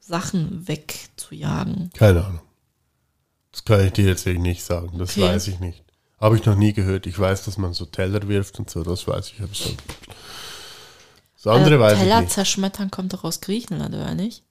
Sachen 0.00 0.66
wegzujagen. 0.68 1.90
keine 1.96 2.24
Ahnung. 2.24 2.40
Das 3.56 3.64
kann 3.64 3.86
ich 3.86 3.92
dir 3.94 4.04
jetzt 4.04 4.26
wirklich 4.26 4.42
nicht 4.42 4.62
sagen. 4.64 4.98
Das 4.98 5.12
Okay. 5.12 5.22
weiß 5.22 5.48
ich 5.48 5.60
nicht. 5.60 5.82
Habe 6.20 6.36
ich 6.36 6.44
noch 6.44 6.56
nie 6.56 6.74
gehört. 6.74 7.06
Ich 7.06 7.18
weiß, 7.18 7.44
dass 7.46 7.56
man 7.56 7.72
so 7.72 7.86
Teller 7.86 8.28
wirft 8.28 8.58
und 8.58 8.68
so. 8.68 8.82
Das 8.82 9.08
weiß 9.08 9.28
ich. 9.32 9.40
Aber 9.40 9.54
so. 9.54 9.70
Das 11.36 11.46
andere 11.46 11.76
Äh, 11.76 11.80
weiß 11.80 11.98
Teller 11.98 12.16
ich 12.16 12.20
nicht. 12.24 12.32
zerschmettern 12.34 12.90
kommt 12.90 13.14
doch 13.14 13.24
aus 13.24 13.40
Griechenland, 13.40 13.94
oder 13.94 14.14
nicht? 14.14 14.42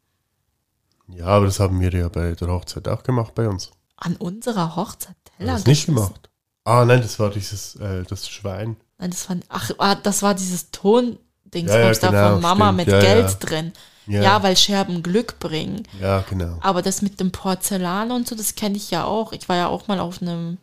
Ja, 1.08 1.28
aber 1.28 1.46
das 1.46 1.60
haben 1.60 1.80
wir 1.80 1.92
ja 1.94 2.10
bei 2.10 2.32
der 2.34 2.48
Hochzeit 2.48 2.88
auch 2.88 3.04
gemacht 3.04 3.36
bei 3.36 3.48
uns. 3.48 3.70
An 3.98 4.16
unserer 4.16 4.76
Hochzeit 4.76 5.16
Teller 5.38 5.60
du 5.60 5.70
nicht 5.70 5.86
gemacht? 5.86 6.30
Ah, 6.64 6.84
nein, 6.84 7.02
das 7.04 7.20
war 7.20 7.30
dieses, 7.30 7.76
äh, 7.76 8.04
das 8.04 8.28
Schwein. 8.28 8.76
Nein, 8.98 9.12
das 9.12 9.30
war, 9.30 9.38
ach, 9.50 9.70
ah, 9.78 9.94
das 9.96 10.24
war 10.24 10.34
dieses 10.34 10.72
Tondings 10.72 11.20
Ja, 11.54 11.78
ja, 11.80 11.94
da 11.94 12.08
genau, 12.10 12.32
von 12.34 12.42
Mama 12.42 12.66
stimmt. 12.66 12.78
mit 12.78 12.88
Ja, 12.88 13.00
Geld 13.02 13.38
drin. 13.40 13.72
Ja, 14.08 14.22
Ja. 14.22 14.44
weil 14.44 14.56
Scherben 14.58 15.02
Glück 15.04 15.40
bringen. 15.40 15.84
ja 16.00 16.24
genau. 16.30 16.58
Aber 16.62 16.82
das 16.82 17.02
mit 17.02 17.20
dem 17.20 17.32
Porzellan 17.32 18.12
und 18.12 18.28
so, 18.28 18.36
das 18.36 18.56
kenne 18.56 18.78
ich 18.78 18.92
ja 18.92 19.04
auch. 19.06 19.32
Ich 19.34 19.50
war 19.50 19.56
ja 19.56 19.68
auch 19.68 19.88
mal 19.88 20.00
auf 20.00 20.22
einem, 20.22 20.58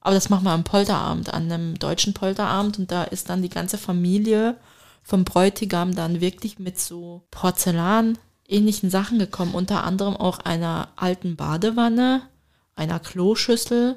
aber 0.00 0.14
das 0.14 0.28
machen 0.28 0.44
wir 0.44 0.50
am 0.52 0.64
Polterabend, 0.64 1.32
an 1.32 1.50
einem 1.50 1.78
deutschen 1.78 2.12
Polterabend 2.14 2.78
und 2.78 2.90
da 2.90 3.04
ist 3.04 3.28
dann 3.30 3.42
die 3.42 3.48
ganze 3.48 3.78
Familie 3.78 4.56
vom 5.02 5.24
Bräutigam 5.24 5.94
dann 5.94 6.20
wirklich 6.20 6.58
mit 6.58 6.78
so 6.78 7.22
Porzellan 7.30 8.18
ähnlichen 8.46 8.90
Sachen 8.90 9.18
gekommen, 9.18 9.54
unter 9.54 9.84
anderem 9.84 10.16
auch 10.16 10.40
einer 10.40 10.88
alten 10.96 11.36
Badewanne, 11.36 12.22
einer 12.76 12.98
Kloschüssel, 13.00 13.96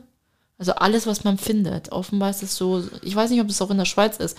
also 0.58 0.74
alles, 0.74 1.06
was 1.06 1.24
man 1.24 1.38
findet. 1.38 1.92
Offenbar 1.92 2.30
ist 2.30 2.44
es 2.44 2.56
so, 2.56 2.84
ich 3.02 3.16
weiß 3.16 3.30
nicht, 3.30 3.42
ob 3.42 3.50
es 3.50 3.62
auch 3.62 3.70
in 3.70 3.78
der 3.78 3.86
Schweiz 3.86 4.18
ist. 4.18 4.38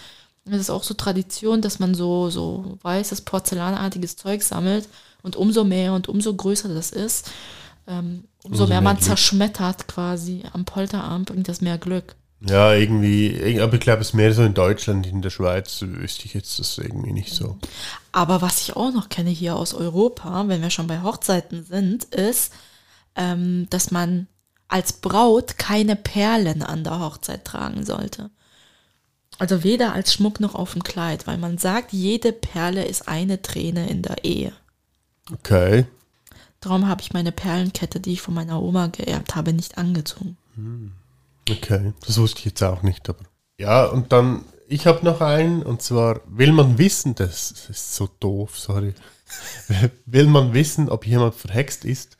Es 0.52 0.60
ist 0.60 0.70
auch 0.70 0.82
so 0.82 0.94
Tradition, 0.94 1.62
dass 1.62 1.78
man 1.78 1.94
so, 1.94 2.30
so 2.30 2.78
weißes, 2.82 3.22
porzellanartiges 3.22 4.16
Zeug 4.16 4.42
sammelt 4.42 4.88
und 5.22 5.36
umso 5.36 5.64
mehr 5.64 5.92
und 5.94 6.08
umso 6.08 6.34
größer 6.34 6.68
das 6.68 6.90
ist, 6.90 7.30
ähm, 7.86 8.24
umso, 8.42 8.64
Umso 8.64 8.66
mehr 8.66 8.80
mehr 8.80 8.80
man 8.80 8.96
Glück. 8.96 9.06
zerschmettert 9.06 9.88
quasi 9.88 10.44
am 10.52 10.64
Polterabend, 10.64 11.28
bringt 11.30 11.48
das 11.48 11.60
mehr 11.60 11.78
Glück. 11.78 12.16
Ja, 12.40 12.72
irgendwie, 12.72 13.60
aber 13.60 13.74
ich 13.74 13.80
glaube, 13.80 14.00
es 14.02 14.08
ist 14.08 14.14
mehr 14.14 14.32
so 14.32 14.44
in 14.44 14.54
Deutschland, 14.54 15.06
in 15.06 15.22
der 15.22 15.30
Schweiz 15.30 15.82
wüsste 15.82 16.24
ich 16.26 16.34
jetzt 16.34 16.58
das 16.60 16.78
irgendwie 16.78 17.12
nicht 17.12 17.34
so. 17.34 17.58
Aber 18.12 18.40
was 18.42 18.60
ich 18.62 18.76
auch 18.76 18.92
noch 18.92 19.08
kenne 19.08 19.30
hier 19.30 19.56
aus 19.56 19.74
Europa, 19.74 20.46
wenn 20.46 20.62
wir 20.62 20.70
schon 20.70 20.86
bei 20.86 21.02
Hochzeiten 21.02 21.64
sind, 21.64 22.04
ist, 22.04 22.52
ähm, 23.16 23.66
dass 23.70 23.90
man 23.90 24.28
als 24.68 24.92
Braut 24.92 25.58
keine 25.58 25.96
Perlen 25.96 26.62
an 26.62 26.84
der 26.84 27.00
Hochzeit 27.00 27.44
tragen 27.44 27.84
sollte. 27.84 28.30
Also 29.38 29.62
weder 29.62 29.92
als 29.92 30.12
Schmuck 30.12 30.40
noch 30.40 30.54
auf 30.54 30.72
dem 30.72 30.82
Kleid, 30.82 31.26
weil 31.26 31.38
man 31.38 31.58
sagt, 31.58 31.92
jede 31.92 32.32
Perle 32.32 32.84
ist 32.84 33.08
eine 33.08 33.40
Träne 33.40 33.88
in 33.88 34.02
der 34.02 34.24
Ehe. 34.24 34.52
Okay. 35.32 35.86
Darum 36.60 36.88
habe 36.88 37.02
ich 37.02 37.12
meine 37.12 37.30
Perlenkette, 37.30 38.00
die 38.00 38.14
ich 38.14 38.20
von 38.20 38.34
meiner 38.34 38.60
Oma 38.60 38.88
geerbt 38.88 39.36
habe, 39.36 39.52
nicht 39.52 39.78
angezogen. 39.78 40.36
Okay, 41.48 41.92
das 42.04 42.18
wusste 42.18 42.40
ich 42.40 42.44
jetzt 42.46 42.62
auch 42.62 42.82
nicht, 42.82 43.08
aber. 43.08 43.24
Ja, 43.58 43.86
und 43.86 44.12
dann, 44.12 44.44
ich 44.66 44.86
habe 44.86 45.04
noch 45.04 45.20
einen, 45.20 45.62
und 45.62 45.82
zwar, 45.82 46.20
will 46.26 46.52
man 46.52 46.78
wissen, 46.78 47.14
das 47.14 47.68
ist 47.68 47.94
so 47.94 48.08
doof, 48.18 48.58
sorry. 48.58 48.94
will 50.06 50.26
man 50.26 50.52
wissen, 50.52 50.88
ob 50.88 51.06
jemand 51.06 51.34
verhext 51.34 51.84
ist, 51.84 52.16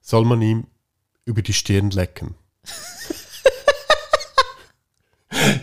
soll 0.00 0.24
man 0.24 0.40
ihm 0.40 0.66
über 1.24 1.42
die 1.42 1.52
Stirn 1.52 1.90
lecken. 1.90 2.34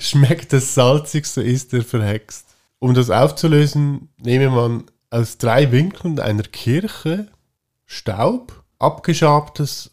Schmeckt 0.08 0.53
es 0.53 0.74
salzig, 0.74 1.26
so 1.28 1.41
ist 1.41 1.74
er 1.74 1.84
verhext. 1.84 2.45
Um 2.80 2.93
das 2.93 3.10
aufzulösen, 3.10 4.10
nehme 4.22 4.49
man 4.49 4.86
aus 5.10 5.38
drei 5.38 5.72
Winkeln 5.72 6.20
einer 6.20 6.43
Kirche 6.43 7.28
Staub, 7.86 8.64
abgeschabtes 8.80 9.91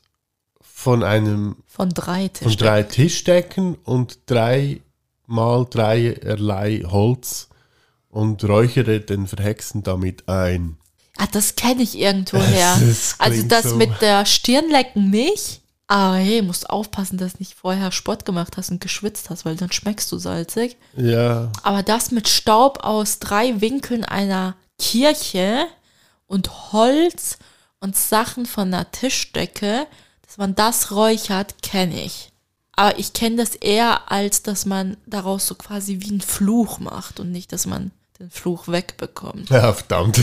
von 0.61 1.03
einem 1.03 1.57
Von 1.67 1.91
drei 1.91 2.25
von 2.25 2.33
Tischen. 2.33 2.59
drei 2.59 2.83
Tischdecken 2.83 3.77
und 3.85 4.19
drei 4.27 4.81
mal 5.27 5.67
dreierlei 5.69 6.83
Holz 6.87 7.49
und 8.09 8.45
räuchere 8.45 9.01
den 9.01 9.27
Verhexen 9.27 9.83
damit 9.83 10.29
ein. 10.29 10.77
Ah, 11.17 11.27
das 11.31 11.57
kenne 11.57 11.83
ich 11.83 11.99
irgendwoher. 11.99 12.77
Das 12.81 13.15
also 13.19 13.43
das 13.45 13.65
so. 13.71 13.77
mit 13.77 14.03
der 14.03 14.27
Stirnlecken 14.27 15.11
nicht. 15.11 15.63
Aber 15.87 16.17
hey, 16.17 16.41
musst 16.41 16.71
aufpassen, 16.71 17.19
dass 17.19 17.33
du 17.35 17.39
nicht 17.41 17.55
vorher 17.55 17.93
Sport 17.93 18.25
gemacht 18.25 18.57
hast 18.57 18.71
und 18.71 18.81
geschwitzt 18.81 19.29
hast, 19.29 19.45
weil 19.45 19.57
dann 19.57 19.71
schmeckst 19.71 20.11
du 20.11 20.19
salzig. 20.19 20.77
Ja, 20.97 21.51
Aber 21.63 21.83
das 21.83 22.11
mit 22.11 22.29
Staub 22.29 22.83
aus 22.83 23.19
drei 23.19 23.61
Winkeln 23.61 24.05
einer 24.05 24.57
Kirche 24.79 25.67
und 26.27 26.73
Holz 26.73 27.39
und 27.81 27.97
Sachen 27.97 28.47
von 28.47 28.73
einer 28.73 28.91
Tischdecke, 28.91 29.87
dass 30.27 30.39
man 30.39 30.55
das 30.55 30.91
räuchert, 30.91 31.63
kenne 31.63 32.03
ich. 32.03 32.33
Aber 32.73 32.99
ich 32.99 33.13
kenne 33.13 33.37
das 33.37 33.55
eher, 33.55 34.11
als 34.11 34.43
dass 34.43 34.65
man 34.65 34.97
daraus 35.07 35.47
so 35.47 35.55
quasi 35.55 36.01
wie 36.01 36.11
einen 36.11 36.21
Fluch 36.23 36.79
macht 36.79 37.21
und 37.21 37.31
nicht, 37.31 37.53
dass 37.53 37.67
man 37.67 37.93
den 38.19 38.31
Fluch 38.31 38.69
wegbekommt. 38.69 39.51
ja 39.51 39.73
verdammt. 39.73 40.19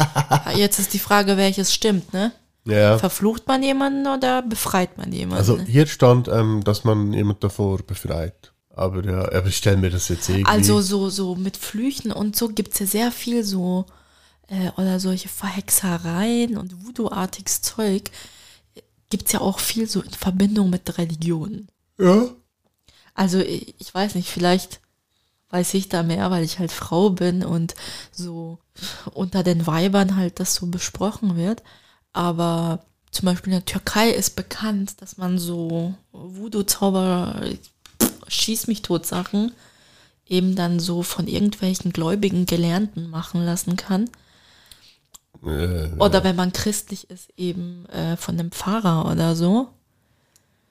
Jetzt 0.54 0.78
ist 0.78 0.92
die 0.92 0.98
Frage, 0.98 1.36
welches 1.36 1.72
stimmt, 1.72 2.12
ne? 2.12 2.32
Ja. 2.68 2.98
Verflucht 2.98 3.46
man 3.46 3.62
jemanden 3.62 4.06
oder 4.06 4.42
befreit 4.42 4.98
man 4.98 5.12
jemanden? 5.12 5.38
Also 5.38 5.58
hier 5.58 5.86
stand, 5.86 6.28
ähm, 6.28 6.62
dass 6.64 6.84
man 6.84 7.12
jemand 7.12 7.42
davor 7.42 7.78
befreit. 7.78 8.52
Aber 8.70 9.04
ja, 9.04 9.22
aber 9.32 9.46
ich 9.48 9.56
stelle 9.56 9.76
mir 9.76 9.90
das 9.90 10.08
jetzt 10.08 10.28
irgendwie. 10.28 10.46
Also 10.46 10.80
so, 10.80 11.08
so 11.10 11.34
mit 11.34 11.56
Flüchen 11.56 12.12
und 12.12 12.36
so 12.36 12.48
gibt 12.48 12.74
es 12.74 12.78
ja 12.78 12.86
sehr 12.86 13.12
viel 13.12 13.42
so, 13.42 13.86
äh, 14.46 14.70
oder 14.76 15.00
solche 15.00 15.28
Verhexereien 15.28 16.56
und 16.56 16.86
Voodoo-artiges 16.86 17.62
Zeug, 17.62 18.10
gibt 19.10 19.26
es 19.26 19.32
ja 19.32 19.40
auch 19.40 19.58
viel 19.58 19.88
so 19.88 20.00
in 20.00 20.10
Verbindung 20.10 20.70
mit 20.70 20.98
Religionen. 20.98 21.68
ja. 21.98 22.28
Also 23.14 23.40
ich, 23.40 23.74
ich 23.80 23.92
weiß 23.92 24.14
nicht, 24.14 24.30
vielleicht 24.30 24.80
weiß 25.50 25.74
ich 25.74 25.88
da 25.88 26.04
mehr, 26.04 26.30
weil 26.30 26.44
ich 26.44 26.60
halt 26.60 26.70
Frau 26.70 27.10
bin 27.10 27.44
und 27.44 27.74
so 28.12 28.58
unter 29.12 29.42
den 29.42 29.66
Weibern 29.66 30.14
halt 30.14 30.38
das 30.38 30.54
so 30.54 30.66
besprochen 30.66 31.36
wird. 31.36 31.64
Aber 32.12 32.84
zum 33.10 33.26
Beispiel 33.26 33.52
in 33.52 33.58
der 33.58 33.64
Türkei 33.64 34.10
ist 34.10 34.36
bekannt, 34.36 35.00
dass 35.00 35.16
man 35.16 35.38
so 35.38 35.94
Voodoo-Zauber, 36.12 37.42
schieß 38.28 38.66
mich 38.66 38.82
tot 38.82 39.06
Sachen, 39.06 39.52
eben 40.26 40.56
dann 40.56 40.78
so 40.78 41.02
von 41.02 41.26
irgendwelchen 41.26 41.92
gläubigen 41.92 42.46
Gelernten 42.46 43.08
machen 43.10 43.44
lassen 43.44 43.76
kann. 43.76 44.10
Äh, 45.44 45.88
Oder 45.98 46.24
wenn 46.24 46.36
man 46.36 46.52
christlich 46.52 47.08
ist, 47.10 47.30
eben 47.36 47.86
äh, 47.86 48.16
von 48.16 48.38
einem 48.38 48.50
Pfarrer 48.50 49.10
oder 49.10 49.36
so. 49.36 49.68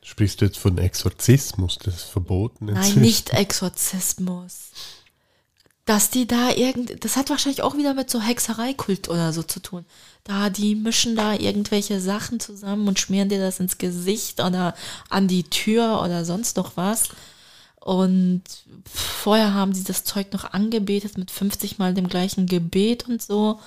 Sprichst 0.02 0.42
du 0.42 0.46
jetzt 0.46 0.58
von 0.58 0.78
Exorzismus? 0.78 1.80
Das 1.80 1.96
ist 1.96 2.04
verboten. 2.04 2.66
Nein, 2.66 2.78
inzwischen. 2.78 3.02
nicht 3.02 3.30
Exorzismus. 3.34 4.72
Dass 5.88 6.10
die 6.12 6.28
da 6.28 6.52
irgend, 6.52 7.04
das 7.04 7.16
hat 7.16 7.30
wahrscheinlich 7.30 7.64
auch 7.64 7.78
wieder 7.78 7.94
mit 7.94 8.10
so 8.10 8.22
Hexereikult 8.22 9.08
oder 9.10 9.34
so 9.34 9.42
zu 9.42 9.62
tun. 9.62 9.86
Da, 10.26 10.50
die 10.50 10.76
mischen 10.76 11.16
da 11.16 11.34
irgendwelche 11.34 12.02
Sachen 12.02 12.40
zusammen 12.42 12.88
und 12.90 13.00
schmieren 13.00 13.30
dir 13.30 13.40
das 13.40 13.60
ins 13.62 13.78
Gesicht 13.78 14.42
oder 14.42 14.76
an 15.10 15.28
die 15.30 15.44
Tür 15.44 16.02
oder 16.04 16.26
sonst 16.26 16.58
noch 16.58 16.76
was. 16.76 17.10
Und 17.80 18.44
vorher 18.86 19.54
haben 19.54 19.74
sie 19.74 19.86
das 19.86 20.04
Zeug 20.04 20.34
noch 20.34 20.52
angebetet 20.52 21.18
mit 21.18 21.32
50 21.32 21.78
Mal 21.80 21.94
dem 21.94 22.10
gleichen 22.10 22.46
Gebet 22.46 23.08
und 23.08 23.22
so. 23.22 23.62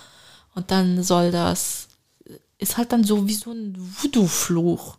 Und 0.55 0.71
dann 0.71 1.03
soll 1.03 1.31
das, 1.31 1.89
ist 2.59 2.77
halt 2.77 2.93
dann 2.93 3.03
so 3.03 3.27
wie 3.29 3.35
so 3.35 3.51
ein 3.53 3.75
Voodoo-Fluch. 3.79 4.99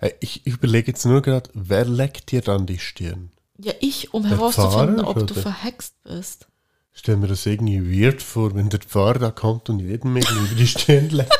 Äh, 0.00 0.10
Ich, 0.20 0.42
ich 0.44 0.52
überlege 0.54 0.88
jetzt 0.92 1.06
nur 1.06 1.22
gerade, 1.22 1.48
wer 1.54 1.86
leckt 1.86 2.32
dir 2.32 2.42
dann 2.42 2.66
die 2.66 2.78
Stirn? 2.78 3.30
Ja, 3.58 3.72
ich, 3.80 4.12
um 4.12 4.22
Der 4.22 4.32
herauszufinden, 4.32 4.98
Pfarrer, 4.98 5.08
ob 5.08 5.26
du 5.26 5.34
verhext 5.34 5.94
bist. 6.04 6.46
Stell 6.92 7.16
mir 7.16 7.26
das 7.26 7.44
irgendwie 7.46 8.02
weird 8.02 8.22
vor, 8.22 8.54
wenn 8.54 8.68
der 8.68 8.80
Pfarrer 8.80 9.18
da 9.18 9.30
kommt 9.30 9.68
und 9.68 9.80
jedem 9.80 10.16
irgendwie 10.16 10.44
über 10.46 10.54
die 10.54 10.66
Stirn 10.66 11.10
leckt. 11.10 11.32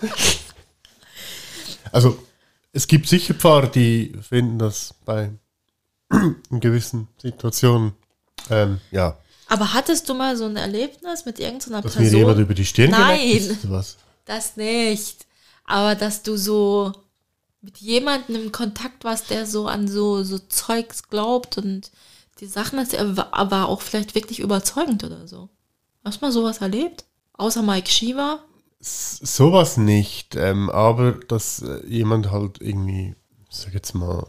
also, 1.92 2.18
es 2.72 2.86
gibt 2.86 3.08
sicher 3.08 3.34
Pfarrer, 3.34 3.66
die 3.68 4.12
finden 4.22 4.58
das 4.58 4.94
bei 5.04 5.30
in 6.50 6.60
gewissen 6.60 7.08
Situationen, 7.20 7.92
ähm, 8.50 8.80
ja, 8.90 9.16
Aber 9.48 9.72
hattest 9.72 10.08
du 10.08 10.14
mal 10.14 10.36
so 10.36 10.44
ein 10.44 10.56
Erlebnis 10.56 11.24
mit 11.24 11.38
irgendeiner 11.38 11.82
dass 11.82 11.94
mir 11.96 12.02
Person? 12.02 12.18
jemand 12.18 12.38
über 12.38 12.54
die 12.54 12.64
Stirn 12.66 12.90
Nein. 12.90 13.18
geleckt 13.18 13.46
ist. 13.50 13.70
Was? 13.70 13.96
das 14.24 14.56
nicht. 14.56 15.26
Aber 15.64 15.94
dass 15.94 16.22
du 16.22 16.36
so 16.36 16.92
mit 17.62 17.78
jemandem 17.78 18.36
im 18.36 18.52
Kontakt 18.52 19.04
warst, 19.04 19.30
der 19.30 19.46
so 19.46 19.68
an 19.68 19.88
so, 19.88 20.24
so 20.24 20.38
Zeugs 20.38 21.08
glaubt 21.08 21.58
und 21.58 21.90
die 22.40 22.46
Sachen, 22.46 22.78
dass 22.78 22.92
er 22.92 23.16
war, 23.16 23.50
war 23.50 23.68
auch 23.68 23.82
vielleicht 23.82 24.14
wirklich 24.14 24.40
überzeugend 24.40 25.04
oder 25.04 25.28
so. 25.28 25.48
Hast 26.04 26.20
du 26.20 26.26
mal 26.26 26.32
sowas 26.32 26.58
erlebt? 26.58 27.04
Außer 27.34 27.62
Mike 27.62 27.90
Shiva? 27.90 28.40
S- 28.80 29.18
Sowas 29.22 29.76
nicht, 29.76 30.34
ähm, 30.36 30.70
aber 30.70 31.12
dass 31.12 31.62
äh, 31.62 31.86
jemand 31.86 32.30
halt 32.30 32.60
irgendwie, 32.60 33.14
ich 33.50 33.56
sag 33.56 33.74
jetzt 33.74 33.94
mal, 33.94 34.26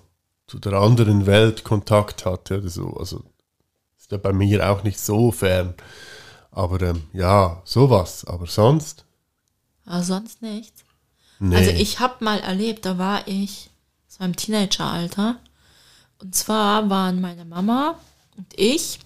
zu 0.48 0.60
der 0.60 0.74
anderen 0.74 1.26
Welt 1.26 1.64
Kontakt 1.64 2.26
hatte 2.26 2.60
oder 2.60 2.70
so. 2.70 2.94
Also 2.98 3.24
ist 3.98 4.12
ja 4.12 4.18
bei 4.18 4.34
mir 4.34 4.70
auch 4.70 4.84
nicht 4.84 5.00
so 5.00 5.32
fern. 5.32 5.76
Aber 6.52 6.82
ähm, 6.82 7.04
ja, 7.14 7.62
sowas. 7.66 8.26
Aber 8.26 8.48
sonst? 8.48 9.06
Aber 9.86 10.04
sonst 10.04 10.42
nichts. 10.42 10.83
Nee. 11.44 11.58
Also 11.58 11.72
ich 11.72 12.00
habe 12.00 12.24
mal 12.24 12.40
erlebt, 12.40 12.86
da 12.86 12.98
war 12.98 13.28
ich, 13.28 13.70
das 14.08 14.22
war 14.22 14.28
im 14.28 14.36
Teenageralter. 14.38 15.40
Und 16.20 16.34
zwar 16.34 16.90
waren 16.90 17.20
meine 17.20 17.44
Mama 17.44 18.00
und 18.38 18.48
ich 18.56 19.00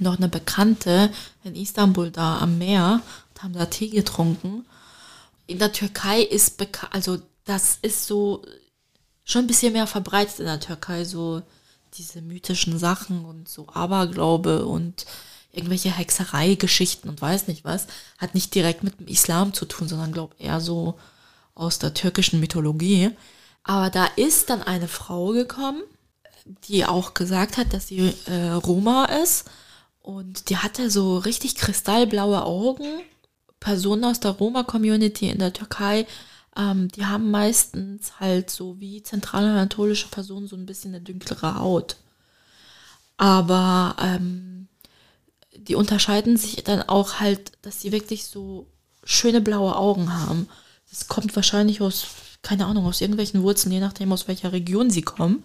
noch 0.00 0.16
eine 0.16 0.28
Bekannte 0.28 1.12
in 1.44 1.54
Istanbul 1.54 2.10
da 2.10 2.38
am 2.38 2.58
Meer 2.58 3.02
und 3.30 3.42
haben 3.44 3.52
da 3.52 3.66
Tee 3.66 3.88
getrunken. 3.88 4.66
In 5.46 5.60
der 5.60 5.72
Türkei 5.72 6.22
ist 6.22 6.56
bekannt, 6.56 6.92
also 6.92 7.18
das 7.44 7.78
ist 7.82 8.08
so 8.08 8.42
schon 9.22 9.44
ein 9.44 9.46
bisschen 9.46 9.74
mehr 9.74 9.86
verbreitet 9.86 10.40
in 10.40 10.46
der 10.46 10.58
Türkei, 10.58 11.04
so 11.04 11.42
diese 11.94 12.20
mythischen 12.20 12.80
Sachen 12.80 13.24
und 13.24 13.48
so 13.48 13.68
Aberglaube 13.68 14.66
und 14.66 15.06
irgendwelche 15.52 15.96
Hexerei-Geschichten 15.96 17.08
und 17.08 17.22
weiß 17.22 17.46
nicht 17.46 17.64
was. 17.64 17.86
Hat 18.18 18.34
nicht 18.34 18.56
direkt 18.56 18.82
mit 18.82 18.98
dem 18.98 19.06
Islam 19.06 19.54
zu 19.54 19.66
tun, 19.66 19.86
sondern 19.86 20.10
glaube 20.10 20.34
eher 20.40 20.60
so 20.60 20.98
aus 21.58 21.78
der 21.78 21.92
türkischen 21.92 22.40
Mythologie. 22.40 23.10
Aber 23.64 23.90
da 23.90 24.06
ist 24.16 24.48
dann 24.48 24.62
eine 24.62 24.88
Frau 24.88 25.28
gekommen, 25.32 25.82
die 26.64 26.86
auch 26.86 27.12
gesagt 27.12 27.58
hat, 27.58 27.74
dass 27.74 27.88
sie 27.88 28.14
äh, 28.26 28.50
Roma 28.52 29.04
ist. 29.22 29.50
Und 30.00 30.48
die 30.48 30.56
hatte 30.56 30.90
so 30.90 31.18
richtig 31.18 31.56
kristallblaue 31.56 32.44
Augen. 32.44 32.86
Personen 33.60 34.04
aus 34.04 34.20
der 34.20 34.30
Roma-Community 34.30 35.28
in 35.28 35.40
der 35.40 35.52
Türkei, 35.52 36.06
ähm, 36.56 36.88
die 36.88 37.06
haben 37.06 37.30
meistens 37.30 38.20
halt 38.20 38.50
so 38.50 38.80
wie 38.80 39.02
zentralanatolische 39.02 40.08
Personen 40.08 40.46
so 40.46 40.56
ein 40.56 40.66
bisschen 40.66 40.94
eine 40.94 41.02
dunklere 41.02 41.56
Haut. 41.58 41.96
Aber 43.16 43.96
ähm, 44.00 44.68
die 45.56 45.74
unterscheiden 45.74 46.36
sich 46.36 46.62
dann 46.64 46.82
auch 46.82 47.20
halt, 47.20 47.52
dass 47.62 47.80
sie 47.80 47.92
wirklich 47.92 48.26
so 48.26 48.66
schöne 49.02 49.40
blaue 49.40 49.76
Augen 49.76 50.14
haben. 50.14 50.48
Das 50.90 51.08
kommt 51.08 51.34
wahrscheinlich 51.36 51.80
aus, 51.80 52.06
keine 52.42 52.66
Ahnung, 52.66 52.86
aus 52.86 53.00
irgendwelchen 53.00 53.42
Wurzeln, 53.42 53.72
je 53.72 53.80
nachdem, 53.80 54.12
aus 54.12 54.28
welcher 54.28 54.52
Region 54.52 54.90
sie 54.90 55.02
kommen. 55.02 55.44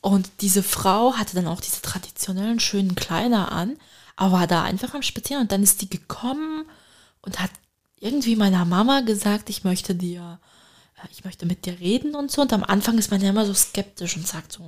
Und 0.00 0.30
diese 0.40 0.62
Frau 0.62 1.14
hatte 1.14 1.34
dann 1.34 1.48
auch 1.48 1.60
diese 1.60 1.82
traditionellen 1.82 2.60
schönen 2.60 2.94
Kleider 2.94 3.50
an, 3.50 3.76
aber 4.14 4.32
war 4.32 4.46
da 4.46 4.62
einfach 4.62 4.94
am 4.94 5.02
Spazieren. 5.02 5.42
Und 5.42 5.52
dann 5.52 5.62
ist 5.62 5.82
die 5.82 5.90
gekommen 5.90 6.64
und 7.22 7.40
hat 7.40 7.50
irgendwie 7.98 8.36
meiner 8.36 8.64
Mama 8.64 9.00
gesagt, 9.00 9.50
ich 9.50 9.64
möchte 9.64 9.94
dir, 9.94 10.38
äh, 11.02 11.08
ich 11.10 11.24
möchte 11.24 11.46
mit 11.46 11.66
dir 11.66 11.80
reden 11.80 12.14
und 12.14 12.30
so. 12.30 12.42
Und 12.42 12.52
am 12.52 12.62
Anfang 12.62 12.98
ist 12.98 13.10
man 13.10 13.20
ja 13.20 13.30
immer 13.30 13.46
so 13.46 13.54
skeptisch 13.54 14.16
und 14.16 14.26
sagt 14.26 14.52
so, 14.52 14.62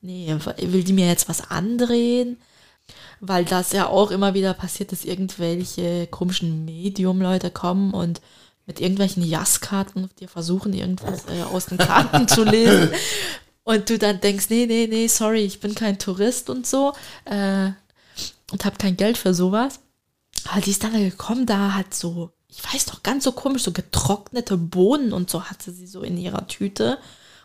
nee, 0.00 0.34
will 0.58 0.84
die 0.84 0.92
mir 0.92 1.06
jetzt 1.06 1.28
was 1.28 1.50
andrehen? 1.50 2.38
Weil 3.20 3.44
das 3.44 3.72
ja 3.72 3.86
auch 3.86 4.10
immer 4.10 4.34
wieder 4.34 4.54
passiert, 4.54 4.92
dass 4.92 5.04
irgendwelche 5.04 6.06
komischen 6.06 6.64
Medium-Leute 6.64 7.50
kommen 7.50 7.92
und 7.94 8.20
mit 8.66 8.80
irgendwelchen 8.80 9.22
Jasskarten 9.24 10.10
dir 10.18 10.28
versuchen, 10.28 10.72
irgendwas 10.72 11.24
äh, 11.26 11.42
aus 11.42 11.66
den 11.66 11.78
Karten 11.78 12.28
zu 12.28 12.44
lesen. 12.44 12.90
Und 13.62 13.90
du 13.90 13.98
dann 13.98 14.20
denkst, 14.20 14.46
nee, 14.48 14.66
nee, 14.66 14.86
nee, 14.88 15.08
sorry, 15.08 15.40
ich 15.40 15.60
bin 15.60 15.74
kein 15.74 15.98
Tourist 15.98 16.50
und 16.50 16.66
so 16.66 16.92
äh, 17.24 17.70
und 18.52 18.64
habe 18.64 18.76
kein 18.78 18.96
Geld 18.96 19.18
für 19.18 19.34
sowas. 19.34 19.80
Aber 20.48 20.60
die 20.60 20.70
ist 20.70 20.84
dann 20.84 20.92
gekommen, 20.92 21.46
da 21.46 21.74
hat 21.74 21.92
so, 21.94 22.30
ich 22.48 22.62
weiß 22.62 22.86
doch, 22.86 23.02
ganz 23.02 23.24
so 23.24 23.32
komisch, 23.32 23.62
so 23.62 23.72
getrocknete 23.72 24.56
Bohnen 24.56 25.12
und 25.12 25.30
so 25.30 25.44
hatte 25.44 25.72
sie 25.72 25.86
so 25.86 26.02
in 26.02 26.16
ihrer 26.16 26.46
Tüte 26.46 26.98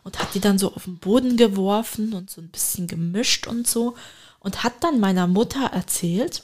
und 0.03 0.19
hat 0.19 0.34
die 0.34 0.39
dann 0.39 0.59
so 0.59 0.74
auf 0.74 0.84
den 0.84 0.99
Boden 0.99 1.38
geworfen 1.38 2.13
und 2.13 2.30
so 2.30 2.41
ein 2.41 2.49
bisschen 2.49 2.88
gemischt 2.88 3.47
und 3.47 3.67
so 3.67 3.95
und 4.39 4.63
hat 4.63 4.74
dann 4.84 4.99
meiner 4.99 5.28
Mutter 5.28 5.65
erzählt, 5.65 6.43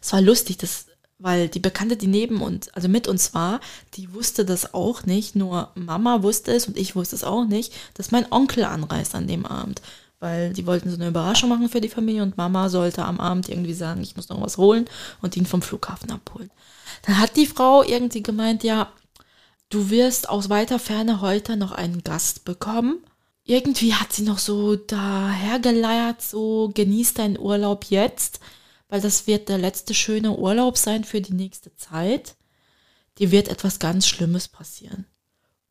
es 0.00 0.12
war 0.12 0.20
lustig, 0.20 0.56
das 0.56 0.86
weil 1.20 1.48
die 1.48 1.60
Bekannte, 1.60 1.96
die 1.96 2.06
neben 2.06 2.40
uns, 2.40 2.68
also 2.70 2.88
mit 2.88 3.06
uns 3.06 3.34
war, 3.34 3.60
die 3.94 4.12
wusste 4.12 4.44
das 4.44 4.74
auch 4.74 5.04
nicht. 5.04 5.36
Nur 5.36 5.70
Mama 5.74 6.22
wusste 6.22 6.52
es 6.52 6.66
und 6.66 6.76
ich 6.76 6.96
wusste 6.96 7.14
es 7.14 7.24
auch 7.24 7.44
nicht, 7.44 7.72
dass 7.94 8.10
mein 8.10 8.30
Onkel 8.32 8.64
anreist 8.64 9.14
an 9.14 9.28
dem 9.28 9.46
Abend. 9.46 9.82
Weil 10.18 10.52
die 10.52 10.66
wollten 10.66 10.90
so 10.90 10.96
eine 10.96 11.08
Überraschung 11.08 11.48
machen 11.48 11.68
für 11.68 11.80
die 11.80 11.88
Familie 11.88 12.22
und 12.22 12.36
Mama 12.36 12.68
sollte 12.68 13.04
am 13.04 13.20
Abend 13.20 13.48
irgendwie 13.48 13.74
sagen, 13.74 14.02
ich 14.02 14.16
muss 14.16 14.28
noch 14.28 14.40
was 14.40 14.58
holen 14.58 14.86
und 15.22 15.36
ihn 15.36 15.46
vom 15.46 15.62
Flughafen 15.62 16.10
abholen. 16.10 16.50
Dann 17.02 17.18
hat 17.18 17.36
die 17.36 17.46
Frau 17.46 17.82
irgendwie 17.82 18.22
gemeint, 18.22 18.64
ja, 18.64 18.92
du 19.68 19.90
wirst 19.90 20.28
aus 20.28 20.48
weiter 20.50 20.78
Ferne 20.78 21.20
heute 21.20 21.56
noch 21.56 21.72
einen 21.72 22.02
Gast 22.02 22.44
bekommen. 22.44 22.98
Irgendwie 23.44 23.94
hat 23.94 24.12
sie 24.12 24.22
noch 24.22 24.38
so 24.38 24.76
dahergeleiert, 24.76 26.22
so 26.22 26.70
genieß 26.74 27.14
deinen 27.14 27.38
Urlaub 27.38 27.86
jetzt 27.88 28.40
weil 28.90 29.00
das 29.00 29.26
wird 29.26 29.48
der 29.48 29.58
letzte 29.58 29.94
schöne 29.94 30.36
Urlaub 30.36 30.76
sein 30.76 31.04
für 31.04 31.20
die 31.20 31.32
nächste 31.32 31.74
Zeit. 31.76 32.34
Dir 33.18 33.30
wird 33.30 33.48
etwas 33.48 33.78
ganz 33.78 34.06
Schlimmes 34.06 34.48
passieren. 34.48 35.06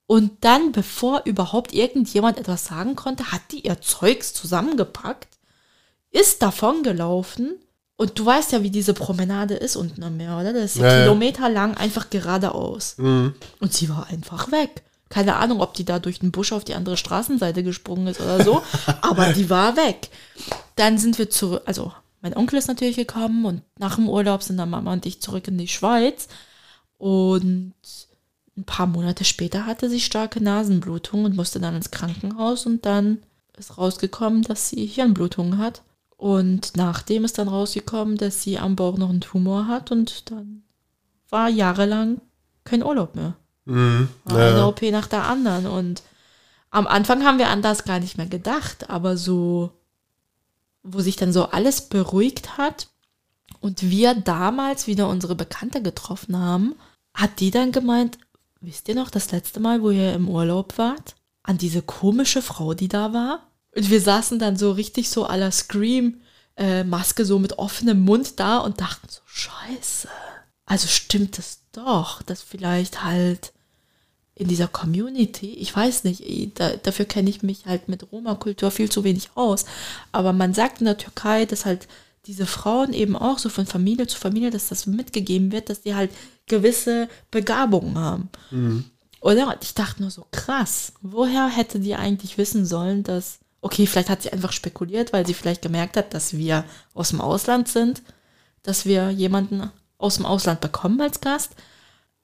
Und 0.07 0.43
dann, 0.43 0.71
bevor 0.71 1.21
überhaupt 1.25 1.71
irgendjemand 1.71 2.39
etwas 2.39 2.65
sagen 2.65 2.95
konnte, 2.95 3.31
hat 3.31 3.41
die 3.51 3.67
ihr 3.67 3.79
Zeugs 3.81 4.33
zusammengepackt, 4.33 5.37
ist 6.09 6.41
davon 6.41 6.81
gelaufen. 6.81 7.59
Und 7.95 8.17
du 8.17 8.25
weißt 8.25 8.53
ja, 8.53 8.63
wie 8.63 8.71
diese 8.71 8.93
Promenade 8.93 9.53
ist 9.53 9.75
unten 9.75 10.01
am 10.03 10.17
Meer, 10.17 10.37
oder? 10.39 10.53
Das 10.53 10.75
ist 10.75 10.81
ja, 10.81 11.01
kilometerlang 11.01 11.77
einfach 11.77 12.09
geradeaus. 12.09 12.95
Mhm. 12.97 13.35
Und 13.59 13.73
sie 13.73 13.89
war 13.89 14.07
einfach 14.07 14.51
weg. 14.51 14.81
Keine 15.09 15.35
Ahnung, 15.35 15.59
ob 15.61 15.73
die 15.73 15.85
da 15.85 15.99
durch 15.99 16.19
den 16.19 16.31
Busch 16.31 16.53
auf 16.53 16.63
die 16.63 16.75
andere 16.75 16.97
Straßenseite 16.97 17.61
gesprungen 17.63 18.07
ist 18.07 18.21
oder 18.21 18.43
so, 18.43 18.61
aber 19.01 19.33
die 19.33 19.49
war 19.49 19.75
weg. 19.75 20.09
Dann 20.75 20.97
sind 20.97 21.17
wir 21.17 21.29
zurück, 21.29 21.63
also 21.65 21.91
mein 22.21 22.35
Onkel 22.35 22.59
ist 22.59 22.67
natürlich 22.67 22.97
gekommen 22.97 23.45
und 23.45 23.61
nach 23.77 23.95
dem 23.95 24.09
Urlaub 24.09 24.43
sind 24.43 24.57
dann 24.57 24.69
Mama 24.69 24.93
und 24.93 25.05
ich 25.05 25.21
zurück 25.21 25.47
in 25.47 25.57
die 25.57 25.67
Schweiz. 25.67 26.27
Und 26.97 27.73
ein 28.57 28.65
paar 28.65 28.87
Monate 28.87 29.23
später 29.23 29.65
hatte 29.65 29.89
sie 29.89 30.01
starke 30.01 30.43
Nasenblutung 30.43 31.23
und 31.25 31.35
musste 31.35 31.59
dann 31.59 31.75
ins 31.75 31.91
Krankenhaus 31.91 32.65
und 32.65 32.85
dann 32.85 33.19
ist 33.57 33.77
rausgekommen, 33.77 34.41
dass 34.43 34.69
sie 34.69 34.85
Hirnblutung 34.85 35.57
hat. 35.57 35.83
Und 36.17 36.75
nachdem 36.75 37.23
ist 37.23 37.37
dann 37.37 37.47
rausgekommen, 37.47 38.17
dass 38.17 38.43
sie 38.43 38.59
am 38.59 38.75
Bauch 38.75 38.97
noch 38.97 39.09
einen 39.09 39.21
Tumor 39.21 39.67
hat 39.67 39.91
und 39.91 40.29
dann 40.31 40.63
war 41.29 41.47
jahrelang 41.47 42.19
kein 42.65 42.83
Urlaub 42.83 43.15
mehr. 43.15 43.35
Mhm, 43.65 44.09
war 44.25 44.39
ja. 44.39 44.49
eine 44.49 44.67
OP 44.67 44.81
nach 44.83 45.07
der 45.07 45.25
anderen. 45.25 45.67
Und 45.67 46.03
am 46.71 46.87
Anfang 46.87 47.23
haben 47.23 47.37
wir 47.37 47.47
an 47.47 47.61
das 47.61 47.85
gar 47.85 47.99
nicht 47.99 48.17
mehr 48.17 48.27
gedacht, 48.27 48.89
aber 48.89 49.15
so 49.15 49.71
wo 50.83 51.01
sich 51.01 51.15
dann 51.15 51.33
so 51.33 51.45
alles 51.45 51.81
beruhigt 51.89 52.57
hat 52.57 52.87
und 53.59 53.89
wir 53.89 54.15
damals 54.15 54.87
wieder 54.87 55.07
unsere 55.07 55.35
Bekannte 55.35 55.81
getroffen 55.81 56.37
haben, 56.37 56.75
hat 57.13 57.39
die 57.39 57.51
dann 57.51 57.71
gemeint, 57.71 58.17
wisst 58.61 58.87
ihr 58.87 58.95
noch 58.95 59.09
das 59.09 59.31
letzte 59.31 59.59
Mal, 59.59 59.81
wo 59.81 59.89
ihr 59.89 60.13
im 60.13 60.29
Urlaub 60.29 60.77
wart? 60.77 61.15
An 61.43 61.57
diese 61.57 61.81
komische 61.81 62.41
Frau, 62.41 62.73
die 62.73 62.87
da 62.87 63.13
war? 63.13 63.47
Und 63.75 63.89
wir 63.89 64.01
saßen 64.01 64.39
dann 64.39 64.57
so 64.57 64.71
richtig 64.71 65.09
so 65.09 65.25
aller 65.25 65.51
Scream, 65.51 66.21
äh, 66.57 66.83
Maske 66.83 67.25
so 67.25 67.39
mit 67.39 67.57
offenem 67.57 68.03
Mund 68.03 68.39
da 68.39 68.59
und 68.59 68.81
dachten 68.81 69.07
so, 69.09 69.21
scheiße. 69.25 70.09
Also 70.65 70.87
stimmt 70.87 71.39
es 71.39 71.63
doch, 71.71 72.21
dass 72.21 72.43
vielleicht 72.43 73.03
halt 73.03 73.53
in 74.39 74.47
dieser 74.47 74.69
Community, 74.69 75.53
ich 75.53 75.75
weiß 75.75 76.05
nicht, 76.05 76.23
da, 76.57 76.71
dafür 76.77 77.05
kenne 77.05 77.29
ich 77.29 77.43
mich 77.43 77.65
halt 77.65 77.89
mit 77.89 78.09
Roma-Kultur 78.11 78.71
viel 78.71 78.89
zu 78.89 79.03
wenig 79.03 79.31
aus, 79.35 79.65
aber 80.13 80.31
man 80.31 80.53
sagt 80.53 80.79
in 80.79 80.85
der 80.85 80.97
Türkei, 80.97 81.45
dass 81.45 81.65
halt 81.65 81.87
diese 82.25 82.45
Frauen 82.45 82.93
eben 82.93 83.17
auch 83.17 83.37
so 83.37 83.49
von 83.49 83.65
Familie 83.65 84.07
zu 84.07 84.17
Familie, 84.17 84.49
dass 84.49 84.69
das 84.69 84.85
mitgegeben 84.85 85.51
wird, 85.51 85.69
dass 85.69 85.81
die 85.81 85.93
halt 85.93 86.11
gewisse 86.47 87.09
Begabungen 87.31 87.97
haben. 87.97 88.29
Mhm. 88.51 88.85
Oder? 89.19 89.47
Und 89.47 89.57
ich 89.61 89.73
dachte 89.73 90.01
nur 90.01 90.11
so, 90.11 90.25
krass, 90.31 90.93
woher 91.01 91.47
hätte 91.47 91.79
die 91.79 91.95
eigentlich 91.95 92.37
wissen 92.37 92.65
sollen, 92.65 93.03
dass, 93.03 93.39
okay, 93.61 93.85
vielleicht 93.87 94.09
hat 94.09 94.21
sie 94.21 94.31
einfach 94.31 94.53
spekuliert, 94.53 95.11
weil 95.11 95.27
sie 95.27 95.33
vielleicht 95.33 95.61
gemerkt 95.61 95.97
hat, 95.97 96.13
dass 96.13 96.33
wir 96.37 96.63
aus 96.93 97.09
dem 97.09 97.19
Ausland 97.19 97.67
sind, 97.67 98.01
dass 98.63 98.85
wir 98.85 99.09
jemanden 99.09 99.69
aus 99.97 100.15
dem 100.15 100.25
Ausland 100.25 100.61
bekommen 100.61 101.01
als 101.01 101.19
Gast, 101.19 101.51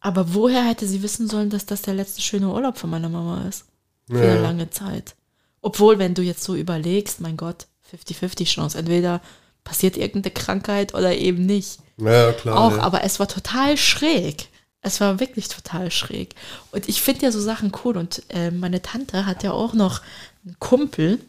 aber 0.05 0.35
woher 0.35 0.63
hätte 0.63 0.87
sie 0.87 1.01
wissen 1.01 1.27
sollen, 1.27 1.49
dass 1.49 1.65
das 1.65 1.81
der 1.81 1.95
letzte 1.95 2.21
schöne 2.21 2.49
Urlaub 2.49 2.77
von 2.77 2.91
meiner 2.91 3.09
Mama 3.09 3.47
ist? 3.47 3.65
Für 4.07 4.23
ja. 4.23 4.33
eine 4.33 4.41
lange 4.41 4.69
Zeit. 4.69 5.15
Obwohl, 5.61 5.97
wenn 5.97 6.13
du 6.13 6.21
jetzt 6.21 6.43
so 6.43 6.53
überlegst, 6.53 7.21
mein 7.21 7.37
Gott, 7.37 7.65
50-50 7.91 8.45
Chance. 8.45 8.77
Entweder 8.77 9.19
passiert 9.63 9.97
irgendeine 9.97 10.31
Krankheit 10.31 10.93
oder 10.93 11.15
eben 11.15 11.47
nicht. 11.47 11.79
Ja, 11.97 12.33
klar. 12.33 12.55
Auch, 12.55 12.77
ja. 12.77 12.83
aber 12.83 13.03
es 13.03 13.19
war 13.19 13.27
total 13.27 13.77
schräg. 13.77 14.49
Es 14.81 15.01
war 15.01 15.19
wirklich 15.19 15.47
total 15.47 15.89
schräg. 15.89 16.35
Und 16.69 16.87
ich 16.87 17.01
finde 17.01 17.23
ja 17.25 17.31
so 17.31 17.41
Sachen 17.41 17.71
cool. 17.83 17.97
Und 17.97 18.21
äh, 18.29 18.51
meine 18.51 18.83
Tante 18.83 19.25
hat 19.25 19.41
ja 19.41 19.53
auch 19.53 19.73
noch 19.73 20.01
einen 20.45 20.55
Kumpel, 20.59 21.19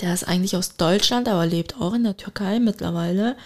der 0.00 0.12
ist 0.12 0.26
eigentlich 0.26 0.56
aus 0.56 0.76
Deutschland, 0.76 1.28
aber 1.28 1.46
lebt 1.46 1.76
auch 1.80 1.94
in 1.94 2.02
der 2.02 2.16
Türkei 2.16 2.58
mittlerweile. 2.58 3.36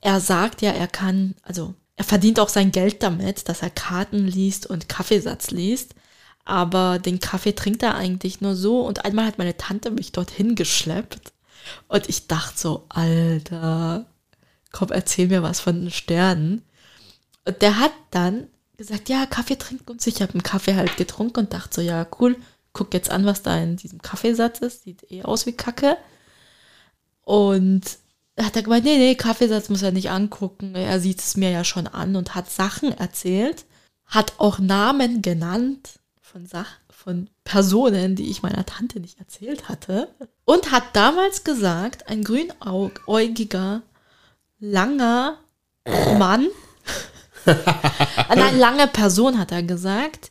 Er 0.00 0.18
sagt 0.18 0.62
ja, 0.62 0.72
er 0.72 0.88
kann, 0.88 1.36
also 1.44 1.76
er 1.96 2.04
verdient 2.04 2.40
auch 2.40 2.48
sein 2.48 2.72
Geld 2.72 3.02
damit, 3.02 3.48
dass 3.48 3.62
er 3.62 3.70
Karten 3.70 4.26
liest 4.26 4.66
und 4.66 4.88
Kaffeesatz 4.88 5.50
liest. 5.50 5.94
Aber 6.44 6.98
den 6.98 7.20
Kaffee 7.20 7.52
trinkt 7.52 7.82
er 7.82 7.94
eigentlich 7.94 8.40
nur 8.40 8.56
so. 8.56 8.80
Und 8.80 9.04
einmal 9.04 9.26
hat 9.26 9.38
meine 9.38 9.56
Tante 9.56 9.90
mich 9.90 10.12
dorthin 10.12 10.54
geschleppt. 10.54 11.32
Und 11.88 12.08
ich 12.08 12.26
dachte 12.26 12.58
so, 12.58 12.86
Alter, 12.88 14.06
komm, 14.72 14.90
erzähl 14.90 15.28
mir 15.28 15.42
was 15.42 15.60
von 15.60 15.80
den 15.80 15.90
Sternen. 15.90 16.62
Und 17.44 17.62
der 17.62 17.78
hat 17.78 17.92
dann 18.10 18.48
gesagt, 18.76 19.08
ja, 19.08 19.26
Kaffee 19.26 19.56
trinken 19.56 19.90
und 19.90 20.04
ich 20.06 20.22
habe 20.22 20.32
einen 20.32 20.42
Kaffee 20.42 20.74
halt 20.74 20.96
getrunken 20.96 21.40
und 21.40 21.52
dachte 21.52 21.76
so, 21.76 21.80
ja, 21.82 22.06
cool, 22.18 22.36
guck 22.72 22.94
jetzt 22.94 23.10
an, 23.10 23.26
was 23.26 23.42
da 23.42 23.56
in 23.58 23.76
diesem 23.76 24.02
Kaffeesatz 24.02 24.58
ist. 24.60 24.82
Sieht 24.84 25.10
eh 25.10 25.22
aus 25.22 25.46
wie 25.46 25.52
Kacke. 25.52 25.96
Und 27.22 27.82
hat 28.38 28.56
er 28.56 28.62
gemeint, 28.62 28.84
nee, 28.84 28.96
nee, 28.96 29.14
Kaffeesatz 29.14 29.68
muss 29.68 29.82
er 29.82 29.92
nicht 29.92 30.10
angucken. 30.10 30.74
Er 30.74 31.00
sieht 31.00 31.20
es 31.20 31.36
mir 31.36 31.50
ja 31.50 31.64
schon 31.64 31.86
an 31.86 32.16
und 32.16 32.34
hat 32.34 32.50
Sachen 32.50 32.96
erzählt, 32.96 33.66
hat 34.06 34.34
auch 34.38 34.58
Namen 34.58 35.22
genannt 35.22 36.00
von 36.20 36.46
Sachen, 36.46 36.80
von 36.88 37.30
Personen, 37.44 38.16
die 38.16 38.30
ich 38.30 38.42
meiner 38.42 38.64
Tante 38.64 39.00
nicht 39.00 39.18
erzählt 39.18 39.68
hatte. 39.68 40.08
Und 40.44 40.72
hat 40.72 40.84
damals 40.94 41.44
gesagt, 41.44 42.08
ein 42.08 42.24
grünäugiger, 42.24 43.82
langer 44.58 45.38
Mann, 46.18 46.48
eine 48.28 48.56
lange 48.56 48.86
Person 48.86 49.38
hat 49.38 49.52
er 49.52 49.62
gesagt, 49.62 50.30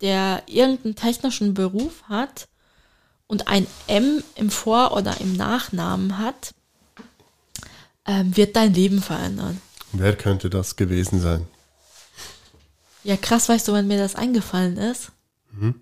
der 0.00 0.42
irgendeinen 0.46 0.94
technischen 0.94 1.54
Beruf 1.54 2.04
hat 2.08 2.48
und 3.26 3.48
ein 3.48 3.66
M 3.86 4.22
im 4.34 4.50
Vor- 4.50 4.96
oder 4.96 5.20
im 5.20 5.36
Nachnamen 5.36 6.18
hat, 6.18 6.54
ähm, 8.10 8.36
wird 8.36 8.56
dein 8.56 8.74
Leben 8.74 9.00
verändern. 9.00 9.60
Wer 9.92 10.16
könnte 10.16 10.50
das 10.50 10.74
gewesen 10.74 11.20
sein? 11.20 11.46
Ja, 13.04 13.16
krass, 13.16 13.48
weißt 13.48 13.68
du, 13.68 13.72
wann 13.72 13.86
mir 13.86 13.98
das 13.98 14.16
eingefallen 14.16 14.76
ist? 14.76 15.12
Mhm. 15.52 15.76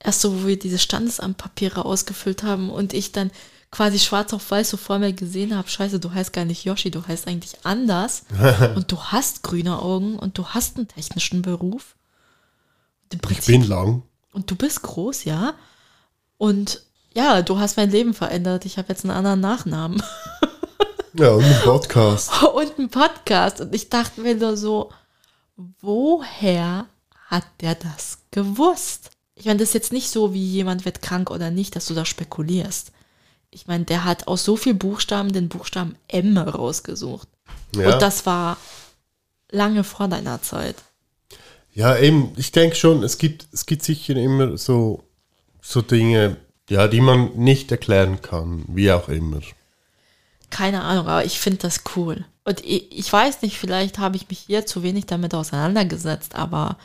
Erst 0.00 0.22
so, 0.22 0.42
wo 0.42 0.46
wir 0.48 0.58
diese 0.58 0.78
Standesamtpapiere 0.78 1.84
ausgefüllt 1.84 2.42
haben 2.42 2.68
und 2.68 2.92
ich 2.92 3.12
dann 3.12 3.30
quasi 3.70 4.00
schwarz 4.00 4.32
auf 4.32 4.50
weiß 4.50 4.70
so 4.70 4.76
vor 4.76 4.98
mir 4.98 5.12
gesehen 5.12 5.56
habe, 5.56 5.68
scheiße, 5.68 6.00
du 6.00 6.12
heißt 6.12 6.32
gar 6.32 6.44
nicht 6.44 6.64
Yoshi, 6.64 6.90
du 6.90 7.06
heißt 7.06 7.28
eigentlich 7.28 7.64
anders 7.64 8.24
und 8.74 8.90
du 8.90 9.00
hast 9.00 9.42
grüne 9.42 9.80
Augen 9.80 10.18
und 10.18 10.38
du 10.38 10.46
hast 10.48 10.76
einen 10.76 10.88
technischen 10.88 11.42
Beruf. 11.42 11.94
ich 13.30 13.46
bin 13.46 13.62
lang. 13.62 14.02
Und 14.32 14.50
du 14.50 14.56
bist 14.56 14.82
groß, 14.82 15.24
ja. 15.24 15.54
Und 16.38 16.82
Ja, 17.14 17.40
du 17.40 17.58
hast 17.58 17.76
mein 17.76 17.90
Leben 17.90 18.14
verändert. 18.14 18.66
Ich 18.66 18.78
habe 18.78 18.88
jetzt 18.88 19.04
einen 19.04 19.16
anderen 19.16 19.40
Nachnamen. 19.40 20.02
Ja, 21.18 21.30
und 21.30 21.44
ein 21.44 21.60
Podcast. 21.62 22.42
und 22.54 22.78
einen 22.78 22.90
Podcast. 22.90 23.60
Und 23.60 23.74
ich 23.74 23.88
dachte 23.88 24.20
mir 24.20 24.34
nur 24.34 24.56
so, 24.56 24.90
woher 25.80 26.86
hat 27.26 27.44
der 27.60 27.74
das 27.74 28.18
gewusst? 28.30 29.10
Ich 29.34 29.46
meine, 29.46 29.58
das 29.58 29.68
ist 29.68 29.74
jetzt 29.74 29.92
nicht 29.92 30.10
so, 30.10 30.34
wie 30.34 30.44
jemand 30.44 30.84
wird 30.84 31.02
krank 31.02 31.30
oder 31.30 31.50
nicht, 31.50 31.74
dass 31.74 31.86
du 31.86 31.94
da 31.94 32.04
spekulierst. 32.04 32.92
Ich 33.50 33.66
meine, 33.66 33.84
der 33.84 34.04
hat 34.04 34.28
aus 34.28 34.44
so 34.44 34.56
viel 34.56 34.74
Buchstaben 34.74 35.32
den 35.32 35.48
Buchstaben 35.48 35.96
M 36.08 36.36
rausgesucht. 36.36 37.28
Ja. 37.74 37.94
Und 37.94 38.02
das 38.02 38.26
war 38.26 38.58
lange 39.50 39.84
vor 39.84 40.08
deiner 40.08 40.42
Zeit. 40.42 40.76
Ja, 41.72 41.96
eben, 41.96 42.32
ich 42.36 42.52
denke 42.52 42.76
schon, 42.76 43.02
es 43.02 43.18
gibt, 43.18 43.46
es 43.52 43.66
gibt 43.66 43.82
sicher 43.82 44.16
immer 44.16 44.56
so, 44.58 45.04
so 45.62 45.82
Dinge, 45.82 46.36
ja, 46.68 46.88
die 46.88 47.00
man 47.00 47.36
nicht 47.36 47.70
erklären 47.70 48.20
kann, 48.22 48.64
wie 48.68 48.90
auch 48.92 49.08
immer. 49.08 49.40
Keine 50.50 50.82
Ahnung, 50.82 51.08
aber 51.08 51.24
ich 51.24 51.38
finde 51.38 51.58
das 51.58 51.80
cool. 51.96 52.24
Und 52.44 52.64
ich, 52.64 53.12
weiß 53.12 53.42
nicht, 53.42 53.58
vielleicht 53.58 53.98
habe 53.98 54.16
ich 54.16 54.28
mich 54.28 54.38
hier 54.38 54.66
zu 54.66 54.82
wenig 54.82 55.06
damit 55.06 55.34
auseinandergesetzt, 55.34 56.34
aber 56.34 56.78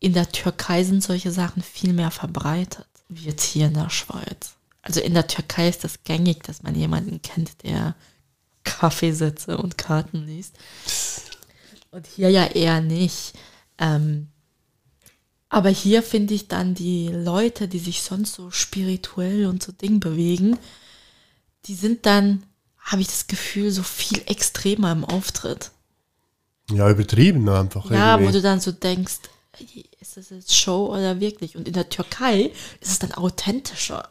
in 0.00 0.14
der 0.14 0.30
Türkei 0.30 0.82
sind 0.84 1.02
solche 1.02 1.30
Sachen 1.30 1.62
viel 1.62 1.92
mehr 1.92 2.10
verbreitet, 2.10 2.86
wie 3.08 3.24
jetzt 3.24 3.44
hier 3.44 3.66
in 3.66 3.74
der 3.74 3.90
Schweiz. 3.90 4.54
Also 4.82 5.00
in 5.00 5.14
der 5.14 5.26
Türkei 5.26 5.68
ist 5.68 5.84
das 5.84 6.04
gängig, 6.04 6.42
dass 6.42 6.62
man 6.62 6.74
jemanden 6.74 7.22
kennt, 7.22 7.62
der 7.62 7.94
Kaffeesitze 8.64 9.58
und 9.58 9.78
Karten 9.78 10.26
liest. 10.26 10.56
Und 11.90 12.06
hier 12.06 12.30
ja 12.30 12.46
eher 12.46 12.80
nicht. 12.80 13.34
Ähm, 13.78 14.28
aber 15.48 15.68
hier 15.68 16.02
finde 16.02 16.34
ich 16.34 16.48
dann 16.48 16.74
die 16.74 17.08
Leute, 17.08 17.68
die 17.68 17.78
sich 17.78 18.02
sonst 18.02 18.34
so 18.34 18.50
spirituell 18.50 19.46
und 19.46 19.62
so 19.62 19.70
Ding 19.70 20.00
bewegen, 20.00 20.58
die 21.66 21.74
sind 21.74 22.06
dann, 22.06 22.42
habe 22.84 23.02
ich 23.02 23.08
das 23.08 23.26
Gefühl, 23.26 23.70
so 23.70 23.82
viel 23.82 24.22
extremer 24.26 24.92
im 24.92 25.04
Auftritt. 25.04 25.70
Ja, 26.70 26.88
übertrieben 26.88 27.48
einfach. 27.48 27.90
Ja, 27.90 28.16
wo 28.16 28.22
irgendwie. 28.22 28.32
du 28.38 28.42
dann 28.42 28.60
so 28.60 28.72
denkst, 28.72 29.20
ist 30.00 30.16
das 30.16 30.30
jetzt 30.30 30.54
Show 30.54 30.94
oder 30.94 31.20
wirklich? 31.20 31.56
Und 31.56 31.66
in 31.66 31.74
der 31.74 31.88
Türkei 31.88 32.52
ist 32.80 32.90
es 32.90 32.98
dann 32.98 33.12
authentischer. 33.12 34.08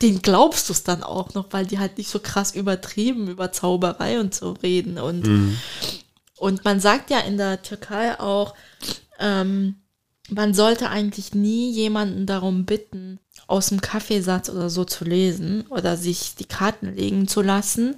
Den 0.00 0.22
glaubst 0.22 0.68
du 0.68 0.72
es 0.72 0.84
dann 0.84 1.02
auch 1.02 1.34
noch, 1.34 1.46
weil 1.50 1.66
die 1.66 1.80
halt 1.80 1.98
nicht 1.98 2.08
so 2.08 2.20
krass 2.20 2.54
übertrieben 2.54 3.28
über 3.28 3.50
Zauberei 3.50 4.20
und 4.20 4.32
so 4.32 4.52
reden. 4.52 4.98
Und, 4.98 5.58
und 6.36 6.64
man 6.64 6.78
sagt 6.78 7.10
ja 7.10 7.18
in 7.18 7.36
der 7.36 7.60
Türkei 7.62 8.18
auch, 8.20 8.54
ähm, 9.18 9.76
man 10.30 10.54
sollte 10.54 10.90
eigentlich 10.90 11.34
nie 11.34 11.70
jemanden 11.70 12.26
darum 12.26 12.64
bitten, 12.64 13.20
aus 13.46 13.68
dem 13.68 13.80
Kaffeesatz 13.80 14.48
oder 14.48 14.70
so 14.70 14.84
zu 14.84 15.04
lesen 15.04 15.66
oder 15.68 15.96
sich 15.96 16.34
die 16.34 16.46
Karten 16.46 16.94
legen 16.94 17.28
zu 17.28 17.42
lassen. 17.42 17.96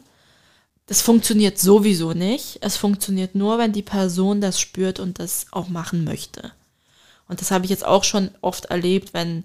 Das 0.86 1.02
funktioniert 1.02 1.58
sowieso 1.58 2.12
nicht. 2.12 2.58
Es 2.62 2.76
funktioniert 2.76 3.34
nur, 3.34 3.58
wenn 3.58 3.72
die 3.72 3.82
Person 3.82 4.40
das 4.40 4.60
spürt 4.60 4.98
und 4.98 5.18
das 5.18 5.46
auch 5.52 5.68
machen 5.68 6.04
möchte. 6.04 6.52
Und 7.28 7.40
das 7.40 7.50
habe 7.50 7.64
ich 7.64 7.70
jetzt 7.70 7.84
auch 7.84 8.04
schon 8.04 8.30
oft 8.40 8.66
erlebt, 8.66 9.12
wenn, 9.12 9.44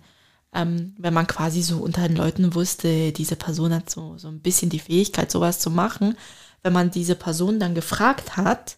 ähm, 0.53 0.95
wenn 0.97 1.13
man 1.13 1.27
quasi 1.27 1.61
so 1.61 1.77
unter 1.77 2.07
den 2.07 2.15
Leuten 2.15 2.53
wusste, 2.53 3.11
diese 3.11 3.35
Person 3.35 3.73
hat 3.73 3.89
so, 3.89 4.17
so 4.17 4.27
ein 4.27 4.39
bisschen 4.39 4.69
die 4.69 4.79
Fähigkeit, 4.79 5.31
sowas 5.31 5.59
zu 5.59 5.71
machen. 5.71 6.15
Wenn 6.63 6.73
man 6.73 6.91
diese 6.91 7.15
Person 7.15 7.59
dann 7.59 7.73
gefragt 7.73 8.37
hat, 8.37 8.77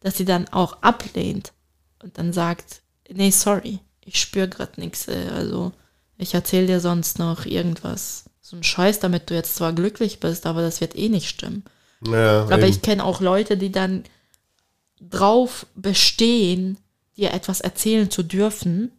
dass 0.00 0.16
sie 0.16 0.26
dann 0.26 0.48
auch 0.48 0.82
ablehnt 0.82 1.52
und 2.02 2.18
dann 2.18 2.32
sagt, 2.34 2.81
nee, 3.14 3.30
sorry, 3.30 3.80
ich 4.04 4.20
spüre 4.20 4.48
gerade 4.48 4.80
nichts. 4.80 5.08
Also 5.08 5.72
ich 6.18 6.34
erzähle 6.34 6.66
dir 6.66 6.80
sonst 6.80 7.18
noch 7.18 7.46
irgendwas. 7.46 8.24
So 8.40 8.56
ein 8.56 8.62
Scheiß, 8.62 9.00
damit 9.00 9.30
du 9.30 9.34
jetzt 9.34 9.56
zwar 9.56 9.72
glücklich 9.72 10.20
bist, 10.20 10.46
aber 10.46 10.62
das 10.62 10.80
wird 10.80 10.96
eh 10.96 11.08
nicht 11.08 11.28
stimmen. 11.28 11.64
ja, 12.06 12.42
Aber 12.42 12.58
eben. 12.58 12.68
ich 12.68 12.82
kenne 12.82 13.04
auch 13.04 13.20
Leute, 13.20 13.56
die 13.56 13.72
dann 13.72 14.04
drauf 15.00 15.66
bestehen, 15.74 16.78
dir 17.16 17.32
etwas 17.32 17.60
erzählen 17.60 18.10
zu 18.10 18.22
dürfen 18.22 18.92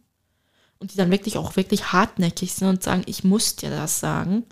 und 0.78 0.92
die 0.92 0.96
dann 0.96 1.10
wirklich 1.10 1.38
auch 1.38 1.56
wirklich 1.56 1.92
hartnäckig 1.92 2.52
sind 2.52 2.68
und 2.68 2.82
sagen, 2.82 3.02
ich 3.06 3.24
muss 3.24 3.56
dir 3.56 3.70
das 3.70 4.00
sagen, 4.00 4.44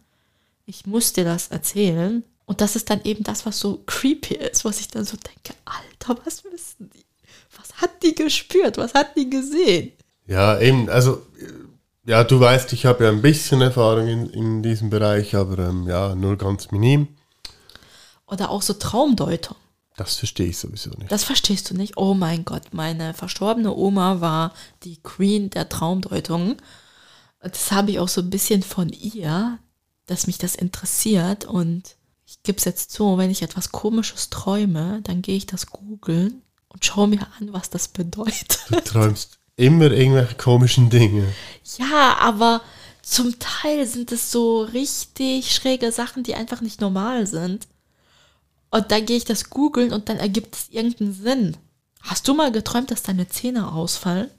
ich 0.67 0.87
muss 0.87 1.13
dir 1.13 1.25
das 1.25 1.49
erzählen. 1.49 2.25
Und 2.45 2.61
das 2.61 2.77
ist 2.77 2.91
dann 2.91 3.03
eben 3.05 3.25
das, 3.25 3.47
was 3.47 3.59
so 3.59 3.83
creepy 3.87 4.35
ist, 4.35 4.65
was 4.65 4.81
ich 4.81 4.89
dann 4.89 5.05
so 5.05 5.17
denke, 5.17 5.55
Alter, 5.65 6.21
was 6.25 6.45
wissen 6.45 6.91
die? 6.91 7.02
Was 7.75 7.83
hat 7.83 8.03
die 8.03 8.15
gespürt? 8.15 8.79
Was 8.79 8.95
hat 8.95 9.17
die 9.17 9.29
gesehen? 9.29 9.93
Ja, 10.27 10.59
eben, 10.61 10.89
also, 10.89 11.23
ja, 12.05 12.25
du 12.25 12.41
weißt, 12.41 12.73
ich 12.73 12.87
habe 12.87 13.05
ja 13.05 13.11
ein 13.11 13.23
bisschen 13.23 13.61
Erfahrung 13.61 14.09
in, 14.09 14.31
in 14.31 14.63
diesem 14.63 14.91
Bereich, 14.91 15.35
aber 15.35 15.59
ähm, 15.69 15.87
ja, 15.89 16.15
nur 16.15 16.37
ganz 16.37 16.71
minim. 16.71 17.09
Oder 18.27 18.51
auch 18.51 18.63
so 18.63 18.75
Traumdeutung. 18.75 19.57
Das 19.97 20.17
verstehe 20.17 20.47
ich 20.47 20.59
sowieso 20.59 20.91
nicht. 20.91 21.13
Das 21.13 21.25
verstehst 21.25 21.71
du 21.71 21.75
nicht? 21.75 21.97
Oh 21.97 22.15
mein 22.15 22.45
Gott, 22.45 22.73
meine 22.73 23.15
verstorbene 23.15 23.75
Oma 23.75 24.21
war 24.21 24.53
die 24.85 24.97
Queen 25.03 25.51
der 25.51 25.69
Traumdeutung. 25.69 26.57
Das 27.41 27.73
habe 27.73 27.91
ich 27.91 27.99
auch 27.99 28.09
so 28.09 28.21
ein 28.23 28.31
bisschen 28.31 28.63
von 28.63 28.89
ihr, 28.89 29.59
dass 30.07 30.27
mich 30.27 30.39
das 30.39 30.55
interessiert. 30.55 31.45
Und 31.45 31.97
ich 32.27 32.43
gebe 32.43 32.59
es 32.59 32.65
jetzt 32.65 32.91
zu, 32.91 33.19
wenn 33.19 33.31
ich 33.31 33.43
etwas 33.43 33.71
Komisches 33.71 34.31
träume, 34.31 35.01
dann 35.03 35.21
gehe 35.23 35.37
ich 35.37 35.47
das 35.47 35.67
googeln 35.67 36.43
und 36.73 36.85
schaue 36.85 37.09
mir 37.09 37.27
an, 37.39 37.53
was 37.53 37.71
das 37.71 37.89
bedeutet. 37.89 38.59
Du 38.69 38.81
träumst 38.81 39.39
immer 39.57 39.91
irgendwelche 39.91 40.35
komischen 40.37 40.91
Dinge. 40.91 41.27
Ja, 41.79 42.17
aber 42.19 42.63
zum 43.03 43.39
Teil 43.39 43.87
sind 43.87 44.13
es 44.13 44.31
so 44.31 44.63
richtig 44.63 45.53
schräge 45.53 45.93
Sachen, 45.93 46.23
die 46.23 46.35
einfach 46.35 46.61
nicht 46.61 46.81
normal 46.81 47.27
sind. 47.27 47.67
Und 48.71 48.91
dann 48.91 49.05
gehe 49.05 49.17
ich 49.17 49.25
das 49.25 49.51
googeln 49.51 49.93
und 49.93 50.09
dann 50.09 50.17
ergibt 50.17 50.57
es 50.57 50.69
irgendeinen 50.71 51.13
Sinn. 51.13 51.57
Hast 52.01 52.27
du 52.27 52.35
mal 52.35 52.51
geträumt, 52.51 52.91
dass 52.91 53.03
deine 53.03 53.29
Zähne 53.29 53.73
ausfallen? 53.73 54.31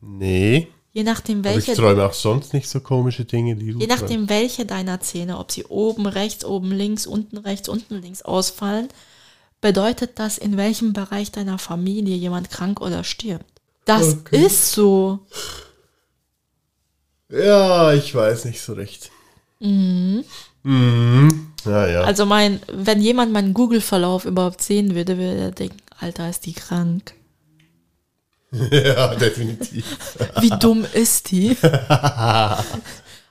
Nee, 0.00 0.68
Je 0.94 1.04
nachdem, 1.04 1.38
aber 1.38 1.56
ich 1.56 1.66
welche, 1.66 1.80
träume 1.80 2.04
auch 2.04 2.12
sonst 2.12 2.52
nicht 2.52 2.68
so 2.68 2.80
komische 2.80 3.24
Dinge, 3.24 3.56
die 3.56 3.72
du 3.72 3.78
je 3.78 3.86
nachdem, 3.86 4.28
welche 4.28 4.66
deiner 4.66 5.00
Zähne, 5.00 5.38
ob 5.38 5.50
sie 5.50 5.64
oben 5.64 6.06
rechts, 6.06 6.44
oben 6.44 6.70
links, 6.70 7.06
unten 7.06 7.38
rechts, 7.38 7.70
unten 7.70 8.02
links 8.02 8.20
ausfallen, 8.20 8.88
bedeutet 9.62 10.18
das, 10.18 10.36
in 10.36 10.58
welchem 10.58 10.92
Bereich 10.92 11.32
deiner 11.32 11.58
Familie 11.58 12.14
jemand 12.16 12.50
krank 12.50 12.82
oder 12.82 13.02
stirbt. 13.04 13.46
Das 13.86 14.16
Okay. 14.18 14.44
ist 14.44 14.72
so. 14.72 15.20
Ja, 17.30 17.94
ich 17.94 18.14
weiß 18.14 18.44
nicht 18.44 18.60
so 18.60 18.74
recht. 18.74 19.10
Mhm. 19.60 20.24
Ja, 21.64 21.86
ja. 21.86 22.00
Also 22.02 22.26
mein, 22.26 22.60
wenn 22.70 23.00
jemand 23.00 23.32
meinen 23.32 23.54
Google-Verlauf 23.54 24.26
überhaupt 24.26 24.62
sehen 24.62 24.94
würde, 24.94 25.16
würde 25.16 25.40
er 25.40 25.50
denken, 25.52 25.78
Alter, 25.98 26.28
ist 26.28 26.44
die 26.46 26.52
krank. 26.52 27.14
ja, 28.52 29.14
definitiv. 29.14 29.86
Wie 30.40 30.50
dumm 30.50 30.84
ist 30.92 31.30
die? 31.30 31.56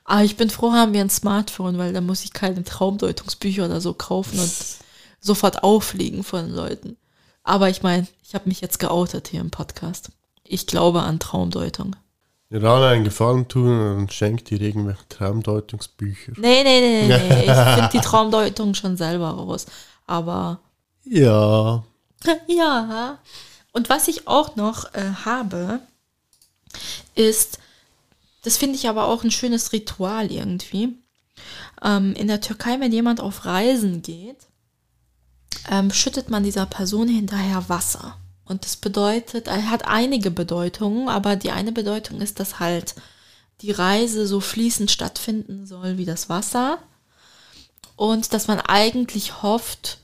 Aber 0.04 0.24
ich 0.24 0.36
bin 0.36 0.50
froh, 0.50 0.72
haben 0.72 0.92
wir 0.94 1.00
ein 1.00 1.10
Smartphone, 1.10 1.78
weil 1.78 1.92
da 1.92 2.00
muss 2.00 2.24
ich 2.24 2.32
keine 2.32 2.64
Traumdeutungsbücher 2.64 3.66
oder 3.66 3.80
so 3.80 3.94
kaufen 3.94 4.38
und 4.40 4.50
sofort 5.22 5.62
auffliegen 5.62 6.24
von 6.24 6.50
Leuten. 6.50 6.98
Aber 7.44 7.70
ich 7.70 7.82
meine, 7.82 8.06
ich 8.22 8.34
habe 8.34 8.48
mich 8.48 8.60
jetzt 8.60 8.78
geoutet 8.78 9.28
hier 9.28 9.40
im 9.40 9.50
Podcast. 9.50 10.10
Ich 10.44 10.66
glaube 10.66 11.00
an 11.00 11.18
Traumdeutung. 11.18 11.96
Rana 12.50 12.90
einen 12.90 13.04
Gefallen 13.04 13.48
tun 13.48 13.96
und 13.96 14.12
schenkt 14.12 14.50
dir 14.50 14.60
irgendwelche 14.60 15.08
Traumdeutungsbücher. 15.08 16.32
Nee, 16.36 16.62
nee, 16.62 16.80
nee, 16.80 17.06
nee, 17.06 17.28
nee. 17.28 17.44
Ich 17.44 17.74
finde 17.74 17.90
die 17.94 18.00
Traumdeutung 18.00 18.74
schon 18.74 18.98
selber 18.98 19.30
raus. 19.30 19.66
Aber 20.06 20.60
Ja. 21.04 21.82
Ja. 22.46 23.18
Und 23.72 23.88
was 23.88 24.06
ich 24.06 24.28
auch 24.28 24.54
noch 24.54 24.92
äh, 24.94 25.12
habe, 25.24 25.80
ist, 27.14 27.58
das 28.42 28.58
finde 28.58 28.76
ich 28.76 28.88
aber 28.88 29.06
auch 29.06 29.24
ein 29.24 29.30
schönes 29.30 29.72
Ritual 29.72 30.30
irgendwie. 30.30 30.94
Ähm, 31.82 32.12
in 32.14 32.28
der 32.28 32.40
Türkei, 32.42 32.78
wenn 32.80 32.92
jemand 32.92 33.20
auf 33.20 33.46
Reisen 33.46 34.02
geht, 34.02 34.36
ähm, 35.70 35.90
schüttet 35.90 36.30
man 36.30 36.42
dieser 36.42 36.66
Person 36.66 37.08
hinterher 37.08 37.68
Wasser. 37.68 38.16
Und 38.44 38.64
das 38.64 38.76
bedeutet, 38.76 39.46
er 39.46 39.70
hat 39.70 39.86
einige 39.86 40.30
Bedeutungen, 40.30 41.08
aber 41.08 41.36
die 41.36 41.52
eine 41.52 41.72
Bedeutung 41.72 42.20
ist, 42.20 42.40
dass 42.40 42.58
halt 42.58 42.94
die 43.60 43.70
Reise 43.70 44.26
so 44.26 44.40
fließend 44.40 44.90
stattfinden 44.90 45.66
soll 45.66 45.96
wie 45.98 46.04
das 46.04 46.28
Wasser. 46.28 46.78
Und 47.96 48.32
dass 48.32 48.48
man 48.48 48.60
eigentlich 48.60 49.42
hofft, 49.42 49.98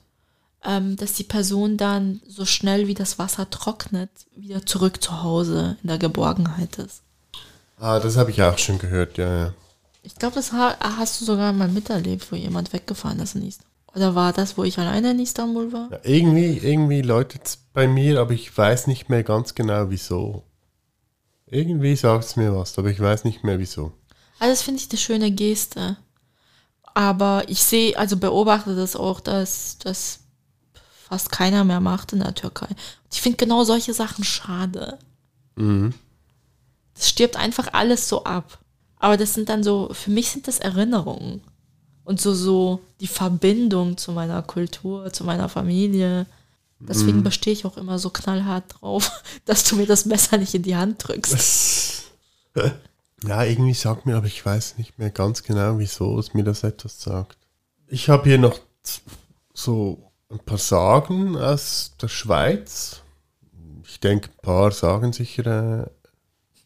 ähm, 0.65 0.97
dass 0.97 1.15
die 1.15 1.25
Person 1.25 1.77
dann 1.77 2.21
so 2.27 2.45
schnell 2.45 2.87
wie 2.87 2.95
das 2.95 3.19
Wasser 3.19 3.51
trocknet, 3.51 4.11
wieder 4.37 4.65
zurück 4.65 5.03
zu 5.03 5.23
Hause 5.23 5.77
in 5.83 5.89
der 5.89 5.99
Geborgenheit 5.99 6.77
ist. 6.79 7.03
Ah, 7.81 8.01
das 8.01 8.17
habe 8.17 8.31
ich 8.31 8.43
auch 8.43 8.59
schon 8.59 8.79
gehört, 8.79 9.19
ja, 9.19 9.37
ja. 9.37 9.55
Ich 10.03 10.15
glaube, 10.15 10.37
das 10.37 10.53
ha 10.53 10.77
hast 10.81 11.21
du 11.21 11.25
sogar 11.25 11.53
mal 11.53 11.69
miterlebt, 11.69 12.31
wo 12.33 12.37
jemand 12.37 12.73
weggefahren 12.73 13.21
ist 13.21 13.35
in 13.35 13.47
Istanbul. 13.47 13.68
Oder 13.99 14.15
war 14.15 14.33
das, 14.33 14.57
wo 14.57 14.63
ich 14.63 14.79
alleine 14.79 15.11
in 15.11 15.19
Istanbul 15.19 15.73
war? 15.73 15.91
ja 15.91 15.99
irgendwie, 16.05 16.59
irgendwie 16.59 17.03
läutet 17.03 17.47
es 17.47 17.57
bei 17.57 17.89
mir, 17.89 18.21
aber 18.21 18.31
ich 18.31 18.57
weiß 18.57 18.87
nicht 18.87 19.09
mehr 19.09 19.25
ganz 19.25 19.57
genau 19.57 19.91
wieso. 19.91 20.45
Irgendwie 21.47 21.97
sagt 21.97 22.25
es 22.25 22.37
mir 22.37 22.55
was, 22.55 22.79
aber 22.79 22.91
ich 22.91 23.01
weiß 23.01 23.25
nicht 23.25 23.43
mehr 23.43 23.59
wieso. 23.59 23.91
Also 24.39 24.53
das 24.53 24.63
finde 24.63 24.81
ich 24.81 24.89
eine 24.89 24.99
schöne 24.99 25.31
Geste. 25.33 25.97
Aber 26.95 27.43
ich 27.49 27.65
sehe, 27.65 27.99
also 27.99 28.17
beobachte 28.17 28.77
das 28.77 28.95
auch, 28.95 29.19
dass 29.19 29.79
das 29.79 30.21
fast 31.09 31.33
keiner 31.33 31.65
mehr 31.65 31.81
macht 31.81 32.13
in 32.13 32.21
der 32.21 32.37
Türkei. 32.37 32.69
Ich 33.11 33.21
finde 33.21 33.39
genau 33.39 33.65
solche 33.65 33.95
Sachen 33.95 34.23
schade. 34.23 34.97
Mhm. 35.57 35.93
Das 36.95 37.09
stirbt 37.09 37.37
einfach 37.37 37.73
alles 37.73 38.09
so 38.09 38.23
ab. 38.23 38.61
Aber 39.01 39.17
das 39.17 39.35
sind 39.35 39.49
dann 39.49 39.65
so, 39.65 39.91
für 39.93 40.13
mich 40.13 40.31
sind 40.31 40.47
das 40.47 40.61
Erinnerungen. 40.61 41.41
Und 42.09 42.23
so, 42.23 42.33
so 42.33 42.81
die 43.01 43.07
Verbindung 43.07 43.99
zu 43.99 44.13
meiner 44.13 44.41
Kultur, 44.41 45.13
zu 45.13 45.25
meiner 45.25 45.51
Familie. 45.51 46.25
Deswegen 46.81 47.23
bestehe 47.23 47.53
ich 47.53 47.67
auch 47.67 47.77
immer 47.77 47.99
so 47.99 48.09
knallhart 48.09 48.65
drauf, 48.81 49.23
dass 49.45 49.65
du 49.65 49.77
mir 49.77 49.85
das 49.87 50.07
Messer 50.07 50.39
nicht 50.39 50.55
in 50.55 50.63
die 50.63 50.75
Hand 50.77 51.07
drückst. 51.07 52.05
Ja, 53.27 53.43
irgendwie 53.43 53.75
sagt 53.75 54.07
mir, 54.07 54.17
aber 54.17 54.29
ich 54.29 54.47
weiß 54.47 54.79
nicht 54.79 54.97
mehr 54.97 55.11
ganz 55.11 55.43
genau, 55.43 55.81
wieso 55.81 56.19
es 56.21 56.35
mir 56.35 56.45
das 56.45 56.63
etwas 56.63 57.01
sagt. 57.01 57.37
Ich 57.89 58.09
habe 58.09 58.29
hier 58.29 58.39
noch 58.39 58.61
so 59.53 60.13
ein 60.31 60.39
paar 60.39 60.59
Sagen 60.59 61.37
aus 61.37 61.95
der 62.01 62.07
Schweiz. 62.07 63.03
Ich 63.85 63.99
denke, 63.99 64.29
ein 64.29 64.43
paar 64.43 64.71
sagen 64.71 65.13
sicher 65.13 65.83
äh, 65.83 65.87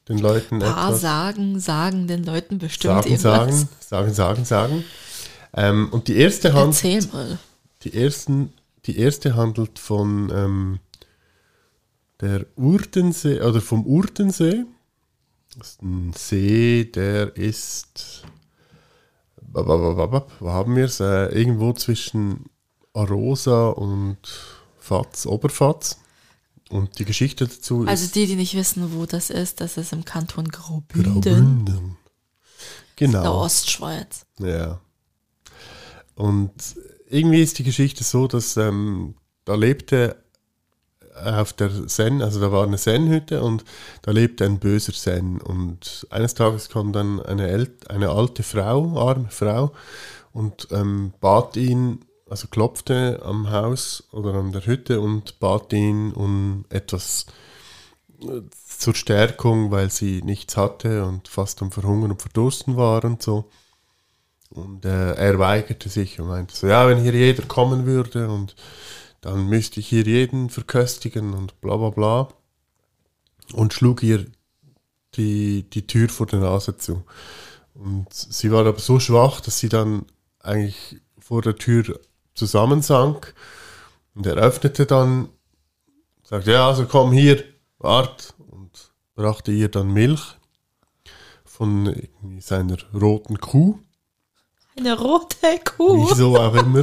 den 0.09 0.19
Leuten 0.19 0.57
Ein 0.57 0.75
paar 0.75 0.89
etwas. 0.89 1.01
sagen, 1.01 1.59
sagen 1.59 2.07
den 2.07 2.25
Leuten 2.25 2.59
bestimmt 2.59 3.05
sagen, 3.05 3.09
irgendwas. 3.09 3.61
sagen, 3.61 3.69
sagen, 3.81 4.15
sagen, 4.15 4.45
sagen. 4.45 4.85
Ähm, 5.55 5.89
und 5.91 6.09
die 6.09 6.17
erste 6.17 6.53
Hand, 6.55 6.75
Erzähl 6.75 7.07
mal. 7.13 7.39
die 7.83 7.95
ersten, 7.95 8.53
die 8.87 8.99
erste 8.99 9.37
handelt 9.37 9.79
von 9.79 10.31
ähm, 10.35 10.79
der 12.21 12.47
Urdensee 12.57 13.41
oder 13.41 13.61
vom 13.61 13.85
Urdensee. 13.87 14.65
Das 15.59 15.69
ist 15.73 15.83
ein 15.83 16.13
See, 16.17 16.85
der 16.85 17.37
ist 17.37 18.25
wo 19.55 20.51
haben 20.51 20.77
wir 20.77 20.87
es? 20.87 21.01
Äh, 21.01 21.27
irgendwo 21.27 21.73
zwischen 21.75 22.47
Arosa 22.95 23.69
und 23.69 24.19
Fatz, 24.79 25.27
Oberfatz. 25.27 25.99
Und 26.71 26.99
die 26.99 27.05
Geschichte 27.05 27.47
dazu 27.47 27.85
Also 27.87 28.05
ist 28.07 28.15
die, 28.15 28.27
die 28.27 28.37
nicht 28.37 28.55
wissen, 28.55 28.95
wo 28.95 29.05
das 29.05 29.29
ist, 29.29 29.61
das 29.61 29.77
ist 29.77 29.93
im 29.93 30.07
Kanton 30.07 30.49
Graubünden, 30.49 31.13
Graubünden. 31.21 31.97
der 32.99 33.09
Genau. 33.09 33.43
Ostschweiz. 33.43 34.25
Ja. 34.39 34.81
Und 36.23 36.77
irgendwie 37.11 37.43
ist 37.43 37.59
die 37.59 37.65
Geschichte 37.65 38.05
so, 38.05 38.29
dass 38.29 38.57
ähm, 38.57 39.17
da 39.45 39.57
lebte 39.57 40.15
auf 41.17 41.53
der 41.53 41.69
Sen, 41.89 42.23
also 42.23 42.41
da 42.41 42.53
war 42.53 42.65
eine 42.65 42.77
Zen-Hütte 42.77 43.43
und 43.43 43.65
da 44.03 44.13
lebte 44.13 44.45
ein 44.45 44.61
böser 44.61 44.93
Zen. 44.93 45.41
Und 45.41 46.07
eines 46.11 46.35
Tages 46.35 46.69
kam 46.69 46.93
dann 46.93 47.21
eine, 47.21 47.49
ält 47.49 47.91
eine 47.91 48.11
alte 48.11 48.45
Frau, 48.45 48.97
arme 49.01 49.31
Frau, 49.31 49.73
und 50.33 50.69
ähm, 50.71 51.13
bat 51.21 51.57
ihn, 51.57 52.05
also 52.31 52.47
klopfte 52.47 53.21
am 53.25 53.51
Haus 53.51 54.05
oder 54.13 54.35
an 54.35 54.53
der 54.53 54.65
Hütte 54.65 55.01
und 55.01 55.41
bat 55.41 55.73
ihn 55.73 56.13
um 56.13 56.67
etwas 56.69 57.27
äh, 58.21 58.43
zur 58.79 58.95
Stärkung, 58.95 59.73
weil 59.73 59.91
sie 59.91 60.23
nichts 60.23 60.57
hatte 60.57 61.05
und 61.05 61.27
fast 61.27 61.61
am 61.63 61.73
Verhungern 61.73 62.13
und 62.13 62.23
Verdursten 62.23 62.77
war 62.77 63.05
und 63.05 63.21
so. 63.25 63.51
Und 64.55 64.85
äh, 64.85 65.15
er 65.15 65.39
weigerte 65.39 65.89
sich 65.89 66.21
und 66.21 66.29
meinte 66.29 66.55
so, 66.55 66.67
ja, 66.67 66.87
wenn 66.87 66.99
hier 66.99 67.15
jeder 67.15 67.45
kommen 67.45 67.87
würde 67.87 68.29
und 68.29 68.55
dann 69.23 69.49
müsste 69.49 69.81
ich 69.81 69.89
hier 69.89 70.03
jeden 70.03 70.51
verköstigen 70.51 71.33
und 71.33 71.61
bla 71.61 71.77
bla 71.77 71.91
bla. 71.91 72.29
Und 73.53 73.73
schlug 73.73 74.03
ihr 74.03 74.27
die, 75.15 75.69
die 75.71 75.87
Tür 75.87 76.09
vor 76.09 76.27
der 76.27 76.41
Nase 76.41 76.77
zu. 76.77 77.05
Und 77.75 78.13
sie 78.13 78.51
war 78.51 78.67
aber 78.67 78.79
so 78.79 79.01
schwach, 79.01 79.41
dass 79.41 79.59
sie 79.59 79.69
dann 79.69 80.07
eigentlich 80.41 81.01
vor 81.19 81.43
der 81.43 81.57
Tür 81.57 82.01
zusammensank. 82.35 83.35
Und 84.15 84.27
er 84.27 84.35
öffnete 84.35 84.87
dann, 84.87 85.29
sagte, 86.23 86.53
ja, 86.53 86.69
also 86.69 86.87
komm 86.87 87.13
hier, 87.13 87.45
wart. 87.79 88.35
Und 88.39 88.93
brachte 89.15 89.53
ihr 89.53 89.69
dann 89.69 89.93
Milch 89.93 90.37
von 91.45 91.95
seiner 92.41 92.77
roten 92.93 93.39
Kuh. 93.39 93.79
Eine 94.77 94.99
rote 94.99 95.61
Kuh. 95.65 96.09
Wieso 96.11 96.37
auch 96.37 96.55
immer. 96.55 96.83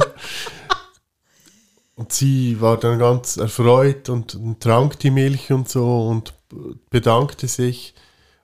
Und 1.96 2.12
sie 2.12 2.60
war 2.60 2.78
dann 2.78 2.98
ganz 2.98 3.36
erfreut 3.36 4.08
und, 4.08 4.34
und 4.34 4.60
trank 4.60 4.98
die 5.00 5.10
Milch 5.10 5.52
und 5.52 5.68
so 5.68 6.06
und 6.08 6.32
bedankte 6.88 7.46
sich. 7.46 7.94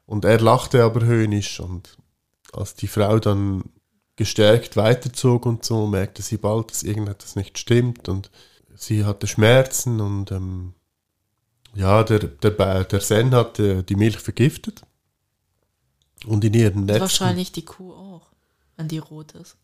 Und 0.05 0.25
er 0.25 0.41
lachte 0.41 0.85
aber 0.85 1.05
höhnisch. 1.05 1.61
Und 1.61 1.97
als 2.53 2.75
die 2.75 2.87
Frau 2.87 3.19
dann 3.19 3.65
gestärkt 4.17 4.77
weiterzog 4.77 5.47
und 5.47 5.65
so, 5.65 5.87
merkte 5.87 6.23
sie 6.23 6.37
bald, 6.37 6.71
dass 6.71 6.83
irgendetwas 6.83 7.37
nicht 7.37 7.59
stimmt. 7.59 8.09
Und 8.09 8.31
sie 8.75 9.05
hatte 9.05 9.27
Schmerzen 9.27 10.01
und 10.01 10.33
ähm, 10.33 10.75
ja, 11.75 12.03
der, 12.05 12.21
der, 12.21 12.85
der 12.85 13.01
Sen 13.01 13.35
hatte 13.35 13.83
die 13.83 13.97
Milch 13.97 14.19
vergiftet. 14.19 14.83
Und 16.25 16.45
in 16.45 16.55
ihren 16.55 16.87
letzten 16.87 17.03
Wahrscheinlich 17.03 17.53
die 17.53 17.65
Kuh 17.65 17.93
auch, 17.93 18.06
wenn 18.77 18.89
die 18.89 18.99
rot 18.99 19.33
ist. 19.33 19.57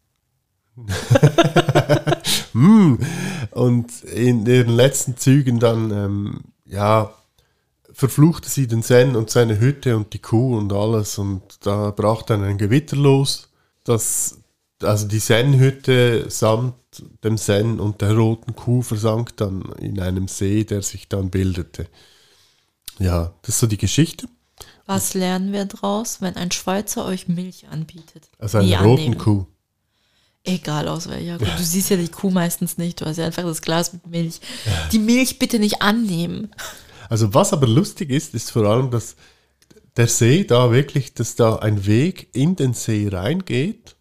Mm. 2.52 2.94
Und 3.50 4.04
in 4.04 4.46
ihren 4.46 4.74
letzten 4.74 5.16
Zügen 5.16 5.58
dann, 5.58 5.90
ähm, 5.90 6.40
ja, 6.64 7.12
verfluchte 7.92 8.48
sie 8.48 8.66
den 8.66 8.82
Zen 8.82 9.16
und 9.16 9.30
seine 9.30 9.60
Hütte 9.60 9.96
und 9.96 10.14
die 10.14 10.18
Kuh 10.18 10.56
und 10.56 10.72
alles. 10.72 11.18
Und 11.18 11.42
da 11.66 11.90
brach 11.90 12.22
dann 12.22 12.42
ein 12.42 12.56
Gewitter 12.56 12.96
los, 12.96 13.50
das, 13.84 14.38
also 14.82 15.06
die 15.06 15.20
Zen-Hütte 15.20 16.30
samt 16.30 16.74
dem 17.22 17.38
Zen 17.38 17.80
und 17.80 18.00
der 18.00 18.16
roten 18.16 18.54
Kuh 18.56 18.82
versank 18.82 19.36
dann 19.36 19.62
in 19.78 20.00
einem 20.00 20.28
See, 20.28 20.64
der 20.64 20.82
sich 20.82 21.08
dann 21.08 21.30
bildete. 21.30 21.86
Ja, 22.98 23.32
das 23.42 23.56
ist 23.56 23.60
so 23.60 23.66
die 23.66 23.78
Geschichte. 23.78 24.26
Was 24.92 25.14
lernen 25.14 25.52
wir 25.52 25.64
draus, 25.64 26.20
wenn 26.20 26.36
ein 26.36 26.50
Schweizer 26.50 27.06
euch 27.06 27.26
Milch 27.26 27.66
anbietet? 27.68 28.28
Also 28.38 28.58
eine 28.58 28.66
Nie 28.66 28.74
roten 28.74 28.90
annehmen. 28.90 29.18
Kuh. 29.18 29.46
Egal 30.44 30.86
aus 30.86 31.08
welcher 31.08 31.38
Kuh. 31.38 31.46
Du 31.56 31.62
siehst 31.62 31.88
ja 31.88 31.96
die 31.96 32.08
Kuh 32.08 32.30
meistens 32.30 32.76
nicht. 32.76 33.00
Du 33.00 33.06
hast 33.06 33.16
ja 33.16 33.24
einfach 33.24 33.44
das 33.44 33.62
Glas 33.62 33.94
mit 33.94 34.06
Milch. 34.06 34.40
Die 34.92 34.98
Milch 34.98 35.38
bitte 35.38 35.58
nicht 35.58 35.80
annehmen. 35.80 36.50
Also 37.08 37.32
was 37.32 37.54
aber 37.54 37.66
lustig 37.66 38.10
ist, 38.10 38.34
ist 38.34 38.50
vor 38.50 38.66
allem, 38.66 38.90
dass 38.90 39.16
der 39.96 40.08
See 40.08 40.44
da 40.44 40.72
wirklich, 40.72 41.14
dass 41.14 41.36
da 41.36 41.56
ein 41.56 41.86
Weg 41.86 42.28
in 42.34 42.56
den 42.56 42.74
See 42.74 43.08
reingeht 43.10 43.96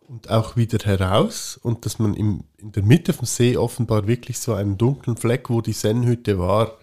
und 0.00 0.28
auch 0.28 0.56
wieder 0.56 0.78
heraus 0.84 1.58
und 1.62 1.86
dass 1.86 1.98
man 1.98 2.14
im, 2.14 2.44
in 2.58 2.72
der 2.72 2.82
Mitte 2.82 3.14
vom 3.14 3.24
See 3.24 3.56
offenbar 3.56 4.06
wirklich 4.06 4.38
so 4.38 4.52
einen 4.52 4.76
dunklen 4.76 5.16
Fleck, 5.16 5.48
wo 5.48 5.62
die 5.62 5.72
Zen-Hütte 5.72 6.38
war, 6.38 6.76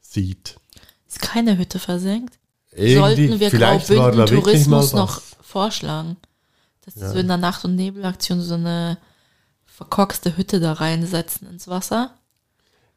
sieht. 0.00 0.60
Ist 1.06 1.22
keine 1.22 1.56
Hütte 1.56 1.78
versenkt? 1.78 2.37
Sollten 2.78 3.40
wir 3.40 3.50
Graubünden 3.50 4.26
Tourismus 4.26 4.92
noch 4.92 5.20
vorschlagen? 5.40 6.16
Dass 6.84 6.94
sie 6.94 7.08
so 7.08 7.18
in 7.18 7.28
der 7.28 7.36
Nacht- 7.36 7.64
und 7.64 7.74
Nebelaktion 7.74 8.40
so 8.40 8.54
eine 8.54 8.98
verkorkste 9.66 10.36
Hütte 10.36 10.60
da 10.60 10.72
reinsetzen 10.72 11.48
ins 11.48 11.68
Wasser. 11.68 12.14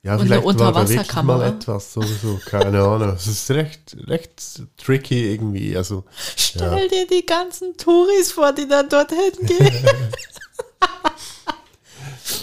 Ja, 0.04 0.16
und 0.16 0.26
vielleicht 0.26 0.44
eine 0.44 0.48
wirklich 0.48 0.58
mal 0.58 0.68
Unterwasserkamera. 0.70 1.48
etwas 1.48 1.94
sowieso, 1.94 2.40
keine 2.46 2.82
Ahnung. 2.82 3.10
Es 3.10 3.28
ist 3.28 3.52
recht, 3.52 3.96
recht 4.08 4.64
tricky 4.78 5.32
irgendwie. 5.32 5.78
Also 5.78 6.06
Stell 6.36 6.88
dir 6.88 7.06
die 7.06 7.26
ganzen 7.26 7.78
Touris 7.78 8.32
vor, 8.32 8.52
die 8.52 8.68
dann 8.68 8.90
dorthin 8.90 9.46
gehen. 9.46 9.72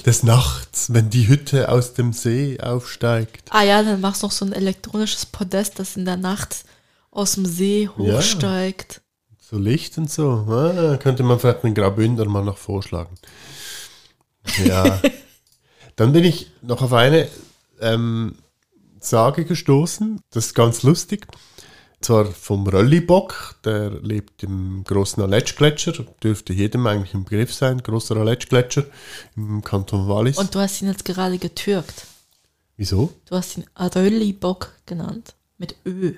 des 0.07 0.23
Nachts, 0.23 0.93
wenn 0.93 1.11
die 1.11 1.29
Hütte 1.29 1.69
aus 1.69 1.95
dem 1.95 2.13
See 2.13 2.59
aufsteigt. 2.61 3.49
ah 3.51 3.63
ja, 3.63 3.83
dann 3.83 4.01
machst 4.01 4.23
du 4.23 4.27
noch 4.27 4.33
so 4.33 4.45
ein 4.45 4.53
elektronisches 4.53 5.27
Podest, 5.27 5.79
das 5.79 5.97
in 5.97 6.05
der 6.05 6.17
Nacht 6.17 6.65
aus 7.11 7.35
dem 7.35 7.47
See 7.47 7.89
hochsteigt. 7.89 9.03
So 9.41 9.57
Licht 9.57 9.97
und 9.97 10.11
so. 10.11 10.31
Ah, 10.49 10.99
könnte 10.99 11.23
man 11.23 11.39
vielleicht 11.39 11.65
einen 11.65 11.75
Graubünder 11.75 12.27
mal 12.27 12.45
noch 12.45 12.59
vorschlagen. 12.59 13.15
Ja. 14.65 15.01
Dann 15.97 16.13
bin 16.13 16.25
ich 16.25 16.51
noch 16.63 16.83
auf 16.83 16.93
eine 16.93 17.29
ähm, 17.81 18.37
Sage 19.01 19.45
gestoßen. 19.45 20.21
Das 20.31 20.47
ist 20.47 20.55
ganz 20.55 20.83
lustig. 20.83 21.27
Zwar 22.01 22.27
vom 22.27 22.67
Röllibock, 22.67 23.57
der 23.65 23.91
lebt 23.91 24.45
im 24.45 24.85
großen 24.85 25.21
Aletschgletscher, 25.21 26.05
dürfte 26.23 26.53
jedem 26.53 26.87
eigentlich 26.87 27.15
im 27.15 27.25
Begriff 27.25 27.53
sein, 27.53 27.83
großer 27.83 28.17
Aletschgletscher 28.17 28.85
im 29.35 29.65
Kanton 29.65 30.09
Wallis. 30.09 30.39
Und 30.39 30.55
du 30.55 30.61
hast 30.61 30.81
ihn 30.81 30.89
jetzt 30.89 31.05
gerade 31.05 31.39
getürkt. 31.39 32.07
Wieso? 32.77 33.13
Du 33.25 33.35
hast 33.35 33.57
ihn 33.57 33.65
Röllibock 33.77 34.75
genannt. 34.87 35.35
Mit 35.57 35.75
Ö. 35.85 36.15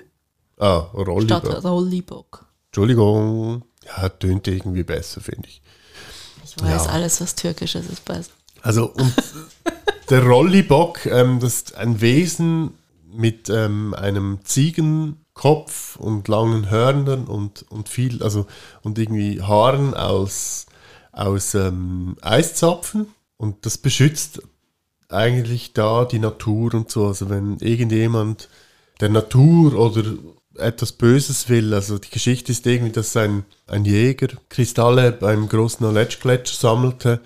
Ah, 0.61 0.85
Statt 0.91 1.07
Rollibock. 1.07 1.63
Rollibock. 1.63 2.45
Entschuldigung. 2.67 3.63
Ja, 3.85 4.09
tönt 4.09 4.47
irgendwie 4.47 4.83
besser, 4.83 5.19
finde 5.21 5.47
ich. 5.49 5.61
Ich 6.45 6.61
weiß, 6.61 6.85
Ja. 6.85 6.91
alles, 6.91 7.19
was 7.19 7.35
türkisch 7.35 7.75
ist, 7.75 7.89
ist 7.91 8.05
besser. 8.05 8.31
Also 8.61 8.91
und 8.91 9.13
der 10.09 10.23
Rollibock, 10.23 11.05
ähm, 11.07 11.39
das 11.39 11.55
ist 11.55 11.75
ein 11.75 11.99
Wesen 11.99 12.75
mit 13.11 13.49
ähm, 13.49 13.93
einem 13.93 14.39
Ziegenkopf 14.43 15.17
Kopf 15.33 15.95
und 15.95 16.27
langen 16.27 16.69
Hörnern 16.69 17.25
und, 17.25 17.65
und 17.71 17.89
viel, 17.89 18.21
also 18.21 18.45
und 18.83 18.99
irgendwie 18.99 19.41
Haaren 19.41 19.93
aus, 19.95 20.67
aus 21.13 21.55
ähm, 21.55 22.17
Eiszapfen. 22.21 23.07
Und 23.37 23.65
das 23.65 23.77
beschützt 23.79 24.41
eigentlich 25.09 25.73
da 25.73 26.05
die 26.05 26.19
Natur 26.19 26.73
und 26.75 26.91
so. 26.91 27.07
Also 27.07 27.29
wenn 27.29 27.57
irgendjemand 27.57 28.49
der 28.99 29.09
Natur 29.09 29.73
oder 29.73 30.03
etwas 30.61 30.91
Böses 30.91 31.49
will, 31.49 31.73
also 31.73 31.97
die 31.97 32.09
Geschichte 32.09 32.51
ist 32.51 32.65
irgendwie, 32.65 32.91
dass 32.91 33.15
ein, 33.17 33.45
ein 33.67 33.85
Jäger 33.85 34.29
Kristalle 34.49 35.11
beim 35.11 35.49
großen 35.49 35.85
Aletsch-Gletscher 35.85 36.55
sammelte 36.55 37.21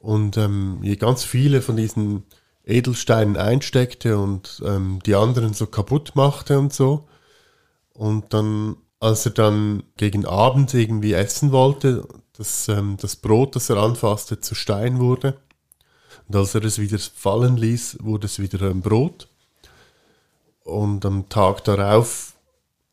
und 0.00 0.36
ähm, 0.36 0.80
ganz 0.98 1.24
viele 1.24 1.62
von 1.62 1.76
diesen 1.76 2.24
Edelsteinen 2.64 3.36
einsteckte 3.36 4.18
und 4.18 4.62
ähm, 4.64 5.00
die 5.04 5.14
anderen 5.14 5.54
so 5.54 5.66
kaputt 5.66 6.12
machte 6.14 6.58
und 6.58 6.72
so. 6.72 7.08
Und 7.92 8.32
dann, 8.32 8.76
als 8.98 9.26
er 9.26 9.32
dann 9.32 9.82
gegen 9.96 10.24
Abend 10.24 10.72
irgendwie 10.74 11.12
essen 11.12 11.52
wollte, 11.52 12.06
dass 12.36 12.68
ähm, 12.68 12.96
das 13.00 13.16
Brot, 13.16 13.56
das 13.56 13.68
er 13.68 13.76
anfasste, 13.76 14.40
zu 14.40 14.54
Stein 14.54 14.98
wurde. 14.98 15.36
Und 16.28 16.36
als 16.36 16.54
er 16.54 16.64
es 16.64 16.78
wieder 16.78 16.98
fallen 16.98 17.56
ließ, 17.56 17.98
wurde 18.00 18.26
es 18.26 18.38
wieder 18.38 18.62
ein 18.70 18.80
Brot. 18.80 19.28
Und 20.64 21.04
am 21.04 21.28
Tag 21.28 21.64
darauf 21.64 22.34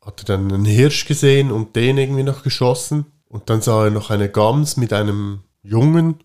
hat 0.08 0.20
er 0.20 0.24
dann 0.24 0.50
einen 0.50 0.64
Hirsch 0.64 1.04
gesehen 1.04 1.52
und 1.52 1.76
den 1.76 1.98
irgendwie 1.98 2.22
noch 2.22 2.42
geschossen. 2.42 3.04
Und 3.28 3.50
dann 3.50 3.60
sah 3.60 3.84
er 3.84 3.90
noch 3.90 4.08
eine 4.08 4.30
Gams 4.30 4.78
mit 4.78 4.94
einem 4.94 5.40
Jungen. 5.62 6.24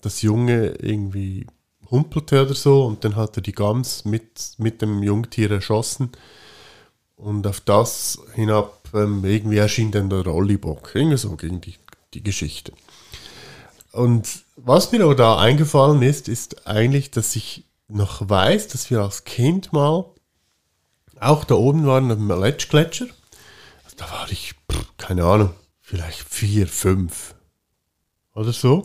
Das 0.00 0.22
Junge 0.22 0.76
irgendwie 0.80 1.44
humpelte 1.90 2.42
oder 2.42 2.54
so. 2.54 2.84
Und 2.84 3.04
dann 3.04 3.16
hat 3.16 3.36
er 3.36 3.42
die 3.42 3.52
Gams 3.52 4.04
mit, 4.04 4.52
mit 4.58 4.80
dem 4.80 5.02
Jungtier 5.02 5.50
erschossen. 5.50 6.12
Und 7.16 7.48
auf 7.48 7.60
das 7.60 8.20
hinab 8.34 8.88
ähm, 8.94 9.24
irgendwie 9.24 9.56
erschien 9.56 9.90
dann 9.90 10.08
der 10.08 10.20
Rollibock. 10.24 10.92
Irgendwie 10.94 11.16
so 11.16 11.34
gegen 11.34 11.60
die, 11.60 11.74
die 12.14 12.22
Geschichte. 12.22 12.72
Und 13.90 14.44
was 14.54 14.92
mir 14.92 15.02
aber 15.02 15.16
da 15.16 15.36
eingefallen 15.36 16.02
ist, 16.02 16.28
ist 16.28 16.68
eigentlich, 16.68 17.10
dass 17.10 17.34
ich 17.34 17.64
noch 17.88 18.28
weiß, 18.28 18.68
dass 18.68 18.88
wir 18.88 19.00
als 19.02 19.24
Kind 19.24 19.72
mal 19.72 20.04
auch 21.24 21.44
da 21.44 21.54
oben 21.54 21.86
waren 21.86 22.10
am 22.10 22.28
Letschgletscher. 22.28 23.06
Da 23.96 24.10
war 24.10 24.26
ich, 24.30 24.54
keine 24.96 25.24
Ahnung, 25.24 25.50
vielleicht 25.80 26.20
vier, 26.20 26.66
fünf 26.66 27.34
oder 28.34 28.52
so. 28.52 28.82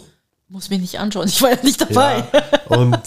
Muss 0.47 0.69
mich 0.69 0.81
nicht 0.81 0.99
anschauen, 0.99 1.27
ich 1.27 1.41
war 1.41 1.51
ja 1.51 1.63
nicht 1.63 1.81
dabei. 1.81 2.23
Ja, 2.31 2.77
und 2.77 3.01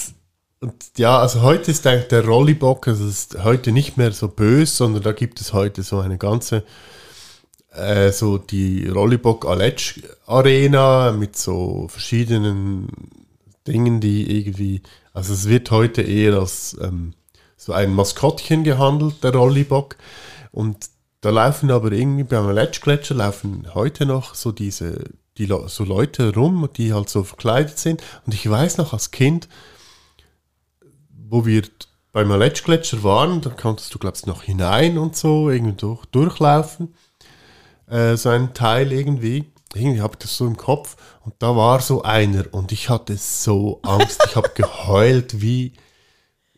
und 0.62 0.96
ja, 0.96 1.18
also 1.18 1.42
heute 1.42 1.72
ist 1.72 1.84
eigentlich 1.88 2.06
der 2.06 2.24
Rollibock, 2.24 2.86
also 2.86 3.08
ist 3.08 3.42
heute 3.42 3.72
nicht 3.72 3.96
mehr 3.96 4.12
so 4.12 4.28
böse, 4.28 4.72
sondern 4.72 5.02
da 5.02 5.10
gibt 5.10 5.40
es 5.40 5.52
heute 5.52 5.82
so 5.82 5.98
eine 5.98 6.18
ganze, 6.18 6.62
äh, 7.72 8.12
so 8.12 8.38
die 8.38 8.86
Rollibock 8.86 9.44
Aletsch 9.44 10.02
Arena 10.24 11.10
mit 11.10 11.36
so 11.36 11.88
verschiedenen 11.88 12.86
Dingen, 13.66 14.00
die 14.00 14.38
irgendwie, 14.38 14.82
also 15.12 15.34
es 15.34 15.48
wird 15.48 15.72
heute 15.72 16.02
eher 16.02 16.34
als 16.34 16.76
ähm, 16.80 17.14
so 17.62 17.72
ein 17.72 17.94
Maskottchen 17.94 18.64
gehandelt, 18.64 19.22
der 19.22 19.34
Rollibock. 19.34 19.96
Und 20.50 20.88
da 21.20 21.30
laufen 21.30 21.70
aber 21.70 21.92
irgendwie 21.92 22.24
beim 22.24 22.48
Aletsch-Gletscher 22.48 23.14
laufen 23.14 23.68
heute 23.72 24.04
noch 24.04 24.34
so 24.34 24.50
diese, 24.50 25.04
die, 25.38 25.46
so 25.66 25.84
Leute 25.84 26.34
rum, 26.34 26.68
die 26.76 26.92
halt 26.92 27.08
so 27.08 27.22
verkleidet 27.22 27.78
sind. 27.78 28.02
Und 28.26 28.34
ich 28.34 28.50
weiß 28.50 28.78
noch 28.78 28.92
als 28.92 29.12
Kind, 29.12 29.48
wo 31.28 31.46
wir 31.46 31.62
beim 32.10 32.32
Aletschgletscher 32.32 33.04
waren, 33.04 33.40
da 33.40 33.50
konntest 33.50 33.94
du, 33.94 33.98
glaubst 34.00 34.26
noch 34.26 34.42
hinein 34.42 34.98
und 34.98 35.16
so, 35.16 35.48
irgendwie 35.48 35.76
durch, 35.76 36.04
durchlaufen. 36.06 36.94
Äh, 37.86 38.16
so 38.16 38.28
ein 38.28 38.54
Teil 38.54 38.92
irgendwie. 38.92 39.52
Irgendwie 39.72 40.02
habe 40.02 40.14
ich 40.14 40.18
das 40.18 40.36
so 40.36 40.46
im 40.46 40.56
Kopf. 40.56 40.96
Und 41.24 41.34
da 41.38 41.54
war 41.56 41.80
so 41.80 42.02
einer 42.02 42.52
und 42.52 42.72
ich 42.72 42.90
hatte 42.90 43.16
so 43.16 43.78
Angst. 43.82 44.20
Ich 44.26 44.34
habe 44.34 44.50
geheult 44.54 45.40
wie, 45.40 45.74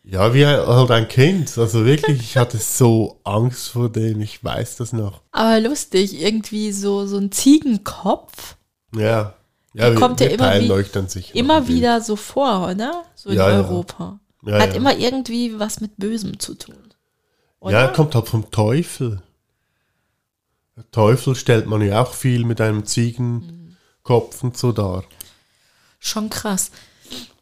ja, 0.07 0.33
wie 0.33 0.45
halt 0.45 0.91
ein 0.91 1.07
Kind. 1.07 1.57
Also 1.57 1.85
wirklich, 1.85 2.19
ich 2.21 2.37
hatte 2.37 2.57
so 2.57 3.19
Angst 3.23 3.69
vor 3.69 3.89
dem. 3.89 4.21
Ich 4.21 4.43
weiß 4.43 4.77
das 4.77 4.93
noch. 4.93 5.21
Aber 5.31 5.59
lustig, 5.59 6.21
irgendwie 6.21 6.71
so, 6.71 7.07
so 7.07 7.17
ein 7.17 7.31
Ziegenkopf. 7.31 8.55
Ja. 8.95 9.33
Ja, 9.73 9.93
kommt 9.93 10.21
ja 10.21 10.27
immer, 10.27 10.53
wie, 10.53 11.37
immer 11.37 11.67
wieder 11.67 11.99
so 11.99 12.15
vor, 12.15 12.69
oder? 12.69 13.03
So 13.13 13.29
in 13.29 13.35
ja, 13.35 13.47
Europa. 13.47 14.19
Ja, 14.43 14.59
Hat 14.59 14.69
ja. 14.69 14.75
immer 14.75 14.97
irgendwie 14.97 15.59
was 15.59 15.81
mit 15.81 15.97
Bösem 15.97 16.39
zu 16.39 16.53
tun. 16.53 16.75
Oder? 17.59 17.81
Ja, 17.81 17.87
kommt 17.89 18.15
halt 18.15 18.29
vom 18.29 18.49
Teufel. 18.51 19.21
Der 20.77 20.89
Teufel 20.91 21.35
stellt 21.35 21.65
man 21.65 21.81
ja 21.81 22.01
auch 22.01 22.13
viel 22.13 22.45
mit 22.45 22.61
einem 22.61 22.85
Ziegenkopf 22.85 24.43
und 24.43 24.57
so 24.57 24.71
dar. 24.71 25.03
Schon 25.99 26.29
krass. 26.29 26.71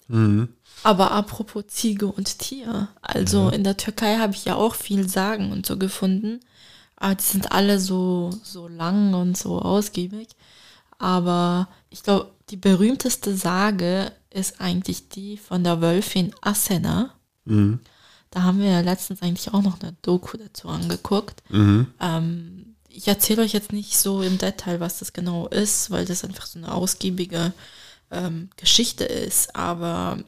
Mhm. 0.07 0.49
Aber 0.83 1.11
apropos 1.11 1.67
Ziege 1.67 2.07
und 2.07 2.39
Tier. 2.39 2.89
Also 3.01 3.45
ja. 3.45 3.49
in 3.49 3.63
der 3.63 3.77
Türkei 3.77 4.17
habe 4.17 4.33
ich 4.33 4.45
ja 4.45 4.55
auch 4.55 4.75
viel 4.75 5.07
Sagen 5.07 5.51
und 5.51 5.65
so 5.65 5.77
gefunden. 5.77 6.41
Aber 6.97 7.15
die 7.15 7.23
sind 7.23 7.51
alle 7.51 7.79
so, 7.79 8.31
so 8.43 8.67
lang 8.67 9.13
und 9.13 9.37
so 9.37 9.59
ausgiebig. 9.61 10.29
Aber 10.99 11.67
ich 11.89 12.03
glaube, 12.03 12.31
die 12.49 12.57
berühmteste 12.57 13.35
Sage 13.35 14.11
ist 14.29 14.61
eigentlich 14.61 15.09
die 15.09 15.37
von 15.37 15.63
der 15.63 15.81
Wölfin 15.81 16.33
Asena. 16.41 17.13
Mhm. 17.45 17.79
Da 18.31 18.43
haben 18.43 18.59
wir 18.59 18.69
ja 18.69 18.79
letztens 18.79 19.21
eigentlich 19.21 19.53
auch 19.53 19.61
noch 19.61 19.79
eine 19.79 19.95
Doku 20.01 20.37
dazu 20.37 20.67
angeguckt. 20.67 21.43
Mhm. 21.49 21.87
Ähm, 21.99 22.75
ich 22.89 23.07
erzähle 23.07 23.41
euch 23.41 23.53
jetzt 23.53 23.73
nicht 23.73 23.97
so 23.97 24.21
im 24.21 24.37
Detail, 24.37 24.79
was 24.79 24.99
das 24.99 25.13
genau 25.13 25.47
ist, 25.47 25.91
weil 25.91 26.05
das 26.05 26.23
einfach 26.23 26.45
so 26.45 26.59
eine 26.59 26.73
ausgiebige 26.73 27.53
ähm, 28.11 28.49
Geschichte 28.55 29.03
ist. 29.03 29.55
Aber 29.55 30.19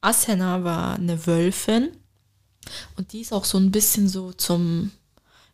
Asena 0.00 0.64
war 0.64 0.96
eine 0.96 1.26
Wölfin 1.26 1.88
und 2.96 3.12
die 3.12 3.20
ist 3.20 3.32
auch 3.32 3.44
so 3.44 3.58
ein 3.58 3.70
bisschen 3.70 4.08
so 4.08 4.32
zum 4.32 4.90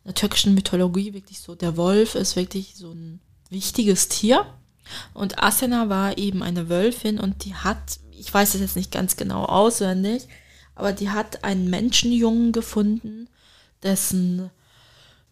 in 0.03 0.09
der 0.09 0.15
türkischen 0.15 0.53
Mythologie 0.53 1.13
wirklich 1.13 1.39
so, 1.39 1.55
der 1.55 1.77
Wolf 1.77 2.15
ist 2.15 2.35
wirklich 2.35 2.75
so 2.75 2.91
ein 2.91 3.21
wichtiges 3.49 4.09
Tier. 4.09 4.45
Und 5.13 5.41
Asena 5.41 5.87
war 5.87 6.17
eben 6.17 6.43
eine 6.43 6.67
Wölfin 6.67 7.19
und 7.19 7.45
die 7.45 7.55
hat, 7.55 7.99
ich 8.11 8.33
weiß 8.33 8.53
es 8.53 8.59
jetzt 8.59 8.75
nicht 8.75 8.91
ganz 8.91 9.15
genau 9.15 9.45
auswendig, 9.45 10.27
aber 10.75 10.91
die 10.91 11.09
hat 11.09 11.45
einen 11.45 11.69
Menschenjungen 11.69 12.51
gefunden, 12.51 13.29
dessen 13.81 14.49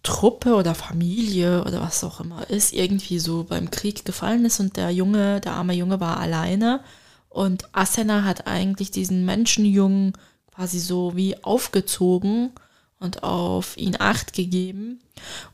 Truppe 0.03 0.55
oder 0.55 0.74
Familie 0.74 1.64
oder 1.66 1.82
was 1.82 2.03
auch 2.05 2.22
immer 2.22 2.49
ist, 2.49 2.72
irgendwie 2.72 3.20
so 3.20 3.43
beim 3.43 3.70
Krieg 3.72 4.05
gefallen 4.05 4.45
ist 4.45 4.62
und 4.62 4.78
der 4.78 4.91
Junge, 4.91 5.41
der 5.41 5.53
arme 5.53 5.74
Junge 5.74 5.99
war 5.99 6.18
alleine. 6.18 6.82
Und 7.32 7.63
Asena 7.73 8.25
hat 8.25 8.45
eigentlich 8.45 8.91
diesen 8.91 9.25
Menschenjungen 9.25 10.13
quasi 10.53 10.79
so 10.79 11.15
wie 11.15 11.41
aufgezogen 11.43 12.51
und 12.99 13.23
auf 13.23 13.77
ihn 13.77 13.95
acht 13.97 14.34
gegeben 14.34 14.99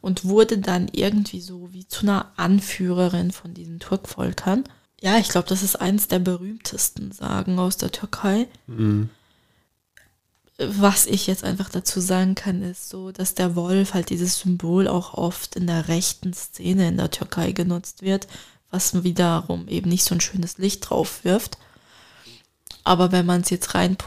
und 0.02 0.26
wurde 0.26 0.58
dann 0.58 0.90
irgendwie 0.92 1.40
so 1.40 1.72
wie 1.72 1.88
zu 1.88 2.02
einer 2.02 2.32
Anführerin 2.36 3.32
von 3.32 3.54
diesen 3.54 3.80
Turkvolkern. 3.80 4.64
Ja, 5.02 5.20
ich 5.20 5.30
glaube, 5.30 5.48
das 5.48 5.62
ist 5.62 5.76
eins 5.76 6.08
der 6.08 6.20
berühmtesten 6.20 7.12
Sagen 7.12 7.60
aus 7.60 7.78
der 7.78 7.92
Türkei. 7.92 8.48
Mhm. 8.66 9.10
Was 10.58 11.06
ich 11.06 11.28
jetzt 11.28 11.44
einfach 11.44 11.70
dazu 11.70 12.00
sagen 12.00 12.34
kann, 12.34 12.64
ist 12.64 12.90
so, 12.90 13.12
dass 13.12 13.36
der 13.36 13.56
Wolf 13.56 13.94
halt 13.94 14.10
dieses 14.10 14.40
Symbol 14.40 14.88
auch 14.88 15.14
oft 15.14 15.56
in 15.56 15.68
der 15.68 15.88
rechten 15.88 16.34
Szene 16.34 16.88
in 16.88 16.98
der 16.98 17.12
Türkei 17.12 17.52
genutzt 17.52 18.02
wird, 18.02 18.28
was 18.72 19.04
wiederum 19.04 19.68
eben 19.68 19.90
nicht 19.90 20.04
so 20.04 20.16
ein 20.16 20.22
schönes 20.22 20.58
Licht 20.58 20.90
drauf 20.90 21.24
wirft. 21.24 21.60
Aber 22.88 23.12
wenn 23.12 23.26
man 23.26 23.42
es 23.42 23.50
jetzt 23.50 23.76
rein 23.76 23.98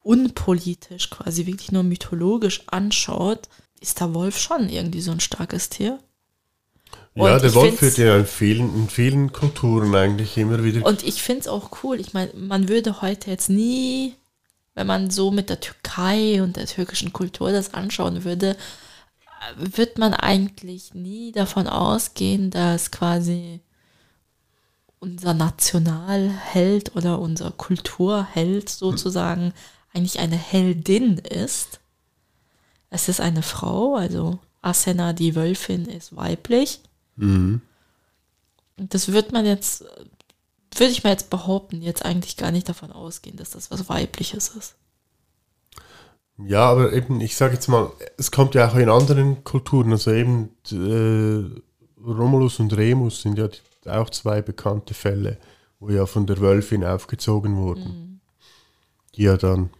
unpolitisch, 0.00 1.10
quasi 1.10 1.46
wirklich 1.46 1.72
nur 1.72 1.82
mythologisch 1.82 2.62
anschaut, 2.68 3.48
ist 3.80 3.98
der 3.98 4.14
Wolf 4.14 4.38
schon 4.38 4.68
irgendwie 4.68 5.00
so 5.00 5.10
ein 5.10 5.18
starkes 5.18 5.68
Tier. 5.68 5.98
Und 7.14 7.26
ja, 7.26 7.40
der 7.40 7.52
Wolf 7.56 7.82
wird 7.82 7.98
ja 7.98 8.16
in 8.16 8.24
vielen, 8.24 8.72
in 8.76 8.88
vielen 8.88 9.32
Kulturen 9.32 9.92
eigentlich 9.96 10.36
immer 10.36 10.62
wieder. 10.62 10.86
Und 10.86 11.02
ich 11.02 11.22
finde 11.22 11.40
es 11.40 11.48
auch 11.48 11.82
cool. 11.82 11.98
Ich 11.98 12.12
meine, 12.12 12.32
man 12.34 12.68
würde 12.68 13.02
heute 13.02 13.32
jetzt 13.32 13.50
nie, 13.50 14.14
wenn 14.74 14.86
man 14.86 15.10
so 15.10 15.32
mit 15.32 15.50
der 15.50 15.58
Türkei 15.58 16.40
und 16.40 16.54
der 16.54 16.66
türkischen 16.66 17.12
Kultur 17.12 17.50
das 17.50 17.74
anschauen 17.74 18.22
würde, 18.22 18.56
wird 19.56 19.98
man 19.98 20.14
eigentlich 20.14 20.94
nie 20.94 21.32
davon 21.32 21.66
ausgehen, 21.66 22.50
dass 22.50 22.92
quasi 22.92 23.60
unser 25.04 25.34
Nationalheld 25.34 26.96
oder 26.96 27.18
unser 27.18 27.50
Kulturheld 27.50 28.70
sozusagen 28.70 29.52
eigentlich 29.92 30.18
eine 30.18 30.36
Heldin 30.36 31.18
ist. 31.18 31.80
Es 32.88 33.08
ist 33.08 33.20
eine 33.20 33.42
Frau, 33.42 33.96
also 33.96 34.38
Asena, 34.62 35.12
die 35.12 35.36
Wölfin, 35.36 35.84
ist 35.84 36.16
weiblich. 36.16 36.80
Mhm. 37.16 37.60
Das 38.76 39.12
wird 39.12 39.32
man 39.32 39.44
jetzt, 39.44 39.84
würde 40.74 40.92
ich 40.92 41.04
mal 41.04 41.10
jetzt 41.10 41.28
behaupten, 41.28 41.82
jetzt 41.82 42.04
eigentlich 42.04 42.38
gar 42.38 42.50
nicht 42.50 42.68
davon 42.68 42.90
ausgehen, 42.90 43.36
dass 43.36 43.50
das 43.50 43.70
was 43.70 43.88
Weibliches 43.88 44.48
ist. 44.48 44.74
Ja, 46.38 46.70
aber 46.70 46.92
eben, 46.94 47.20
ich 47.20 47.36
sage 47.36 47.54
jetzt 47.54 47.68
mal, 47.68 47.92
es 48.16 48.30
kommt 48.30 48.54
ja 48.54 48.68
auch 48.68 48.74
in 48.74 48.88
anderen 48.88 49.44
Kulturen, 49.44 49.92
also 49.92 50.10
eben 50.12 50.50
äh, 50.72 51.60
Romulus 52.04 52.60
und 52.60 52.76
Remus 52.76 53.22
sind 53.22 53.38
ja 53.38 53.48
auch 53.86 54.10
zwei 54.10 54.42
bekannte 54.42 54.94
Fälle, 54.94 55.38
wo 55.80 55.90
ja 55.90 56.06
von 56.06 56.26
der 56.26 56.40
Wölfin 56.40 56.84
aufgezogen 56.84 57.56
wurden, 57.56 57.84
mhm. 57.84 58.20
die 59.14 59.22
ja 59.22 59.36
dann 59.36 59.70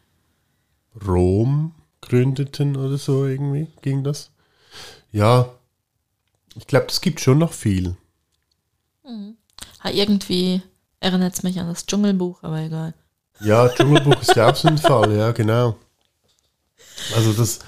Rom 1.07 1.75
gründeten 2.01 2.77
oder 2.77 2.99
so 2.99 3.27
irgendwie, 3.27 3.68
ging 3.83 4.05
das. 4.05 4.31
Ja, 5.12 5.49
ich 6.55 6.66
glaube, 6.66 6.87
das 6.87 7.01
gibt 7.01 7.20
schon 7.20 7.39
noch 7.39 7.53
viel. 7.53 7.97
Mhm. 9.05 9.37
Ha, 9.83 9.91
irgendwie 9.91 10.62
erinnert 11.01 11.35
es 11.35 11.43
mich 11.43 11.59
an 11.59 11.68
das 11.68 11.87
Dschungelbuch, 11.87 12.43
aber 12.43 12.61
egal. 12.61 12.95
Ja, 13.41 13.68
Dschungelbuch 13.68 14.20
ist 14.20 14.37
ja 14.37 14.51
auch 14.51 14.57
so 14.57 14.68
ein 14.68 14.79
Fall, 14.79 15.16
ja, 15.16 15.33
genau. 15.33 15.77
Also 17.14 17.33
das, 17.33 17.61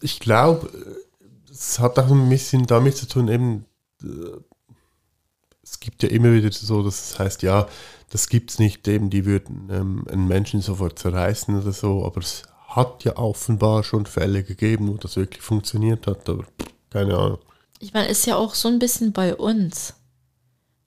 ich 0.00 0.20
glaube, 0.20 0.70
es 1.50 1.78
hat 1.78 1.98
auch 1.98 2.10
ein 2.10 2.28
bisschen 2.28 2.66
damit 2.66 2.96
zu 2.96 3.06
tun, 3.06 3.28
eben, 3.28 3.64
äh, 3.64 3.71
es 5.62 5.80
gibt 5.80 6.02
ja 6.02 6.08
immer 6.08 6.32
wieder 6.32 6.50
so, 6.52 6.82
dass 6.82 7.10
es 7.12 7.18
heißt, 7.18 7.42
ja, 7.42 7.68
das 8.10 8.28
gibt 8.28 8.50
es 8.50 8.58
nicht, 8.58 8.86
eben, 8.88 9.10
die 9.10 9.24
würden 9.24 9.68
ähm, 9.70 10.04
einen 10.10 10.28
Menschen 10.28 10.60
sofort 10.60 10.98
zerreißen 10.98 11.58
oder 11.58 11.72
so, 11.72 12.04
aber 12.04 12.20
es 12.20 12.42
hat 12.68 13.04
ja 13.04 13.16
offenbar 13.16 13.84
schon 13.84 14.06
Fälle 14.06 14.44
gegeben, 14.44 14.88
wo 14.88 14.96
das 14.96 15.16
wirklich 15.16 15.42
funktioniert 15.42 16.06
hat, 16.06 16.28
aber 16.28 16.44
keine 16.90 17.16
Ahnung. 17.16 17.38
Ich 17.78 17.92
meine, 17.92 18.08
ist 18.08 18.26
ja 18.26 18.36
auch 18.36 18.54
so 18.54 18.68
ein 18.68 18.78
bisschen 18.78 19.12
bei 19.12 19.34
uns. 19.34 19.94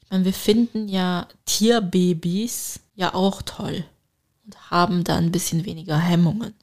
Ich 0.04 0.12
meine, 0.12 0.26
wir 0.26 0.34
finden 0.34 0.88
ja 0.88 1.28
Tierbabys 1.46 2.80
ja 2.96 3.14
auch 3.14 3.42
toll 3.42 3.86
und 4.46 4.72
haben 4.72 5.04
da 5.04 5.16
ein 5.18 5.32
bisschen 5.32 5.66
weniger 5.66 5.98
Hemmungen. 5.98 6.54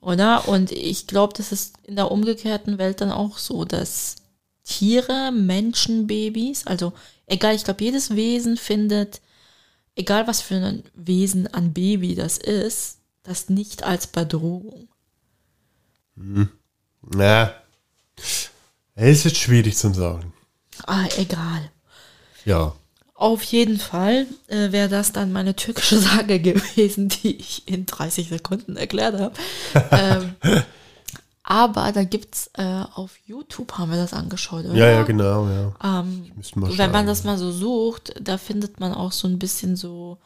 Oder? 0.00 0.48
Und 0.48 0.70
ich 0.70 1.06
glaube, 1.06 1.34
das 1.36 1.52
ist 1.52 1.76
in 1.84 1.96
der 1.96 2.10
umgekehrten 2.10 2.78
Welt 2.78 3.00
dann 3.00 3.10
auch 3.10 3.38
so, 3.38 3.64
dass 3.64 4.16
Tiere, 4.68 5.32
Menschenbabys, 5.32 6.66
also 6.66 6.92
egal, 7.26 7.54
ich 7.54 7.64
glaube, 7.64 7.82
jedes 7.82 8.14
Wesen 8.14 8.58
findet, 8.58 9.22
egal 9.96 10.26
was 10.26 10.42
für 10.42 10.56
ein 10.56 10.84
Wesen 10.94 11.52
an 11.52 11.72
Baby 11.72 12.14
das 12.14 12.36
ist, 12.36 12.98
das 13.22 13.48
nicht 13.48 13.82
als 13.82 14.06
Bedrohung. 14.06 14.88
Hm. 16.16 16.50
Na, 17.00 17.54
es 18.94 19.24
ist 19.24 19.36
schwierig 19.38 19.76
zu 19.76 19.92
sagen. 19.94 20.34
Ah, 20.86 21.06
egal. 21.16 21.70
Ja. 22.44 22.74
Auf 23.14 23.42
jeden 23.44 23.78
Fall 23.78 24.26
äh, 24.48 24.70
wäre 24.70 24.88
das 24.88 25.12
dann 25.12 25.32
meine 25.32 25.56
türkische 25.56 25.98
Sage 25.98 26.40
gewesen, 26.40 27.08
die 27.08 27.36
ich 27.36 27.66
in 27.66 27.86
30 27.86 28.28
Sekunden 28.28 28.76
erklärt 28.76 29.18
habe. 29.18 29.34
ähm, 29.92 30.64
aber 31.48 31.92
da 31.92 32.04
gibt 32.04 32.34
es 32.34 32.50
äh, 32.54 32.84
auf 32.94 33.16
YouTube, 33.26 33.72
haben 33.78 33.90
wir 33.90 33.98
das 33.98 34.12
angeschaut, 34.12 34.64
oder? 34.64 34.74
Ja, 34.74 34.90
ja, 34.90 35.02
genau, 35.02 35.48
ja. 35.48 36.00
Ähm, 36.00 36.30
wenn 36.52 36.90
man 36.90 37.06
das 37.06 37.24
mal 37.24 37.38
so 37.38 37.50
sucht, 37.50 38.14
da 38.20 38.38
findet 38.38 38.80
man 38.80 38.92
auch 38.92 39.12
so 39.12 39.26
ein 39.26 39.38
bisschen 39.38 39.76
so 39.76 40.18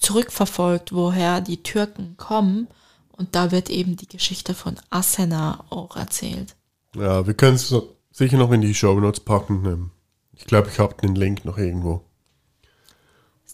zurückverfolgt, 0.00 0.92
woher 0.92 1.40
die 1.40 1.62
Türken 1.62 2.16
kommen. 2.16 2.68
Und 3.12 3.34
da 3.34 3.50
wird 3.50 3.70
eben 3.70 3.96
die 3.96 4.08
Geschichte 4.08 4.54
von 4.54 4.76
Asena 4.90 5.64
auch 5.70 5.96
erzählt. 5.96 6.54
Ja, 6.94 7.26
wir 7.26 7.34
können 7.34 7.56
es 7.56 7.74
sicher 8.12 8.36
noch 8.36 8.52
in 8.52 8.60
die 8.60 8.74
Show 8.74 8.98
Notes 9.00 9.20
packen. 9.20 9.90
Ich 10.34 10.44
glaube, 10.44 10.68
ich 10.70 10.78
habe 10.78 10.94
den 11.00 11.14
Link 11.14 11.44
noch 11.44 11.56
irgendwo 11.56 12.02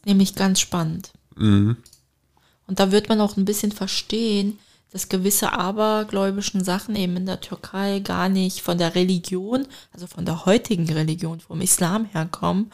nämlich 0.06 0.34
ganz 0.34 0.60
spannend. 0.60 1.12
Mhm. 1.36 1.76
Und 2.66 2.80
da 2.80 2.92
wird 2.92 3.08
man 3.08 3.20
auch 3.20 3.36
ein 3.36 3.44
bisschen 3.44 3.72
verstehen, 3.72 4.58
dass 4.92 5.08
gewisse 5.08 5.52
abergläubischen 5.52 6.62
Sachen 6.62 6.94
eben 6.96 7.16
in 7.16 7.26
der 7.26 7.40
Türkei 7.40 8.00
gar 8.00 8.28
nicht 8.28 8.60
von 8.60 8.76
der 8.76 8.94
Religion, 8.94 9.66
also 9.92 10.06
von 10.06 10.26
der 10.26 10.44
heutigen 10.44 10.88
Religion, 10.92 11.40
vom 11.40 11.62
Islam 11.62 12.04
herkommen, 12.04 12.70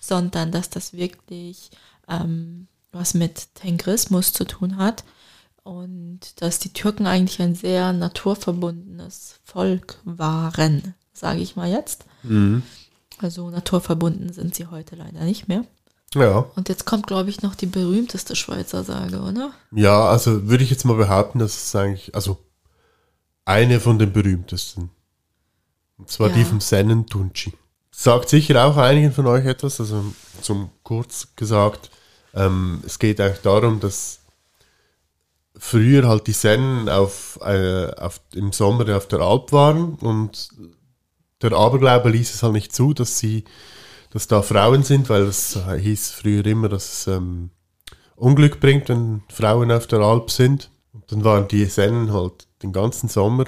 sondern 0.00 0.50
dass 0.50 0.68
das 0.68 0.94
wirklich 0.94 1.70
ähm, 2.08 2.66
was 2.90 3.14
mit 3.14 3.54
Tengrismus 3.54 4.32
zu 4.32 4.44
tun 4.44 4.78
hat 4.78 5.04
und 5.62 6.20
dass 6.42 6.58
die 6.58 6.72
Türken 6.72 7.06
eigentlich 7.06 7.40
ein 7.40 7.54
sehr 7.54 7.92
naturverbundenes 7.92 9.38
Volk 9.44 10.00
waren, 10.04 10.94
sage 11.12 11.40
ich 11.40 11.54
mal 11.54 11.70
jetzt. 11.70 12.04
Mhm. 12.24 12.64
Also 13.18 13.50
naturverbunden 13.50 14.32
sind 14.32 14.56
sie 14.56 14.66
heute 14.66 14.96
leider 14.96 15.22
nicht 15.24 15.46
mehr. 15.46 15.64
Ja. 16.14 16.46
Und 16.56 16.68
jetzt 16.68 16.86
kommt, 16.86 17.06
glaube 17.06 17.30
ich, 17.30 17.42
noch 17.42 17.54
die 17.54 17.66
berühmteste 17.66 18.34
Schweizer 18.34 18.82
Sage, 18.82 19.20
oder? 19.20 19.52
Ja, 19.70 20.08
also 20.08 20.48
würde 20.48 20.64
ich 20.64 20.70
jetzt 20.70 20.84
mal 20.84 20.96
behaupten, 20.96 21.38
dass 21.38 21.56
es 21.56 21.74
eigentlich, 21.76 22.14
also 22.14 22.38
eine 23.44 23.80
von 23.80 23.98
den 23.98 24.12
berühmtesten. 24.12 24.90
Und 25.98 26.10
zwar 26.10 26.28
ja. 26.30 26.36
die 26.36 26.44
vom 26.44 26.60
Sennentunci. 26.60 27.52
Sagt 27.92 28.28
sicher 28.28 28.64
auch 28.64 28.76
einigen 28.76 29.12
von 29.12 29.26
euch 29.26 29.44
etwas, 29.44 29.80
also 29.80 30.04
zum 30.40 30.70
kurz 30.82 31.28
gesagt, 31.36 31.90
ähm, 32.34 32.82
es 32.86 32.98
geht 32.98 33.20
eigentlich 33.20 33.42
darum, 33.42 33.80
dass 33.80 34.20
früher 35.56 36.08
halt 36.08 36.26
die 36.26 36.32
Sennen 36.32 36.88
auf, 36.88 37.38
äh, 37.42 37.90
auf, 37.96 38.20
im 38.34 38.52
Sommer 38.52 38.96
auf 38.96 39.08
der 39.08 39.20
Alp 39.20 39.52
waren 39.52 39.94
und 39.96 40.48
der 41.42 41.52
Aberglaube 41.52 42.10
ließ 42.10 42.34
es 42.34 42.42
halt 42.42 42.54
nicht 42.54 42.74
zu, 42.74 42.94
dass 42.94 43.18
sie 43.18 43.44
dass 44.10 44.26
da 44.26 44.42
Frauen 44.42 44.82
sind, 44.82 45.08
weil 45.08 45.22
es 45.22 45.58
hieß 45.80 46.10
früher 46.10 46.44
immer, 46.46 46.68
dass 46.68 46.92
es 46.92 47.06
ähm, 47.06 47.50
Unglück 48.16 48.60
bringt, 48.60 48.88
wenn 48.88 49.22
Frauen 49.28 49.72
auf 49.72 49.86
der 49.86 50.00
Alp 50.00 50.30
sind. 50.30 50.70
Und 50.92 51.10
dann 51.10 51.24
waren 51.24 51.48
die 51.48 51.64
Sennen 51.64 52.12
halt 52.12 52.48
den 52.62 52.72
ganzen 52.72 53.08
Sommer 53.08 53.44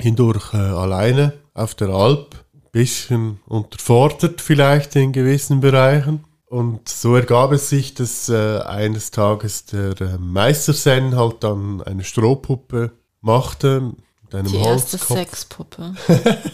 hindurch 0.00 0.52
äh, 0.54 0.56
alleine 0.56 1.34
auf 1.54 1.74
der 1.74 1.88
Alp, 1.88 2.44
bisschen 2.72 3.40
unterfordert 3.46 4.40
vielleicht 4.40 4.96
in 4.96 5.12
gewissen 5.12 5.60
Bereichen. 5.60 6.24
Und 6.46 6.88
so 6.88 7.14
ergab 7.14 7.52
es 7.52 7.68
sich, 7.68 7.94
dass 7.94 8.28
äh, 8.28 8.58
eines 8.58 9.10
Tages 9.10 9.66
der 9.66 10.00
äh, 10.00 10.18
Meister 10.18 10.72
Sen 10.72 11.16
halt 11.16 11.42
dann 11.44 11.82
eine 11.82 12.04
Strohpuppe 12.04 12.92
machte 13.20 13.92
mit 14.22 14.34
einem 14.34 14.48
Die 14.50 14.56
erste 14.56 14.98
Holzkopf. 14.98 15.18
Sexpuppe. 15.18 15.94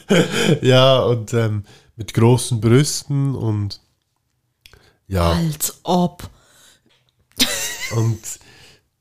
ja, 0.62 1.00
und 1.00 1.32
ähm, 1.34 1.64
mit 2.00 2.14
großen 2.14 2.62
Brüsten 2.62 3.34
und 3.34 3.82
ja. 5.06 5.32
Als 5.32 5.80
ob. 5.82 6.30
und 7.94 8.18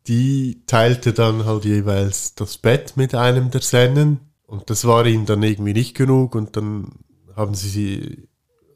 die 0.07 0.63
teilte 0.65 1.13
dann 1.13 1.45
halt 1.45 1.63
jeweils 1.63 2.35
das 2.35 2.57
Bett 2.57 2.97
mit 2.97 3.15
einem 3.15 3.51
der 3.51 3.61
Sennen 3.61 4.19
und 4.45 4.69
das 4.69 4.83
war 4.83 5.05
ihnen 5.05 5.25
dann 5.25 5.43
irgendwie 5.43 5.71
nicht 5.71 5.95
genug 5.95 6.35
und 6.35 6.57
dann 6.57 6.91
haben 7.37 7.55
sie 7.55 7.69
sie 7.69 8.27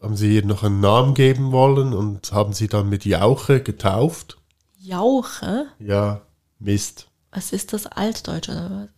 haben 0.02 0.16
sie 0.16 0.36
ihr 0.36 0.46
noch 0.46 0.64
einen 0.64 0.80
Namen 0.80 1.16
geben 1.16 1.52
wollen 1.52 1.94
und 1.94 2.32
haben 2.32 2.54
sie 2.54 2.70
dann 2.70 2.88
mit 2.88 3.04
Jauche 3.04 3.62
getauft. 3.62 4.38
Jauche? 4.78 5.68
Ja, 5.80 6.22
Mist. 6.60 7.10
Was 7.32 7.52
ist 7.52 7.74
das 7.74 7.88
Altdeutsch 7.88 8.48
oder 8.48 8.70
was? 8.72 8.90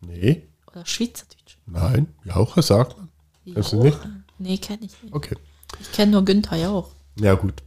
Nee. 0.00 0.48
Oder 0.66 0.84
Schweizerdeutsch? 0.86 1.58
Nein, 1.66 2.12
Jauche 2.24 2.62
sagt 2.62 2.96
man. 2.96 3.10
Jauche. 3.44 3.54
Kennst 3.54 3.72
du 3.72 3.82
nicht? 3.84 4.21
Nee, 4.42 4.58
kenne 4.58 4.80
ich 4.82 5.02
nicht. 5.02 5.14
Okay. 5.14 5.36
Ich 5.80 5.92
kenne 5.92 6.12
nur 6.12 6.24
Günther 6.24 6.56
Jauch. 6.56 6.90
Ja, 7.20 7.34
gut. 7.34 7.62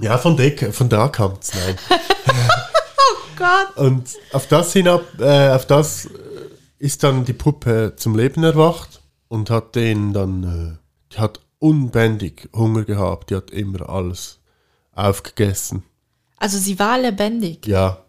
Ja, 0.00 0.16
von, 0.16 0.36
de, 0.36 0.72
von 0.72 0.88
da 0.88 1.08
kam 1.08 1.34
es, 1.40 1.52
nein. 1.54 1.76
oh 2.98 3.16
Gott. 3.36 3.76
Und 3.76 4.14
auf 4.32 4.46
das 4.46 4.72
hinab, 4.72 5.02
äh, 5.20 5.50
auf 5.50 5.66
das 5.66 6.08
ist 6.78 7.02
dann 7.02 7.26
die 7.26 7.34
Puppe 7.34 7.92
zum 7.96 8.16
Leben 8.16 8.42
erwacht 8.42 9.02
und 9.28 9.50
hat 9.50 9.74
den 9.74 10.14
dann, 10.14 10.44
äh, 10.44 11.14
die 11.14 11.18
hat 11.18 11.40
unbändig 11.58 12.48
Hunger 12.54 12.84
gehabt, 12.84 13.30
die 13.30 13.36
hat 13.36 13.50
immer 13.50 13.88
alles 13.88 14.38
aufgegessen. 14.94 15.82
Also 16.38 16.58
sie 16.58 16.78
war 16.78 16.98
lebendig? 16.98 17.66
Ja. 17.66 18.02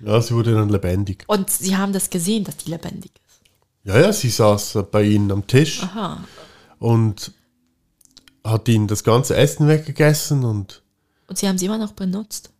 Ja, 0.00 0.20
sie 0.20 0.34
wurde 0.34 0.54
dann 0.54 0.68
lebendig. 0.70 1.24
Und 1.28 1.50
sie 1.50 1.76
haben 1.76 1.92
das 1.92 2.10
gesehen, 2.10 2.42
dass 2.42 2.56
die 2.56 2.70
lebendig 2.70 3.12
ist? 3.28 3.40
Ja, 3.84 4.00
ja, 4.00 4.12
sie 4.12 4.30
saß 4.30 4.78
bei 4.90 5.04
ihnen 5.04 5.30
am 5.30 5.46
Tisch. 5.46 5.84
Aha 5.84 6.24
und 6.78 7.32
hat 8.44 8.68
ihnen 8.68 8.86
das 8.86 9.04
ganze 9.04 9.36
Essen 9.36 9.68
weggegessen 9.68 10.44
und. 10.44 10.82
Und 11.28 11.38
sie 11.38 11.48
haben 11.48 11.58
sie 11.58 11.66
immer 11.66 11.78
noch 11.78 11.92
benutzt? 11.92 12.50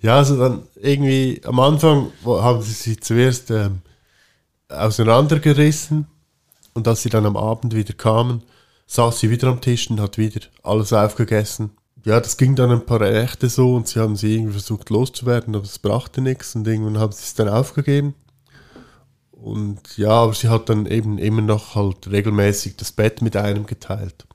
Ja, 0.00 0.16
also 0.16 0.36
dann 0.36 0.62
irgendwie 0.74 1.40
am 1.44 1.60
Anfang 1.60 2.10
haben 2.24 2.62
sie 2.62 2.72
sie 2.72 2.96
zuerst 2.96 3.50
ähm, 3.50 3.82
auseinandergerissen 4.68 6.06
und 6.72 6.88
als 6.88 7.02
sie 7.02 7.10
dann 7.10 7.26
am 7.26 7.36
Abend 7.36 7.74
wieder 7.74 7.92
kamen, 7.92 8.42
saß 8.86 9.20
sie 9.20 9.30
wieder 9.30 9.48
am 9.48 9.60
Tisch 9.60 9.88
und 9.90 10.00
hat 10.00 10.18
wieder 10.18 10.40
alles 10.62 10.92
aufgegessen. 10.92 11.70
Ja, 12.04 12.20
das 12.20 12.36
ging 12.36 12.54
dann 12.54 12.70
ein 12.70 12.84
paar 12.84 12.98
Nächte 12.98 13.48
so 13.48 13.74
und 13.74 13.88
sie 13.88 14.00
haben 14.00 14.16
sie 14.16 14.34
irgendwie 14.34 14.52
versucht 14.52 14.90
loszuwerden, 14.90 15.54
aber 15.54 15.64
es 15.64 15.78
brachte 15.78 16.20
nichts 16.20 16.54
und 16.54 16.66
irgendwann 16.66 16.98
haben 16.98 17.12
sie 17.12 17.22
es 17.22 17.34
dann 17.34 17.48
aufgegeben. 17.48 18.14
Und 19.36 19.98
ja, 19.98 20.10
aber 20.10 20.32
sie 20.32 20.48
hat 20.48 20.68
dann 20.68 20.86
eben 20.86 21.18
immer 21.18 21.42
noch 21.42 21.74
halt 21.74 22.10
regelmäßig 22.10 22.76
das 22.76 22.92
Bett 22.92 23.20
mit 23.20 23.36
einem 23.36 23.66
geteilt. 23.66 24.26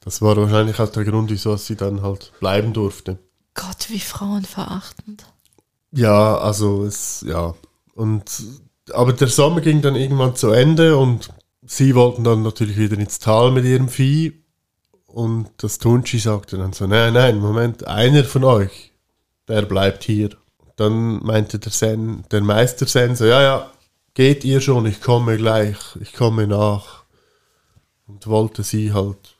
Das 0.00 0.22
war 0.22 0.36
wahrscheinlich 0.36 0.78
auch 0.78 0.90
der 0.90 1.04
Grund, 1.04 1.30
wieso 1.30 1.56
sie 1.56 1.76
dann 1.76 2.02
halt 2.02 2.32
bleiben 2.38 2.72
durfte. 2.72 3.18
Gott, 3.54 3.88
wie 3.88 3.98
frauenverachtend. 3.98 5.26
Ja, 5.92 6.38
also 6.38 6.84
es, 6.84 7.24
ja. 7.26 7.54
Und, 7.94 8.42
aber 8.92 9.12
der 9.12 9.28
Sommer 9.28 9.60
ging 9.60 9.82
dann 9.82 9.96
irgendwann 9.96 10.36
zu 10.36 10.50
Ende 10.50 10.96
und 10.96 11.30
sie 11.66 11.94
wollten 11.94 12.22
dann 12.22 12.42
natürlich 12.42 12.76
wieder 12.76 12.96
ins 12.98 13.18
Tal 13.18 13.50
mit 13.50 13.64
ihrem 13.64 13.88
Vieh. 13.88 14.44
Und 15.06 15.48
das 15.58 15.78
Tunchi 15.78 16.18
sagte 16.18 16.58
dann 16.58 16.74
so, 16.74 16.86
nein, 16.86 17.14
nein, 17.14 17.40
Moment, 17.40 17.86
einer 17.86 18.24
von 18.24 18.44
euch, 18.44 18.92
der 19.48 19.62
bleibt 19.62 20.04
hier. 20.04 20.30
Dann 20.76 21.24
meinte 21.24 21.58
der, 21.58 21.72
Sen, 21.72 22.24
der 22.30 22.42
Meister 22.42 22.86
Sen 22.86 23.16
so, 23.16 23.24
ja, 23.24 23.42
ja, 23.42 23.70
geht 24.18 24.44
ihr 24.44 24.60
schon, 24.60 24.84
ich 24.84 25.00
komme 25.00 25.36
gleich, 25.36 25.76
ich 26.00 26.12
komme 26.12 26.48
nach. 26.48 27.04
Und 28.08 28.26
wollte 28.26 28.64
sie 28.64 28.92
halt 28.92 29.36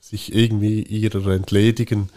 sich 0.00 0.34
irgendwie 0.34 0.82
ihrer 0.82 1.28
entledigen. 1.28 2.10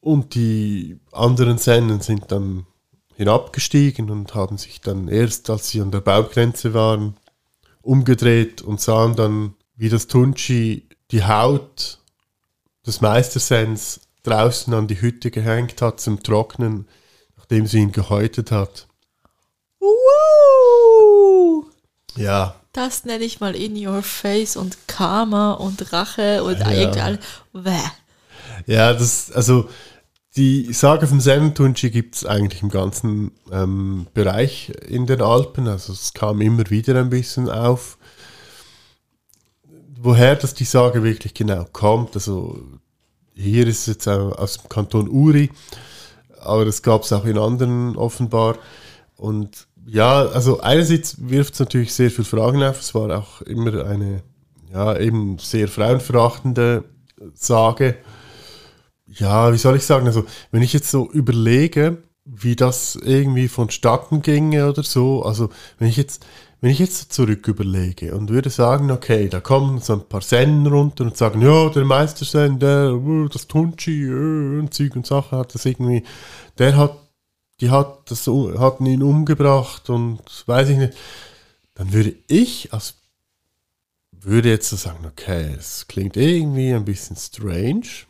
Und 0.00 0.34
die 0.34 1.00
anderen 1.12 1.56
Sennen 1.56 2.02
sind 2.02 2.30
dann 2.32 2.66
hinabgestiegen 3.14 4.10
und 4.10 4.34
haben 4.34 4.58
sich 4.58 4.82
dann 4.82 5.08
erst, 5.08 5.48
als 5.48 5.70
sie 5.70 5.80
an 5.80 5.90
der 5.90 6.02
Baugrenze 6.02 6.74
waren, 6.74 7.16
umgedreht 7.80 8.60
und 8.60 8.82
sahen 8.82 9.16
dann, 9.16 9.54
wie 9.74 9.88
das 9.88 10.08
Tunchi 10.08 10.86
die 11.12 11.24
Haut 11.24 11.98
des 12.86 13.00
Meistersens 13.00 14.00
draußen 14.22 14.74
an 14.74 14.86
die 14.86 15.00
Hütte 15.00 15.30
gehängt 15.30 15.80
hat 15.80 15.98
zum 15.98 16.22
Trocknen, 16.22 16.86
nachdem 17.38 17.66
sie 17.66 17.78
ihn 17.78 17.92
gehäutet 17.92 18.50
hat. 18.50 18.85
Woo! 19.86 21.66
Ja, 22.16 22.54
Das 22.72 23.04
nenne 23.06 23.24
ich 23.24 23.40
mal 23.40 23.54
in 23.56 23.74
your 23.86 24.02
face 24.02 24.54
und 24.56 24.76
Karma 24.86 25.52
und 25.54 25.92
Rache 25.94 26.44
und 26.44 26.58
Ja. 26.58 26.70
irgendwie 26.70 27.00
alle. 27.00 27.18
Bäh. 27.54 27.70
Ja, 28.66 28.92
das, 28.92 29.32
also 29.32 29.68
die 30.36 30.72
Sage 30.74 31.06
vom 31.06 31.20
Sennentunchi 31.20 31.88
gibt 31.90 32.16
es 32.16 32.26
eigentlich 32.26 32.62
im 32.62 32.68
ganzen 32.68 33.32
ähm, 33.50 34.06
Bereich 34.12 34.70
in 34.86 35.06
den 35.06 35.22
Alpen. 35.22 35.68
Also 35.68 35.94
es 35.94 36.12
kam 36.12 36.42
immer 36.42 36.68
wieder 36.68 36.98
ein 37.00 37.08
bisschen 37.08 37.48
auf. 37.48 37.96
Woher 39.98 40.36
das 40.36 40.52
die 40.52 40.64
Sage 40.64 41.02
wirklich 41.02 41.32
genau 41.32 41.64
kommt, 41.72 42.14
also 42.14 42.60
hier 43.34 43.66
ist 43.66 43.80
es 43.80 43.86
jetzt 43.86 44.08
aus 44.08 44.58
dem 44.58 44.68
Kanton 44.68 45.08
Uri, 45.08 45.50
aber 46.40 46.64
das 46.66 46.82
gab 46.82 47.02
es 47.04 47.12
auch 47.14 47.24
in 47.24 47.38
anderen 47.38 47.96
offenbar. 47.96 48.58
Und 49.16 49.66
ja, 49.86 50.26
also 50.26 50.60
einerseits 50.60 51.16
wirft 51.28 51.54
es 51.54 51.60
natürlich 51.60 51.94
sehr 51.94 52.10
viele 52.10 52.24
Fragen 52.24 52.62
auf. 52.62 52.80
Es 52.80 52.94
war 52.94 53.16
auch 53.16 53.42
immer 53.42 53.86
eine, 53.86 54.22
ja, 54.72 54.96
eben 54.98 55.38
sehr 55.38 55.68
frauenverachtende 55.68 56.84
Sage 57.34 57.96
ja, 59.06 59.52
wie 59.52 59.58
soll 59.58 59.76
ich 59.76 59.84
sagen, 59.84 60.06
also 60.06 60.24
wenn 60.50 60.62
ich 60.62 60.72
jetzt 60.72 60.90
so 60.90 61.10
überlege, 61.10 61.98
wie 62.24 62.56
das 62.56 62.96
irgendwie 62.96 63.48
vonstatten 63.48 64.22
ginge 64.22 64.68
oder 64.68 64.82
so, 64.82 65.22
also 65.22 65.48
wenn 65.78 65.88
ich 65.88 65.96
jetzt, 65.96 66.26
wenn 66.60 66.70
ich 66.70 66.78
jetzt 66.80 67.12
zurück 67.12 67.46
überlege 67.46 68.14
und 68.14 68.30
würde 68.30 68.50
sagen, 68.50 68.90
okay, 68.90 69.28
da 69.28 69.40
kommen 69.40 69.80
so 69.80 69.92
ein 69.94 70.08
paar 70.08 70.22
Sennen 70.22 70.66
runter 70.66 71.04
und 71.04 71.16
sagen, 71.16 71.40
ja, 71.40 71.68
der 71.68 71.84
Meistersen, 71.84 72.58
der, 72.58 72.94
uh, 72.94 73.28
das 73.28 73.46
Tunchi, 73.46 74.06
uh, 74.08 74.58
und 74.58 74.74
Zeug 74.74 74.96
und 74.96 75.06
Sache 75.06 75.36
hat 75.36 75.54
das 75.54 75.66
irgendwie, 75.66 76.02
der 76.58 76.76
hat, 76.76 76.96
die 77.60 77.70
hat 77.70 78.10
das, 78.10 78.26
hatten 78.26 78.86
ihn 78.86 79.02
umgebracht 79.02 79.88
und 79.90 80.20
weiß 80.46 80.70
ich 80.70 80.78
nicht, 80.78 80.94
dann 81.74 81.92
würde 81.92 82.14
ich 82.28 82.72
als 82.72 82.94
würde 84.26 84.48
jetzt 84.48 84.70
so 84.70 84.76
sagen, 84.76 85.06
okay, 85.06 85.54
es 85.56 85.86
klingt 85.86 86.16
irgendwie 86.16 86.74
ein 86.74 86.84
bisschen 86.84 87.16
strange. 87.16 88.06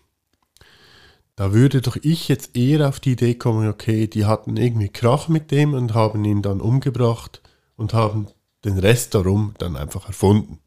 Da 1.37 1.53
würde 1.53 1.83
doch 1.83 1.97
ich 2.01 2.29
jetzt 2.29 2.57
eher 2.57 2.89
auf 2.89 3.01
die 3.01 3.13
Idee 3.13 3.35
kommen, 3.35 3.69
okay, 3.69 4.07
die 4.07 4.25
hatten 4.25 4.57
irgendwie 4.57 4.89
Krach 4.89 5.29
mit 5.29 5.51
dem 5.51 5.75
und 5.75 5.93
haben 5.93 6.25
ihn 6.25 6.41
dann 6.41 6.63
umgebracht 6.63 7.43
und 7.77 7.93
haben 7.93 8.29
den 8.65 8.79
Rest 8.79 9.15
darum 9.15 9.55
dann 9.59 9.77
einfach 9.77 10.07
erfunden. 10.07 10.61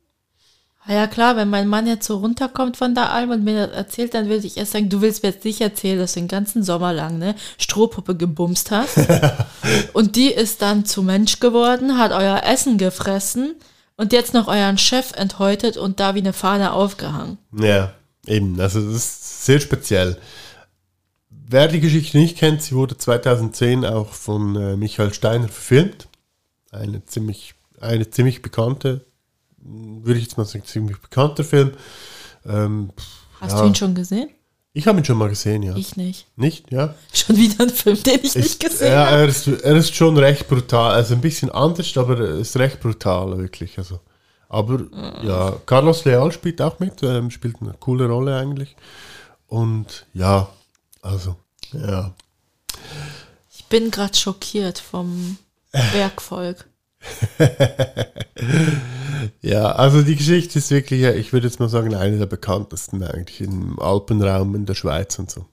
Ah 0.90 0.94
Ja 0.94 1.08
klar, 1.08 1.36
wenn 1.36 1.52
mein 1.52 1.68
Mann 1.68 1.86
jetzt 1.86 2.08
so 2.08 2.18
runterkommt 2.18 2.76
von 2.76 2.96
der 2.96 3.12
Alm 3.12 3.30
und 3.30 3.44
mir 3.44 3.68
das 3.68 3.78
erzählt, 3.78 4.16
dann 4.16 4.28
würde 4.28 4.48
ich 4.48 4.58
erst 4.58 4.72
sagen, 4.72 4.90
du 4.90 5.02
willst 5.02 5.22
mir 5.22 5.30
jetzt 5.30 5.46
nicht 5.46 5.62
erzählen, 5.62 6.00
dass 6.00 6.14
du 6.14 6.20
den 6.20 6.28
ganzen 6.28 6.64
Sommer 6.64 6.94
lang 6.94 7.20
ne 7.20 7.36
Strohpuppe 7.60 8.16
gebumst 8.16 8.72
hast. 8.72 8.98
und 9.94 10.16
die 10.16 10.32
ist 10.32 10.64
dann 10.64 10.86
zu 10.86 11.04
Mensch 11.04 11.40
geworden, 11.40 12.00
hat 12.00 12.12
euer 12.12 12.42
Essen 12.44 12.80
gefressen 12.80 13.54
und 13.98 14.14
jetzt 14.14 14.34
noch 14.34 14.48
euren 14.48 14.80
Chef 14.80 15.12
enthäutet 15.16 15.78
und 15.78 16.00
da 16.00 16.16
wie 16.16 16.22
eine 16.22 16.34
Fahne 16.34 16.74
aufgehangen. 16.74 17.38
Ja, 17.56 17.94
eben, 18.26 18.60
also 18.60 18.82
das 18.82 18.96
ist 18.96 19.46
sehr 19.46 19.60
speziell. 19.60 20.18
Wer 21.30 21.68
die 21.68 21.82
Geschichte 21.82 22.18
nicht 22.18 22.36
kennt, 22.36 22.64
sie 22.64 22.74
wurde 22.74 22.98
2010 22.98 23.86
auch 23.86 24.14
von 24.14 24.56
äh, 24.56 24.76
Michael 24.76 25.14
Steiner 25.14 25.50
verfilmt. 25.50 26.08
Eine 26.72 27.06
ziemlich, 27.06 27.54
eine 27.80 28.10
ziemlich 28.10 28.42
bekannte, 28.42 29.06
würde 29.64 30.20
ich 30.20 30.26
jetzt 30.26 30.38
mal 30.38 30.46
sagen, 30.46 30.66
ziemlich 30.66 30.98
bekannter 31.00 31.44
Film. 31.44 31.72
Ähm, 32.46 32.92
Hast 33.40 33.54
Ja. 33.54 33.62
du 33.62 33.68
ihn 33.68 33.76
schon 33.76 33.96
gesehen? 33.96 34.30
ich 34.74 34.88
habe 34.88 35.00
ihn 35.00 35.06
schon 35.06 35.18
mal 35.18 35.30
gesehen, 35.30 35.64
ja. 35.64 35.76
Ich 35.76 35.98
nicht. 35.98 36.28
Nicht, 36.38 36.72
ja? 36.72 36.94
Schon 37.14 37.36
wieder 37.36 37.64
ein 37.64 37.70
Film, 37.70 38.02
den 38.04 38.16
ich 38.24 38.36
nicht 38.36 38.36
Ist, 38.36 38.60
gesehen 38.60 38.92
ja, 38.94 39.08
habe. 39.08 39.16
er 39.18 39.26
ist, 39.28 39.48
er 39.48 39.76
ist 39.76 39.94
schon 39.96 40.18
recht 40.18 40.48
brutal, 40.48 40.92
also 40.94 41.16
ein 41.16 41.22
bisschen 41.22 41.50
anders, 41.52 41.98
aber 41.98 42.18
er 42.20 42.36
ist 42.38 42.56
recht 42.56 42.80
brutal, 42.80 43.38
wirklich. 43.38 43.78
Also. 43.78 44.00
Aber 44.48 44.80
ja, 45.24 45.54
Carlos 45.66 46.06
Leal 46.06 46.32
spielt 46.32 46.62
auch 46.62 46.80
mit, 46.80 47.04
ähm, 47.04 47.30
spielt 47.30 47.58
eine 47.62 47.74
coole 47.80 48.08
Rolle 48.08 48.38
eigentlich. 48.38 48.76
Und 49.48 50.06
ja, 50.14 50.50
also, 51.02 51.36
ja. 51.74 52.14
Ich 53.52 53.66
bin 53.66 53.92
gerade 53.92 54.16
schockiert 54.16 54.80
vom 54.80 55.38
Werkvolk. 55.72 56.69
Ja, 59.42 59.72
also 59.72 60.02
die 60.02 60.16
Geschichte 60.16 60.60
ist 60.60 60.72
wirklich, 60.72 61.04
ich 61.04 61.34
würde 61.34 61.48
jetzt 61.48 61.60
mal 61.60 61.70
sagen, 61.70 61.96
eine 61.96 62.18
der 62.18 62.26
bekanntesten 62.26 63.04
eigentlich 63.04 63.42
im 63.42 63.80
Alpenraum 63.80 64.56
in 64.56 64.66
der 64.66 64.76
Schweiz 64.76 65.18
und 65.20 65.30
so. 65.32 65.46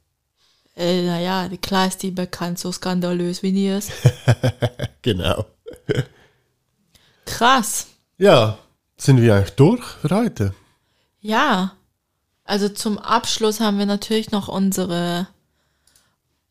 Äh, 0.77 1.07
naja, 1.07 1.49
klar 1.63 1.87
ist 1.87 2.03
die 2.03 2.11
bekannt, 2.11 2.59
so 2.59 2.71
skandalös 2.71 3.43
wie 3.43 3.53
die 3.53 3.69
ist. 3.69 3.91
Genau. 5.03 5.47
Krass. 7.27 7.87
Ja, 8.19 8.59
sind 8.97 9.23
wir 9.23 9.37
eigentlich 9.37 9.55
durch 9.55 9.85
für 9.85 10.11
heute? 10.11 10.53
Ja. 11.21 11.77
Also 12.43 12.69
zum 12.69 12.99
Abschluss 12.99 13.61
haben 13.61 13.79
wir 13.79 13.87
natürlich 13.87 14.33
noch 14.33 14.49
unsere 14.49 15.29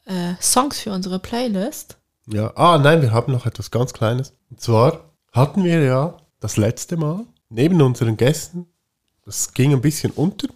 äh, 0.06 0.36
Songs 0.42 0.80
für 0.80 0.94
unsere 0.94 1.20
Playlist. 1.20 1.98
Ja, 2.28 2.52
ah 2.56 2.78
nein, 2.80 3.02
wir 3.02 3.12
haben 3.12 3.32
noch 3.32 3.46
etwas 3.46 3.70
ganz 3.70 3.94
Kleines. 3.94 4.34
Und 4.50 4.60
zwar 4.60 5.12
hatten 5.32 5.64
wir 5.64 5.82
ja 5.84 6.18
das 6.40 6.58
letzte 6.58 6.98
Mal 6.98 7.26
neben 7.50 7.82
unseren 7.82 8.18
Gästen, 8.18 8.68
das 9.24 9.54
ging 9.54 9.74
ein 9.74 9.82
bisschen 9.82 10.12
unter, 10.12 10.48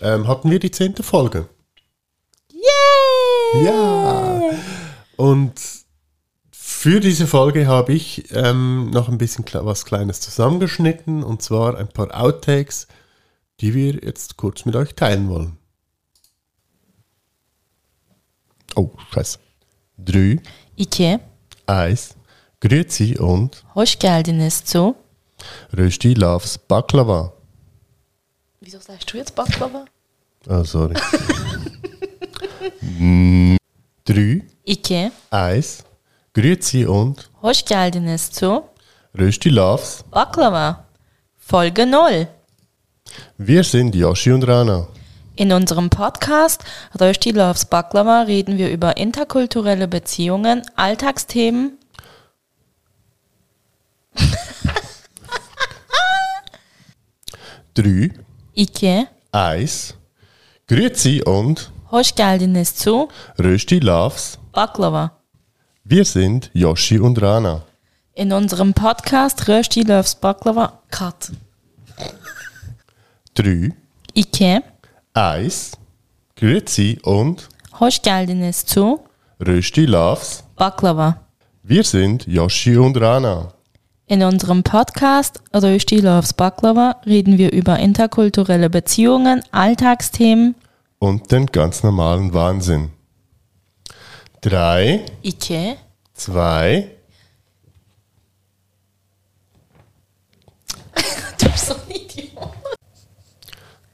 ähm, 0.00 0.26
hatten 0.26 0.50
wir 0.50 0.58
die 0.58 0.70
zehnte 0.70 1.02
Folge. 1.02 1.48
Yay! 2.50 3.64
Ja! 3.64 4.50
Und 5.16 5.60
für 6.50 7.00
diese 7.00 7.26
Folge 7.26 7.66
habe 7.66 7.92
ich 7.92 8.34
ähm, 8.34 8.88
noch 8.90 9.10
ein 9.10 9.18
bisschen 9.18 9.44
was 9.52 9.84
Kleines 9.84 10.20
zusammengeschnitten 10.20 11.22
und 11.22 11.42
zwar 11.42 11.76
ein 11.76 11.88
paar 11.88 12.18
Outtakes, 12.18 12.86
die 13.60 13.74
wir 13.74 13.96
jetzt 14.02 14.38
kurz 14.38 14.64
mit 14.64 14.76
euch 14.76 14.94
teilen 14.94 15.28
wollen. 15.28 15.58
Oh, 18.76 18.92
scheiße. 19.12 19.38
Drei, 19.98 20.40
Ike, 20.80 21.20
eins, 21.66 22.14
Grüezi 22.60 23.14
und 23.18 23.62
hoş 23.74 23.98
geldiniz 23.98 24.64
zu. 24.64 24.94
Rösti 25.76 26.14
loves 26.20 26.58
Baklava. 26.70 27.32
Wieso 28.62 28.80
sagst 28.80 29.12
du 29.12 29.18
jetzt 29.18 29.34
Baklava? 29.36 29.84
Oh, 30.48 30.64
sorry. 30.64 30.94
Mm, 32.98 33.56
Drei, 34.08 34.42
Ike, 34.66 35.12
eins, 35.30 35.84
Grüezi 36.34 36.86
und 36.88 37.28
hoş 37.42 37.64
geldiniz 37.64 38.30
zu. 38.30 38.64
Rösti 39.18 39.50
loves. 39.50 40.02
Baklava. 40.12 40.84
Folge 41.38 41.86
0. 41.86 42.26
Wir 43.38 43.64
sind 43.64 43.94
Yoshi 43.94 44.32
und 44.32 44.44
Rana. 44.48 44.86
In 45.40 45.52
unserem 45.52 45.88
Podcast 45.88 46.64
Rösti 47.00 47.30
Loves 47.30 47.64
Baklava 47.64 48.24
reden 48.24 48.58
wir 48.58 48.70
über 48.70 48.98
interkulturelle 48.98 49.88
Beziehungen, 49.88 50.60
Alltagsthemen. 50.76 51.78
Drei, 57.72 58.10
Ike, 58.54 59.08
eins, 59.32 59.94
Grüezi 60.68 61.22
und 61.24 61.70
hoş 61.90 62.14
geldiniz 62.14 62.74
zu. 62.74 63.08
Rösti 63.38 63.78
loves. 63.78 64.38
Baklava. 64.52 65.12
Wir 65.84 66.04
sind 66.04 66.50
Yoshi 66.52 67.00
und 67.00 67.22
Rana. 67.22 67.62
In 68.12 68.34
unserem 68.34 68.74
Podcast 68.74 69.48
Rösti 69.48 69.84
Loves 69.84 70.16
Baklava. 70.16 70.82
Cut. 70.90 71.32
Drei, 73.34 73.72
Ike, 74.14 74.62
eins, 75.14 75.72
Grüezi 76.36 76.98
und 77.02 77.48
hoş 77.72 78.02
geldiniz 78.02 78.64
zu. 78.64 79.00
Rösti 79.46 79.86
loves. 79.86 80.42
Baklava. 80.58 81.14
Wir 81.62 81.84
sind 81.84 82.26
Yoshi 82.26 82.78
und 82.78 82.96
Rana. 83.00 83.52
In 84.06 84.22
unserem 84.22 84.62
Podcast 84.62 85.40
Rösti 85.54 86.00
Loves 86.00 86.32
Baklava 86.32 86.96
reden 87.06 87.38
wir 87.38 87.52
über 87.52 87.78
interkulturelle 87.78 88.68
Beziehungen, 88.68 89.42
Alltagsthemen. 89.52 90.56
Und 90.98 91.30
den 91.30 91.46
ganz 91.46 91.82
normalen 91.84 92.34
Wahnsinn. 92.34 92.90
Drei, 94.40 95.04
Ike. 95.22 95.76
zwei, 96.14 96.90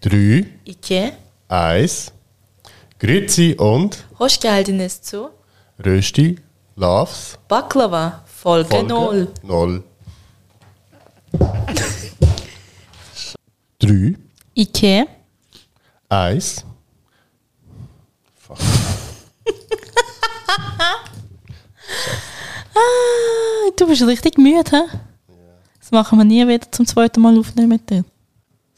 drei, 0.06 0.46
Ike. 0.64 1.12
eins. 1.48 2.12
Grüezi 2.98 3.54
und 3.58 4.04
Hoş 4.18 4.38
geldiniz 4.40 5.02
zu 5.02 5.30
Rösti 5.84 6.36
loves 6.76 7.36
Baklava 7.48 8.24
Folge, 8.26 8.68
Folge 8.70 8.88
0. 8.88 9.28
Null. 9.42 9.82
Drei, 13.82 14.14
Ike. 14.54 15.06
eins. 16.08 16.64
Fuck. 18.36 18.58
Ah, 22.74 23.70
Du 23.76 23.86
bist 23.86 24.02
richtig 24.06 24.36
müde, 24.38 24.70
hä? 24.70 24.82
Das 25.80 25.90
machen 25.90 26.18
wir 26.18 26.24
nie 26.24 26.46
wieder 26.46 26.70
zum 26.72 26.86
zweiten 26.86 27.20
Mal 27.20 27.38
aufnehmen 27.38 27.68
mit 27.68 27.88
dir. 27.88 28.04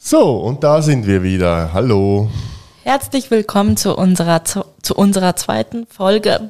So, 0.01 0.37
und 0.37 0.63
da 0.63 0.81
sind 0.81 1.05
wir 1.05 1.23
wieder. 1.23 1.73
Hallo. 1.73 2.31
Herzlich 2.83 3.29
willkommen 3.31 3.75
zu 3.75 3.97
unserer, 3.97 4.45
zu, 4.45 4.63
zu 4.81 4.95
unserer 4.95 5.35
zweiten 5.35 5.85
Folge. 5.87 6.49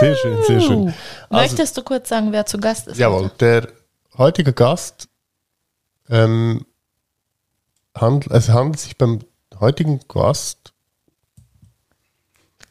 Sehr 0.00 0.16
schön, 0.16 0.42
sehr 0.46 0.60
schön. 0.60 0.86
Also, 0.88 0.94
Möchtest 1.28 1.76
du 1.76 1.82
kurz 1.82 2.08
sagen, 2.08 2.32
wer 2.32 2.46
zu 2.46 2.58
Gast 2.58 2.88
ist? 2.88 2.96
jawohl, 2.98 3.30
der 3.40 3.68
heutige 4.16 4.52
Gast, 4.54 5.08
ähm, 6.08 6.64
handl, 7.94 8.32
es 8.32 8.48
handelt 8.48 8.80
sich 8.80 8.96
beim 8.96 9.20
heutigen 9.60 10.00
Gast. 10.08 10.72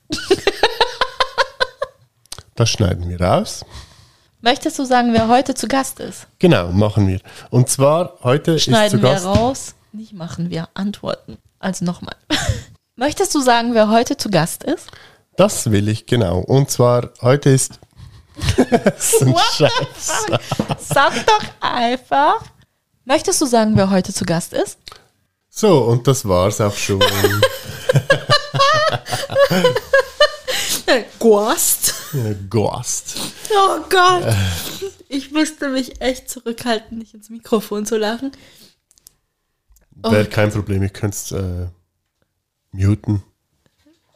das 2.55 2.69
schneiden 2.69 3.07
wir 3.07 3.21
raus. 3.21 3.63
Möchtest 4.41 4.77
du 4.77 4.85
sagen, 4.85 5.13
wer 5.13 5.27
heute 5.27 5.55
zu 5.55 5.67
Gast 5.67 5.99
ist? 5.99 6.27
Genau, 6.37 6.71
machen 6.71 7.07
wir. 7.07 7.19
Und 7.49 7.69
zwar 7.69 8.19
heute 8.21 8.51
ist 8.51 8.65
zu 8.65 8.69
Schneiden 8.69 9.01
wir 9.01 9.09
Gast. 9.13 9.25
raus. 9.25 9.73
Nicht 9.91 10.13
machen 10.13 10.51
wir, 10.51 10.69
antworten. 10.75 11.39
Also 11.57 11.85
nochmal. 11.85 12.15
Möchtest 12.95 13.33
du 13.33 13.41
sagen, 13.41 13.73
wer 13.73 13.89
heute 13.89 14.15
zu 14.15 14.29
Gast 14.29 14.63
ist? 14.63 14.91
Das 15.37 15.71
will 15.71 15.87
ich, 15.87 16.05
genau. 16.05 16.37
Und 16.39 16.69
zwar 16.69 17.09
heute 17.21 17.49
ist. 17.49 17.79
das 18.83 19.13
ist 19.13 19.21
ein 19.23 19.35
Scheiß. 19.55 20.27
Sag 20.79 21.13
doch 21.25 21.43
einfach. 21.59 22.43
Möchtest 23.05 23.41
du 23.41 23.47
sagen, 23.47 23.75
wer 23.75 23.89
heute 23.89 24.13
zu 24.13 24.23
Gast 24.23 24.53
ist? 24.53 24.77
So, 25.49 25.79
und 25.85 26.05
das 26.07 26.27
war's 26.27 26.61
auch 26.61 26.75
schon. 26.75 26.99
Gast. 31.19 31.96
Gast. 32.49 33.17
Oh 33.51 33.79
Gott. 33.89 34.35
Ich 35.09 35.31
musste 35.31 35.69
mich 35.69 36.01
echt 36.01 36.29
zurückhalten, 36.29 36.97
nicht 36.97 37.13
ins 37.13 37.29
Mikrofon 37.29 37.85
zu 37.85 37.97
lachen. 37.97 38.31
Wäre 39.91 40.25
kein 40.25 40.51
Problem, 40.51 40.83
ihr 40.83 40.89
könnt 40.89 41.13
es 41.15 41.31
äh, 41.31 41.67
muten. 42.71 43.23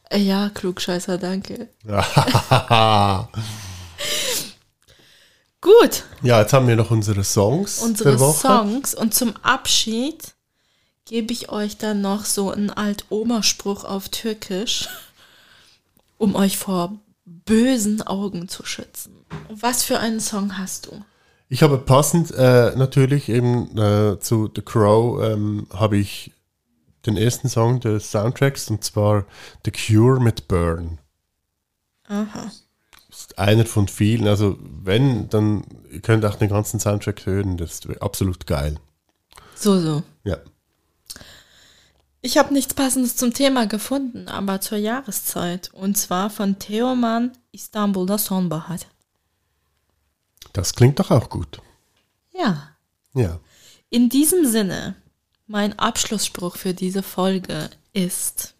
Äh, 0.09 0.19
Ja, 0.19 0.49
Klugscheißer, 0.49 1.17
danke. 1.17 1.69
ja, 1.85 3.29
Gut, 5.61 6.03
jetzt 6.23 6.53
haben 6.53 6.67
wir 6.67 6.75
noch 6.75 6.89
unsere 6.89 7.23
Songs 7.23 7.79
unsere. 7.79 8.17
Songs. 8.17 8.95
Und 8.95 9.13
zum 9.13 9.35
Abschied 9.43 10.33
gebe 11.05 11.31
ich 11.33 11.49
euch 11.49 11.77
dann 11.77 12.01
noch 12.01 12.25
so 12.25 12.49
einen 12.51 12.71
Alt-Oma-Spruch 12.71 13.83
auf 13.83 14.09
Türkisch, 14.09 14.89
um 16.17 16.33
euch 16.35 16.57
vor 16.57 16.97
bösen 17.45 18.01
Augen 18.01 18.47
zu 18.47 18.65
schützen. 18.65 19.25
Was 19.49 19.83
für 19.83 19.99
einen 19.99 20.19
Song 20.19 20.57
hast 20.57 20.87
du? 20.87 21.03
Ich 21.49 21.63
habe 21.63 21.77
passend 21.77 22.31
äh, 22.31 22.75
natürlich 22.75 23.27
eben 23.29 23.77
äh, 23.77 24.19
zu 24.19 24.49
The 24.55 24.61
Crow 24.61 25.21
ähm, 25.21 25.67
habe 25.73 25.97
ich 25.97 26.31
den 27.05 27.17
ersten 27.17 27.49
Song 27.49 27.79
des 27.79 28.11
Soundtracks 28.11 28.69
und 28.69 28.83
zwar 28.83 29.25
The 29.65 29.71
Cure 29.71 30.21
mit 30.21 30.47
Burn. 30.47 30.99
Aha. 32.07 32.51
ist 33.09 33.37
einer 33.39 33.65
von 33.65 33.87
vielen. 33.87 34.27
Also 34.27 34.57
wenn, 34.61 35.29
dann 35.29 35.63
ihr 35.91 36.01
könnt 36.01 36.25
auch 36.25 36.35
den 36.35 36.49
ganzen 36.49 36.79
Soundtrack 36.79 37.25
hören. 37.25 37.57
Das 37.57 37.71
ist 37.71 38.01
absolut 38.01 38.47
geil. 38.47 38.77
So, 39.55 39.79
so. 39.79 40.03
Ja. 40.23 40.37
Ich 42.21 42.37
habe 42.37 42.53
nichts 42.53 42.73
Passendes 42.73 43.15
zum 43.15 43.33
Thema 43.33 43.65
gefunden, 43.65 44.27
aber 44.27 44.61
zur 44.61 44.77
Jahreszeit. 44.77 45.71
Und 45.73 45.97
zwar 45.97 46.29
von 46.29 46.59
Theoman 46.59 47.31
Istanbul'da 47.51 48.17
Sonbahar. 48.17 48.79
Das 50.53 50.75
klingt 50.75 50.99
doch 50.99 51.09
auch 51.11 51.29
gut. 51.29 51.61
Ja. 52.31 52.75
Ja. 53.13 53.39
In 53.89 54.09
diesem 54.09 54.45
Sinne, 54.45 54.95
mein 55.47 55.77
Abschlussspruch 55.79 56.57
für 56.57 56.73
diese 56.73 57.03
Folge 57.03 57.69
ist 57.93 58.53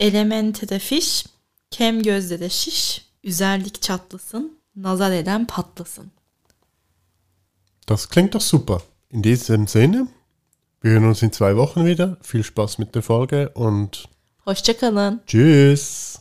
Elemente 0.00 0.68
de 0.68 0.78
fiş, 0.78 1.26
kem 1.70 2.02
gözde 2.02 2.40
de 2.40 2.48
şiş, 2.48 3.04
üzerlik 3.24 3.82
çatlasın, 3.82 4.58
nazar 4.76 5.12
eden 5.12 5.46
patlasın. 5.46 6.10
Das 7.88 8.06
klingt 8.06 8.34
doch 8.34 8.42
super. 8.42 8.80
In 9.10 9.24
diesem 9.24 9.68
Sinne, 9.68 10.06
wir 10.80 10.92
hören 10.92 11.06
uns 11.06 11.22
in 11.22 11.32
zwei 11.32 11.56
Wochen 11.56 11.84
wieder. 11.84 12.18
Viel 12.22 12.44
Spaß 12.44 12.78
mit 12.78 12.94
der 12.94 13.02
Folge 13.02 13.48
und. 13.54 14.08
Hoşçakalın. 14.46 15.20
Tschüss. 15.26 16.18